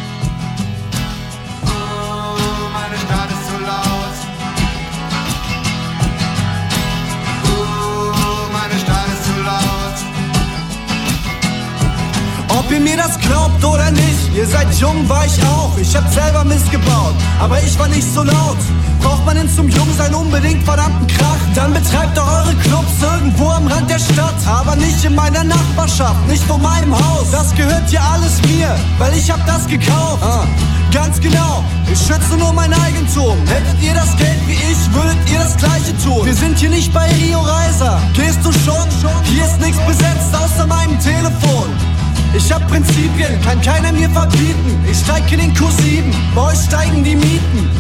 Das 13.13 13.29
glaubt 13.29 13.63
oder 13.63 13.91
nicht, 13.91 14.35
ihr 14.35 14.47
seid 14.47 14.73
jung, 14.81 15.07
war 15.07 15.27
ich 15.27 15.39
auch. 15.45 15.77
Ich 15.77 15.95
hab 15.95 16.11
selber 16.11 16.45
Mist 16.45 16.71
gebaut, 16.71 17.15
aber 17.39 17.63
ich 17.63 17.79
war 17.79 17.89
nicht 17.89 18.11
so 18.11 18.23
laut. 18.23 18.57
Braucht 19.01 19.27
man 19.27 19.37
denn 19.37 19.51
zum 19.51 19.69
Jungsein 19.69 20.15
unbedingt 20.15 20.65
verdammten 20.65 21.07
Krach? 21.09 21.37
Dann 21.55 21.75
betreibt 21.75 22.17
doch 22.17 22.27
eure 22.27 22.55
Clubs 22.55 23.03
irgendwo 23.03 23.51
am 23.51 23.67
Rand 23.67 23.91
der 23.91 23.99
Stadt. 23.99 24.35
Aber 24.47 24.77
nicht 24.77 25.05
in 25.05 25.15
meiner 25.15 25.45
Nachbarschaft, 25.45 26.27
nicht 26.27 26.43
vor 26.45 26.57
meinem 26.57 26.95
Haus. 26.95 27.31
Das 27.31 27.55
gehört 27.55 27.91
ja 27.91 28.01
alles 28.15 28.41
mir, 28.49 28.75
weil 28.99 29.13
ich 29.13 29.31
hab 29.31 29.45
das 29.47 29.67
gekauft. 29.67 30.23
Ah, 30.23 30.47
ganz 30.91 31.21
genau, 31.21 31.63
ich 31.93 31.99
schütze 31.99 32.39
nur 32.39 32.55
mein 32.55 32.73
Eigentum. 32.73 33.37
Hättet 33.47 33.83
ihr 33.83 33.93
das 33.93 34.17
Geld 34.17 34.41
wie 34.47 34.55
ich, 34.55 34.95
würdet 34.95 35.19
ihr 35.31 35.39
das 35.39 35.55
gleiche 35.59 35.95
tun. 36.03 36.25
Wir 36.25 36.35
sind 36.35 36.59
hier 36.59 36.71
nicht 36.71 36.91
bei 36.95 37.11
Rio 37.11 37.41
Reiser. 37.41 38.01
Gehst 38.15 38.39
du 38.43 38.51
schon? 38.53 38.89
Hier 39.25 39.45
ist 39.45 39.61
nichts 39.61 39.85
besetzt 39.85 40.33
außer 40.33 40.67
meinem 40.67 40.99
Telefon. 40.99 41.92
Ich 42.35 42.51
hab 42.51 42.67
Prinzipien, 42.67 43.41
kann 43.43 43.61
keiner 43.61 43.93
mir 43.93 44.09
verbieten. 44.09 44.83
Ich 44.91 44.99
steig 44.99 45.31
in 45.31 45.41
den 45.41 45.55
Q7, 45.55 46.03
bei 46.35 46.43
euch 46.43 46.59
steigen 46.59 47.05
die 47.05 47.15
Mieten. 47.15 47.71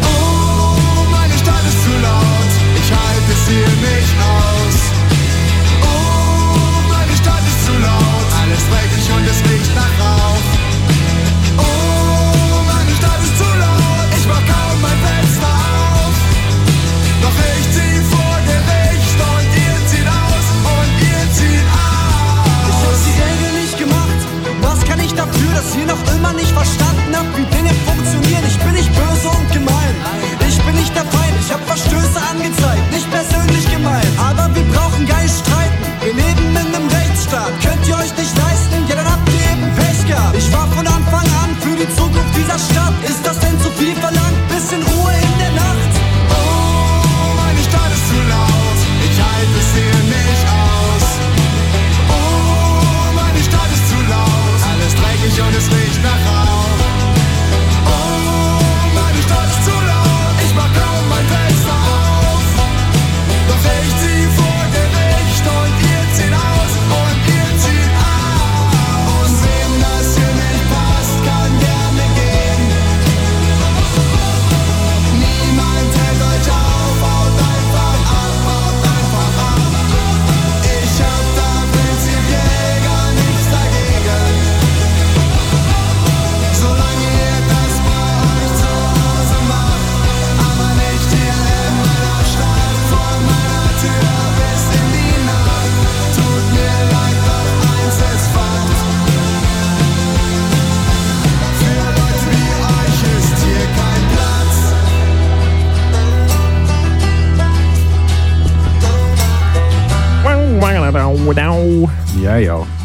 Oh, 0.00 0.76
meine 1.10 1.34
Stadt 1.34 1.64
ist 1.68 1.84
zu 1.84 1.92
laut. 2.00 2.52
Ich 2.80 2.90
halte 2.90 3.32
es 3.32 3.48
hier 3.48 3.68
nicht 3.84 4.16
aus. 4.32 4.76
Oh, 5.82 6.88
meine 6.88 7.16
Stadt 7.16 7.42
ist 7.46 7.66
zu 7.66 7.72
laut. 7.72 8.26
Alles 8.40 8.62
dreckig 8.70 9.06
und 9.14 9.28
es 9.28 9.40
riecht 9.50 9.74
nach 9.74 9.94
Rauch. 10.00 10.53
Dass 25.64 25.76
ihr 25.76 25.86
noch 25.86 26.02
immer 26.14 26.32
nicht 26.34 26.52
verstanden 26.52 27.12
habt, 27.16 27.32
wie 27.38 27.46
Dinge 27.56 27.72
funktionieren? 27.86 28.44
Ich 28.46 28.58
bin 28.58 28.72
nicht 28.72 28.92
böse 28.92 29.28
und 29.28 29.48
gemein. 29.52 29.94
Ich 30.46 30.60
bin 30.60 30.74
nicht 30.74 30.94
der 30.94 31.04
Feind. 31.04 31.36
Ich 31.40 31.50
hab 31.52 31.60
Verstöße 31.66 32.20
angezeigt, 32.30 32.92
nicht 32.92 33.10
persönlich 33.10 33.64
gemeint. 33.70 34.06
Aber 34.18 34.54
wir 34.54 34.64
brauchen 34.74 35.04
nicht 35.04 35.34
streiten. 35.40 35.84
Wir 36.02 36.12
leben 36.12 36.44
in 36.50 36.74
einem 36.74 36.88
Rechtsstaat. 36.88 37.52
Könnt 37.64 37.86
ihr 37.88 37.96
euch 37.96 38.12
nicht 38.16 38.36
leisten? 38.36 38.76
Ja, 38.88 38.96
dann 38.96 39.08
habt 39.08 39.28
ihr 39.28 39.40
eben 39.52 39.68
Pech 39.76 40.06
gehabt. 40.06 40.36
Ich 40.36 40.52
war 40.52 40.68
von 40.68 40.86
Anfang 40.86 41.26
an 41.42 41.50
für 41.60 41.76
die 41.76 41.88
Zukunft 41.96 42.32
dieser 42.36 42.58
Stadt. 42.58 42.94
Ist 43.08 43.24
das 43.24 43.38
denn 43.40 43.58
zu 43.60 43.70
viel 43.72 43.94
verlangt? 43.96 44.23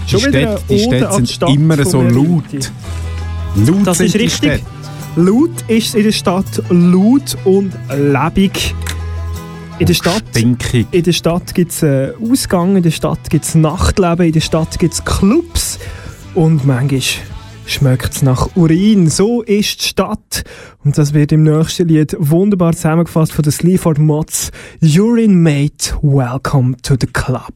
Die 0.09 0.19
Schon 0.19 0.33
wieder 0.33 0.57
Städte, 0.57 0.63
die 0.69 0.79
Städte 0.79 1.07
die 1.07 1.15
sind 1.15 1.29
Stadt 1.29 1.49
immer 1.53 1.85
so 1.85 2.01
der 2.01 2.11
laut. 2.11 2.71
Laut 3.55 3.87
Das 3.87 3.97
sind 3.99 4.07
ist 4.07 4.13
die 4.15 4.17
richtig. 4.17 4.53
Städte. 4.53 4.65
Laut 5.15 5.51
ist 5.67 5.93
in 5.93 6.03
der 6.03 6.11
Stadt 6.11 6.63
laut 6.69 7.37
und 7.45 7.73
lebendig. 7.95 8.73
In 9.77 9.85
der 9.85 9.93
Stadt, 9.93 10.23
Stinkig. 10.31 10.87
in 10.89 11.03
der 11.03 11.11
Stadt 11.11 11.53
gibt 11.53 11.71
es 11.71 11.83
äh, 11.83 12.11
Ausgang, 12.27 12.75
in 12.75 12.81
der 12.81 12.89
Stadt 12.89 13.29
gibt 13.29 13.45
es 13.45 13.53
Nachtleben, 13.53 14.25
in 14.25 14.33
der 14.33 14.41
Stadt 14.41 14.79
gibt 14.79 14.95
es 14.95 15.05
Clubs 15.05 15.77
und 16.33 16.65
manchmal 16.65 17.01
schmeckt 17.67 18.13
es 18.15 18.21
nach 18.23 18.49
Urin. 18.55 19.09
So 19.11 19.43
ist 19.43 19.83
die 19.83 19.87
Stadt. 19.89 20.43
Und 20.83 20.97
das 20.97 21.13
wird 21.13 21.31
im 21.31 21.43
nächsten 21.43 21.87
Lied 21.87 22.15
wunderbar 22.17 22.73
zusammengefasst 22.73 23.31
von 23.31 23.43
den 23.43 23.51
Sleaford 23.51 23.99
Mods. 23.99 24.49
Urine 24.81 25.35
Mate, 25.35 25.93
welcome 26.01 26.75
to 26.81 26.95
the 26.99 27.05
club. 27.07 27.53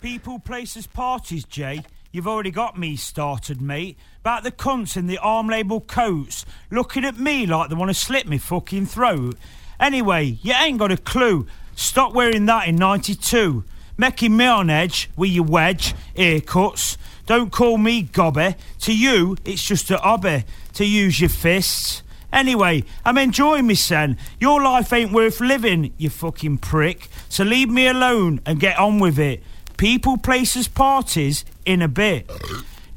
People, 0.00 0.38
places, 0.44 0.86
parties, 0.86 1.42
Jay. 1.50 1.82
You've 2.16 2.26
already 2.26 2.50
got 2.50 2.78
me 2.78 2.96
started, 2.96 3.60
mate. 3.60 3.98
About 4.22 4.42
the 4.42 4.50
cunts 4.50 4.96
in 4.96 5.06
the 5.06 5.18
arm 5.18 5.48
label 5.48 5.82
coats, 5.82 6.46
looking 6.70 7.04
at 7.04 7.18
me 7.18 7.44
like 7.44 7.68
they 7.68 7.74
want 7.74 7.90
to 7.90 7.94
slit 7.94 8.26
me 8.26 8.38
fucking 8.38 8.86
throat. 8.86 9.36
Anyway, 9.78 10.38
you 10.40 10.54
ain't 10.54 10.78
got 10.78 10.90
a 10.90 10.96
clue. 10.96 11.46
Stop 11.74 12.14
wearing 12.14 12.46
that 12.46 12.68
in 12.68 12.76
92. 12.76 13.64
Making 13.98 14.34
me 14.34 14.46
on 14.46 14.70
edge 14.70 15.10
with 15.14 15.30
your 15.30 15.44
wedge, 15.44 15.94
haircuts. 16.16 16.96
Don't 17.26 17.52
call 17.52 17.76
me 17.76 18.00
gobby. 18.00 18.54
To 18.80 18.96
you, 18.96 19.36
it's 19.44 19.62
just 19.62 19.90
a 19.90 19.98
hobby 19.98 20.44
to 20.72 20.86
use 20.86 21.20
your 21.20 21.28
fists. 21.28 22.02
Anyway, 22.32 22.84
I'm 23.04 23.18
enjoying 23.18 23.66
me, 23.66 23.74
son. 23.74 24.16
Your 24.40 24.62
life 24.62 24.90
ain't 24.94 25.12
worth 25.12 25.38
living, 25.42 25.92
you 25.98 26.08
fucking 26.08 26.58
prick. 26.58 27.10
So 27.28 27.44
leave 27.44 27.68
me 27.68 27.86
alone 27.86 28.40
and 28.46 28.58
get 28.58 28.78
on 28.78 29.00
with 29.00 29.18
it. 29.18 29.42
People, 29.76 30.16
places, 30.16 30.66
parties 30.68 31.44
in 31.66 31.82
a 31.82 31.88
bit. 31.88 32.30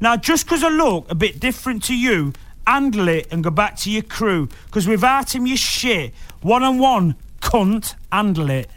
Now, 0.00 0.16
just 0.16 0.46
'cause 0.46 0.62
I 0.64 0.68
look 0.68 1.10
a 1.10 1.14
bit 1.14 1.40
different 1.40 1.82
to 1.84 1.94
you, 1.94 2.32
handle 2.66 3.08
it 3.08 3.26
and 3.30 3.44
go 3.44 3.50
back 3.50 3.76
to 3.80 3.90
your 3.90 4.02
crew. 4.02 4.48
'Cause 4.70 4.86
without 4.86 5.34
him, 5.34 5.46
you're 5.46 5.56
shit. 5.56 6.14
One 6.40 6.62
on 6.62 6.78
one, 6.78 7.16
cunt, 7.42 7.94
handle 8.10 8.48
it. 8.48 8.70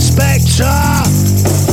Spectre! 0.00 1.63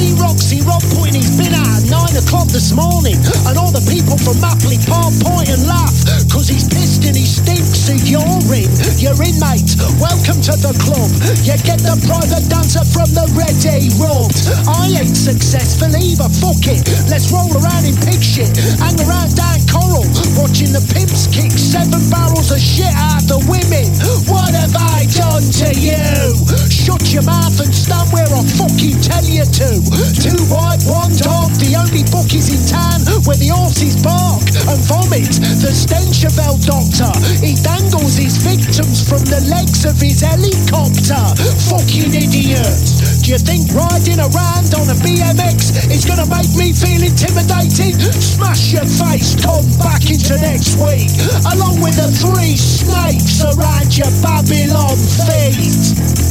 See 0.00 0.16
Roxy 0.16 0.64
Rob 0.64 0.80
putting 0.96 1.12
his 1.12 1.36
bin 1.36 1.52
out 1.52 1.76
at 1.76 1.84
9 1.84 2.24
o'clock 2.24 2.48
this 2.48 2.72
morning, 2.72 3.20
and 3.44 3.54
all 3.60 3.68
the 3.68 3.84
people 3.84 4.16
from 4.16 4.40
Mapley 4.40 4.80
Park 4.88 5.12
point 5.20 5.52
and 5.52 5.60
laugh, 5.68 5.92
cause 6.32 6.48
he's 6.48 6.64
pissed 6.72 7.04
and 7.04 7.12
he 7.12 7.28
stinks. 7.28 7.84
You're 8.08 8.24
in. 8.48 8.70
You're 8.96 9.20
in, 9.20 9.36
mate. 9.36 9.76
Welcome 10.00 10.40
to 10.48 10.56
the 10.56 10.72
club. 10.80 11.10
You 11.44 11.52
get 11.68 11.84
the 11.84 12.00
private 12.08 12.48
dancer 12.48 12.80
from 12.80 13.12
the 13.12 13.28
ready 13.36 13.92
rubbed. 14.00 14.40
I 14.64 15.04
ain't 15.04 15.12
successful 15.12 15.92
either, 15.92 16.32
fuck 16.32 16.64
it. 16.64 16.80
Let's 17.12 17.28
roll 17.28 17.52
around 17.52 17.84
in 17.84 17.92
pig 18.00 18.24
shit, 18.24 18.56
hang 18.80 18.96
around 19.04 19.36
down 19.36 19.60
Coral, 19.70 20.02
watching 20.34 20.74
the 20.74 20.82
pimps 20.90 21.30
kick 21.30 21.52
seven 21.54 22.02
barrels 22.10 22.50
of 22.50 22.58
shit 22.58 22.90
out 22.90 23.22
the 23.30 23.38
women. 23.46 23.86
What 24.26 24.50
have 24.50 24.74
I 24.74 25.06
done 25.14 25.46
to 25.62 25.68
you? 25.78 26.34
Shut 26.66 27.14
your 27.14 27.22
mouth 27.22 27.54
and 27.60 27.70
stand 27.70 28.10
where 28.10 28.26
I 28.26 28.42
fucking 28.58 28.98
tell 28.98 29.26
you 29.26 29.46
to. 29.46 29.89
Two 30.20 30.38
white, 30.46 30.82
one 30.86 31.12
dog, 31.18 31.50
the 31.58 31.74
only 31.74 32.06
bookies 32.10 32.52
in 32.52 32.62
town 32.70 33.02
where 33.26 33.36
the 33.36 33.50
horses 33.50 33.98
bark 34.00 34.42
and 34.70 34.80
vomit. 34.86 35.28
The 35.60 35.72
stench 35.74 36.24
of 36.24 36.34
El 36.38 36.56
Doctor. 36.62 37.10
He 37.42 37.58
dangles 37.58 38.16
his 38.16 38.38
victims 38.40 39.02
from 39.02 39.22
the 39.26 39.42
legs 39.50 39.84
of 39.84 39.98
his 39.98 40.22
helicopter. 40.22 41.20
Fucking 41.68 42.14
idiot. 42.14 42.80
Do 43.24 43.34
you 43.34 43.40
think 43.40 43.70
riding 43.74 44.20
around 44.22 44.70
on 44.78 44.88
a 44.88 44.96
BMX 45.02 45.90
is 45.90 46.06
gonna 46.06 46.26
make 46.30 46.50
me 46.54 46.72
feel 46.72 47.02
intimidated? 47.02 47.98
Smash 48.14 48.72
your 48.72 48.86
face, 48.86 49.34
come 49.38 49.66
back 49.82 50.06
into 50.08 50.38
next 50.38 50.78
week. 50.78 51.10
Along 51.52 51.82
with 51.82 51.96
the 51.98 52.10
three 52.10 52.56
snakes 52.56 53.42
around 53.42 53.90
your 53.96 54.10
Babylon 54.22 54.96
feet. 54.96 56.29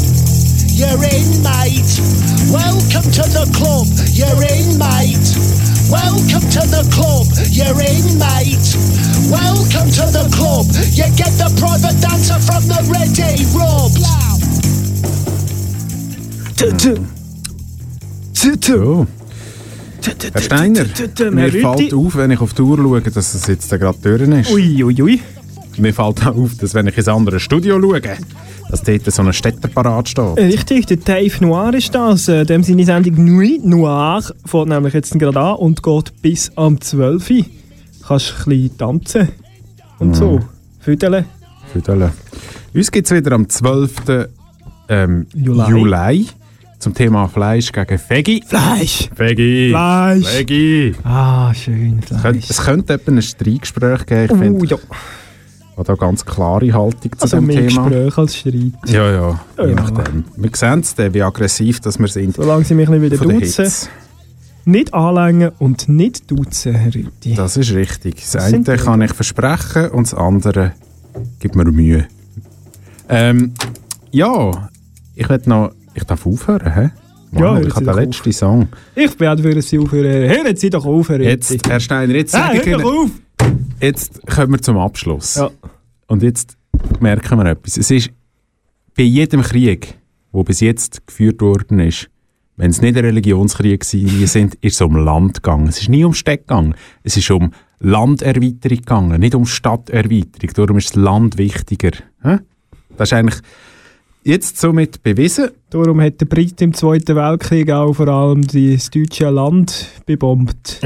You're 0.80 1.04
in, 1.04 1.44
mate. 1.44 2.00
Welcome 2.50 3.12
to 3.12 3.24
the 3.36 3.44
club. 3.52 3.86
You're 4.16 4.32
in, 4.48 4.80
mate. 4.80 5.28
Welcome 5.92 6.48
to 6.56 6.64
the 6.72 6.88
club. 6.96 7.28
You're 7.52 7.84
in, 7.84 8.16
mate. 8.16 8.64
Welcome 9.28 9.92
to 9.92 10.08
the 10.08 10.32
club. 10.32 10.72
You 10.96 11.04
get 11.20 11.36
the 11.36 11.52
private 11.60 12.00
dancer 12.00 12.40
from 12.40 12.64
the 12.72 12.80
ready 12.88 13.44
rub. 13.52 13.92
So. 18.64 19.06
Herr 20.32 20.42
Steiner, 20.42 20.86
mir 21.32 21.52
fällt 21.52 21.94
auf, 21.94 22.16
wenn 22.16 22.32
ich 22.32 22.40
auf 22.40 22.54
die 22.54 22.62
Uhr 22.62 22.78
schaue, 22.78 23.02
dass 23.02 23.34
es 23.34 23.48
jetzt 23.48 23.70
gerade 23.70 23.98
durch 24.02 24.22
ist. 24.22 24.52
Ui, 24.52 24.84
ui, 24.86 25.02
ui. 25.02 25.22
Mir 25.78 25.94
fällt 25.94 26.26
auch 26.28 26.36
auf, 26.36 26.56
dass 26.58 26.74
wenn 26.74 26.88
ich 26.88 26.98
ins 26.98 27.08
andere 27.08 27.40
Studio 27.40 27.80
schaue, 27.82 28.02
dass 28.70 28.84
dort 28.84 29.12
so 29.12 29.22
ein 29.22 29.32
Städter 29.34 29.68
parat 29.70 30.10
steht. 30.10 30.38
Richtig, 30.38 30.88
der 30.88 30.98
Dave 30.98 31.34
Noir 31.42 31.74
ist 31.74 31.94
das. 31.96 32.28
Äh, 32.28 32.46
Dem 32.46 32.64
seine 32.64 32.84
Sendung 32.86 33.24
Nuit 33.26 33.66
Noir 33.66 34.22
fährt 34.46 34.68
nämlich 34.68 34.94
jetzt 34.94 35.18
gerade 35.18 35.40
an 35.40 35.56
und 35.56 35.82
geht 35.82 36.22
bis 36.22 36.52
am 36.56 36.80
12 36.82 37.30
Uhr. 37.30 37.46
Kannst 38.08 38.34
ein 38.40 38.50
bisschen 38.50 38.78
tanzen 38.78 39.30
und 40.00 40.16
so. 40.16 40.40
Füdeln. 40.80 41.26
Füdeln. 41.72 42.12
Uns 42.74 42.92
gibt 42.92 43.10
es 43.10 43.16
wieder 43.16 43.32
am 43.34 43.48
12. 43.48 43.94
Ähm, 44.90 45.28
Juli. 45.36 45.70
Juli. 45.70 46.28
zum 46.80 46.94
Thema 46.94 47.28
Fleisch 47.28 47.72
gegen 47.72 48.00
Veggie. 48.08 48.44
Fleisch! 48.48 49.10
Veggie! 49.16 49.70
Fleisch! 49.70 50.38
Veggie! 50.38 50.96
Ah, 51.04 51.54
schön. 51.54 52.00
Es 52.10 52.22
könnte, 52.22 52.46
es 52.50 52.58
könnte 52.62 52.94
etwa 52.94 53.12
ein 53.12 53.22
Streitgespräch 53.22 54.06
geben, 54.06 54.26
ich 54.26 54.32
Oh, 54.32 54.38
finde. 54.38 54.66
ja. 54.68 54.78
Hat 55.80 55.90
auch 55.90 55.98
ganz 55.98 56.26
klare 56.26 56.74
Haltung 56.74 57.12
zu 57.18 57.22
Also 57.22 57.38
dem 57.38 57.46
mehr 57.46 57.68
Thema. 57.68 57.88
Gespräch 57.88 58.18
als 58.18 58.36
Streit. 58.36 58.56
Ja, 58.88 59.10
ja, 59.12 59.40
Ja, 59.58 59.64
je 59.66 59.70
ja. 59.70 59.76
nachdem. 59.76 60.26
Wir 60.36 60.50
sehen 60.54 60.80
es, 60.82 60.94
dann, 60.94 61.14
wie 61.14 61.24
aggressiv 61.24 61.80
dass 61.80 61.98
wir 61.98 62.08
sind. 62.10 62.36
Solange 62.36 62.66
sie 62.66 62.74
mich 62.76 62.90
nicht 62.90 63.02
wieder 63.02 63.18
duzen. 63.18 63.72
Nicht 64.66 64.94
anlängen 64.94 65.52
und 65.58 65.88
nicht 65.88 66.30
duzen, 66.30 66.76
Herr 66.76 66.94
Rütti. 66.94 67.34
Das 67.34 67.56
ist 67.56 67.72
richtig. 67.74 68.16
Das 68.16 68.32
Das 68.34 68.44
eine 68.54 68.62
kann 68.78 69.02
ich 69.02 69.14
versprechen 69.14 69.88
und 69.92 70.04
das 70.08 70.14
andere 70.14 70.74
gibt 71.40 71.56
mir 71.56 71.64
Mühe. 71.66 72.06
Ähm, 73.08 73.54
ja, 74.12 74.70
ich 75.16 75.30
will 75.30 75.42
noch... 75.46 75.72
Ich 75.96 76.04
darf 76.04 76.26
aufhören, 76.26 76.72
hä? 76.74 76.82
Ja, 76.82 76.92
Wow, 77.32 77.42
hören 77.42 77.68
ich 77.68 77.76
habe 77.76 77.86
den 77.86 77.96
letzten 77.96 78.32
Song. 78.34 78.68
Ich 78.96 79.18
bin 79.18 79.28
auch 79.30 79.40
für 79.40 79.62
Sie 79.62 79.80
aufhören. 79.80 80.30
Hören 80.30 80.56
Sie 80.56 80.70
doch 80.70 80.86
auf, 80.86 81.10
Herr 81.10 81.20
Rütti. 81.20 81.30
Jetzt, 81.30 81.68
Herr 81.68 81.80
Steiner, 81.80 82.14
jetzt 82.16 82.36
Ah, 82.36 82.48
sage 82.48 82.60
ich 82.60 82.68
Ihnen... 82.68 82.84
auf! 82.84 83.10
Jetzt 83.82 84.26
kommen 84.28 84.54
wir 84.54 84.62
zum 84.62 84.78
Abschluss. 84.78 85.36
Ja. 85.36 85.50
Und 86.08 86.24
jetzt 86.24 86.58
merken 87.00 87.38
wir 87.38 87.46
etwas. 87.46 87.78
Es 87.78 87.92
ist 87.92 88.12
bei 88.96 89.04
jedem 89.04 89.42
Krieg, 89.42 89.96
der 90.34 90.44
bis 90.44 90.60
jetzt 90.60 91.06
geführt 91.08 91.42
worden 91.42 91.80
ist, 91.80 92.10
wenn 92.58 92.72
es 92.72 92.82
nicht 92.82 92.98
ein 92.98 93.06
Religionskrieg 93.06 93.86
sind, 93.86 94.22
ist 94.56 94.76
es 94.76 94.82
um 94.82 94.98
Land 94.98 95.36
gegangen. 95.36 95.68
Es 95.68 95.80
ist 95.80 95.88
nie 95.88 96.04
um 96.04 96.14
Städte 96.14 96.44
gegangen. 96.44 96.76
Es 97.04 97.16
ist 97.16 97.32
um 97.32 97.52
Landerweiterung 97.80 98.78
gegangen, 98.78 99.20
nicht 99.22 99.34
um 99.34 99.46
Stadterweiterung. 99.46 100.54
Darum 100.54 100.78
ist 100.78 100.90
das 100.90 100.96
Land 100.96 101.38
wichtiger. 101.38 101.92
Das 102.22 103.10
ist 103.10 103.14
eigentlich 103.14 103.40
jetzt 104.24 104.58
somit 104.58 105.02
bewiesen. 105.04 105.52
Darum 105.70 106.02
hat 106.02 106.20
der 106.20 106.26
Brit 106.26 106.62
im 106.62 106.74
Zweiten 106.74 107.16
Weltkrieg 107.16 107.72
auch 107.72 107.94
vor 107.94 108.10
allem 108.10 108.46
das 108.46 108.90
deutsche 108.90 109.30
Land 109.30 109.88
bebombt. 110.06 110.82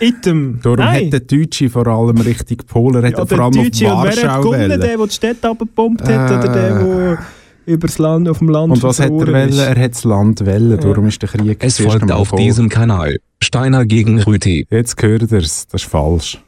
Item. 0.00 0.58
Darum 0.62 0.78
Nein. 0.78 1.06
hat 1.06 1.12
der 1.12 1.20
Deutsche 1.20 1.68
vor 1.70 1.86
allem 1.86 2.16
Richtung 2.18 2.56
Polen, 2.66 3.04
hat 3.04 3.12
Ja, 3.12 3.18
er 3.18 3.26
vor 3.26 3.38
allem 3.40 3.52
der 3.52 3.62
auf 3.62 3.66
Deutsche. 3.68 3.86
Und 3.86 4.02
wer 4.04 4.10
hat 4.10 4.22
Warschau 4.22 4.40
gewonnen? 4.42 4.68
Der, 4.68 4.78
der 4.78 4.96
die 5.06 5.10
Städte 5.12 5.48
abgebombt 5.48 6.02
hat 6.02 6.30
oder 6.30 6.52
der, 6.52 6.78
der 6.84 7.18
übers 7.66 7.98
Land, 7.98 8.28
auf 8.28 8.38
dem 8.38 8.48
Land 8.48 8.72
Und 8.72 8.82
was 8.82 8.98
hat 8.98 9.06
er 9.10 9.12
wollen? 9.12 9.52
Er 9.58 9.78
hat 9.78 9.90
das 9.92 10.04
Land 10.04 10.44
wollen. 10.46 10.80
Darum 10.80 11.06
ist 11.06 11.20
der 11.20 11.28
Krieg 11.28 11.62
Es 11.62 11.76
das 11.76 11.86
folgt 11.86 12.10
auf 12.10 12.28
vor. 12.28 12.38
diesem 12.38 12.68
Kanal 12.68 13.18
Steiner 13.42 13.84
gegen 13.84 14.20
Rüti. 14.22 14.66
Jetzt 14.70 15.00
hört 15.02 15.30
ihr 15.30 15.38
es. 15.38 15.66
Das 15.66 15.82
ist 15.82 15.90
falsch. 15.90 16.38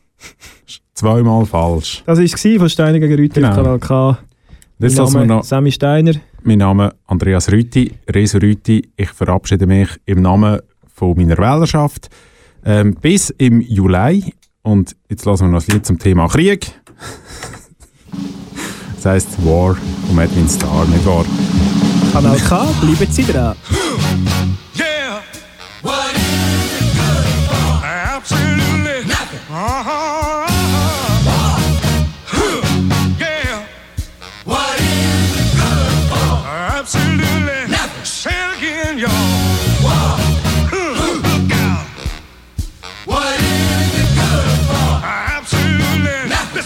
Das 0.66 0.74
ist 0.76 0.82
Zweimal 0.94 1.46
falsch. 1.46 2.02
Das 2.06 2.18
war 2.18 2.58
von 2.58 2.68
Steiner 2.68 2.98
gegen 3.00 3.14
Rüti 3.14 3.34
Genau. 3.40 3.48
auf 3.50 3.56
Kanal 3.56 3.78
K. 3.78 4.18
Jetzt 4.78 4.96
Mein 4.96 5.04
lassen 5.04 5.14
wir 5.14 5.20
Name 5.20 5.34
noch 5.34 5.44
Sammy 5.44 5.72
Steiner. 5.72 6.12
mein 6.42 6.58
Name 6.58 6.94
Andreas 7.06 7.52
Rüti, 7.52 7.92
Reso 8.08 8.38
Rüti. 8.38 8.88
Ich 8.96 9.10
verabschiede 9.10 9.66
mich 9.66 9.88
im 10.06 10.22
Namen 10.22 10.60
von 10.94 11.16
meiner 11.16 11.36
Wählerschaft 11.36 12.08
ähm, 12.64 12.94
bis 12.94 13.30
im 13.30 13.60
Juli. 13.60 14.34
Und 14.62 14.94
jetzt 15.08 15.24
lassen 15.24 15.46
wir 15.46 15.48
noch 15.48 15.66
ein 15.66 15.72
Lied 15.72 15.86
zum 15.86 15.98
Thema 15.98 16.28
Krieg. 16.28 16.70
das 18.96 19.06
heisst 19.06 19.44
War 19.44 19.76
von 20.06 20.18
Edwin 20.18 20.48
Starr, 20.48 20.86
nicht 20.86 21.04
wahr? 21.06 21.24
Kanal 22.12 22.38
K, 22.38 22.66
bleiben 22.80 23.10
Sie 23.12 23.24
dran. 23.24 23.56
Yeah. 24.76 25.22
What 25.82 26.12
is 26.14 26.80
it 26.80 26.98
good 26.98 27.26
for? 27.48 27.84
Absolutely 27.84 29.04
nothing. 29.06 29.40
Uh-huh. 29.48 29.82
Huh. 29.84 29.99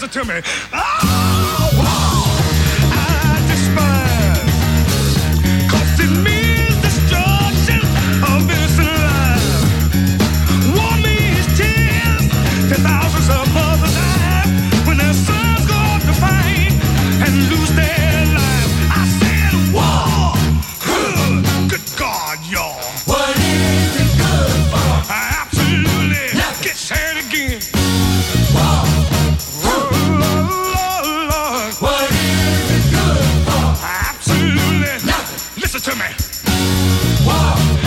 it 0.05 0.11
to 0.11 0.23
me. 0.25 0.41
Oh, 0.71 1.69
oh, 1.81 2.37
I 2.91 3.41
despise 3.49 4.45
it 5.99 6.11
means 6.21 6.77
destruction 6.85 7.81
of 8.21 8.45
innocent 8.45 8.93
lives. 9.01 9.65
War 10.77 10.95
means 11.01 11.47
tears 11.57 12.23
to 12.69 12.75
thousands 12.85 13.29
of 13.33 13.49
mothers' 13.53 13.97
eyes 13.97 14.87
when 14.87 14.97
their 14.97 15.13
sons 15.13 15.65
go 15.65 15.81
to 16.05 16.13
fight 16.21 16.73
and 17.25 17.33
lose 17.49 17.71
their 17.73 18.25
lives. 18.37 18.73
I 18.93 19.03
said, 19.19 19.53
War! 19.73 20.37
Huh. 20.85 21.67
Good 21.67 21.85
God, 21.97 22.37
y'all. 22.45 22.77
What 23.09 23.35
is 23.37 23.95
it 24.03 24.11
good 24.21 24.61
for? 24.69 24.91
I 25.09 25.41
absolutely. 25.41 26.37
Nothing. 26.37 26.63
Get 26.63 26.75
sad 26.77 27.17
again. 27.25 27.74
Listen 35.75 35.91
to 35.91 35.99
me. 35.99 37.25
One. 37.25 37.84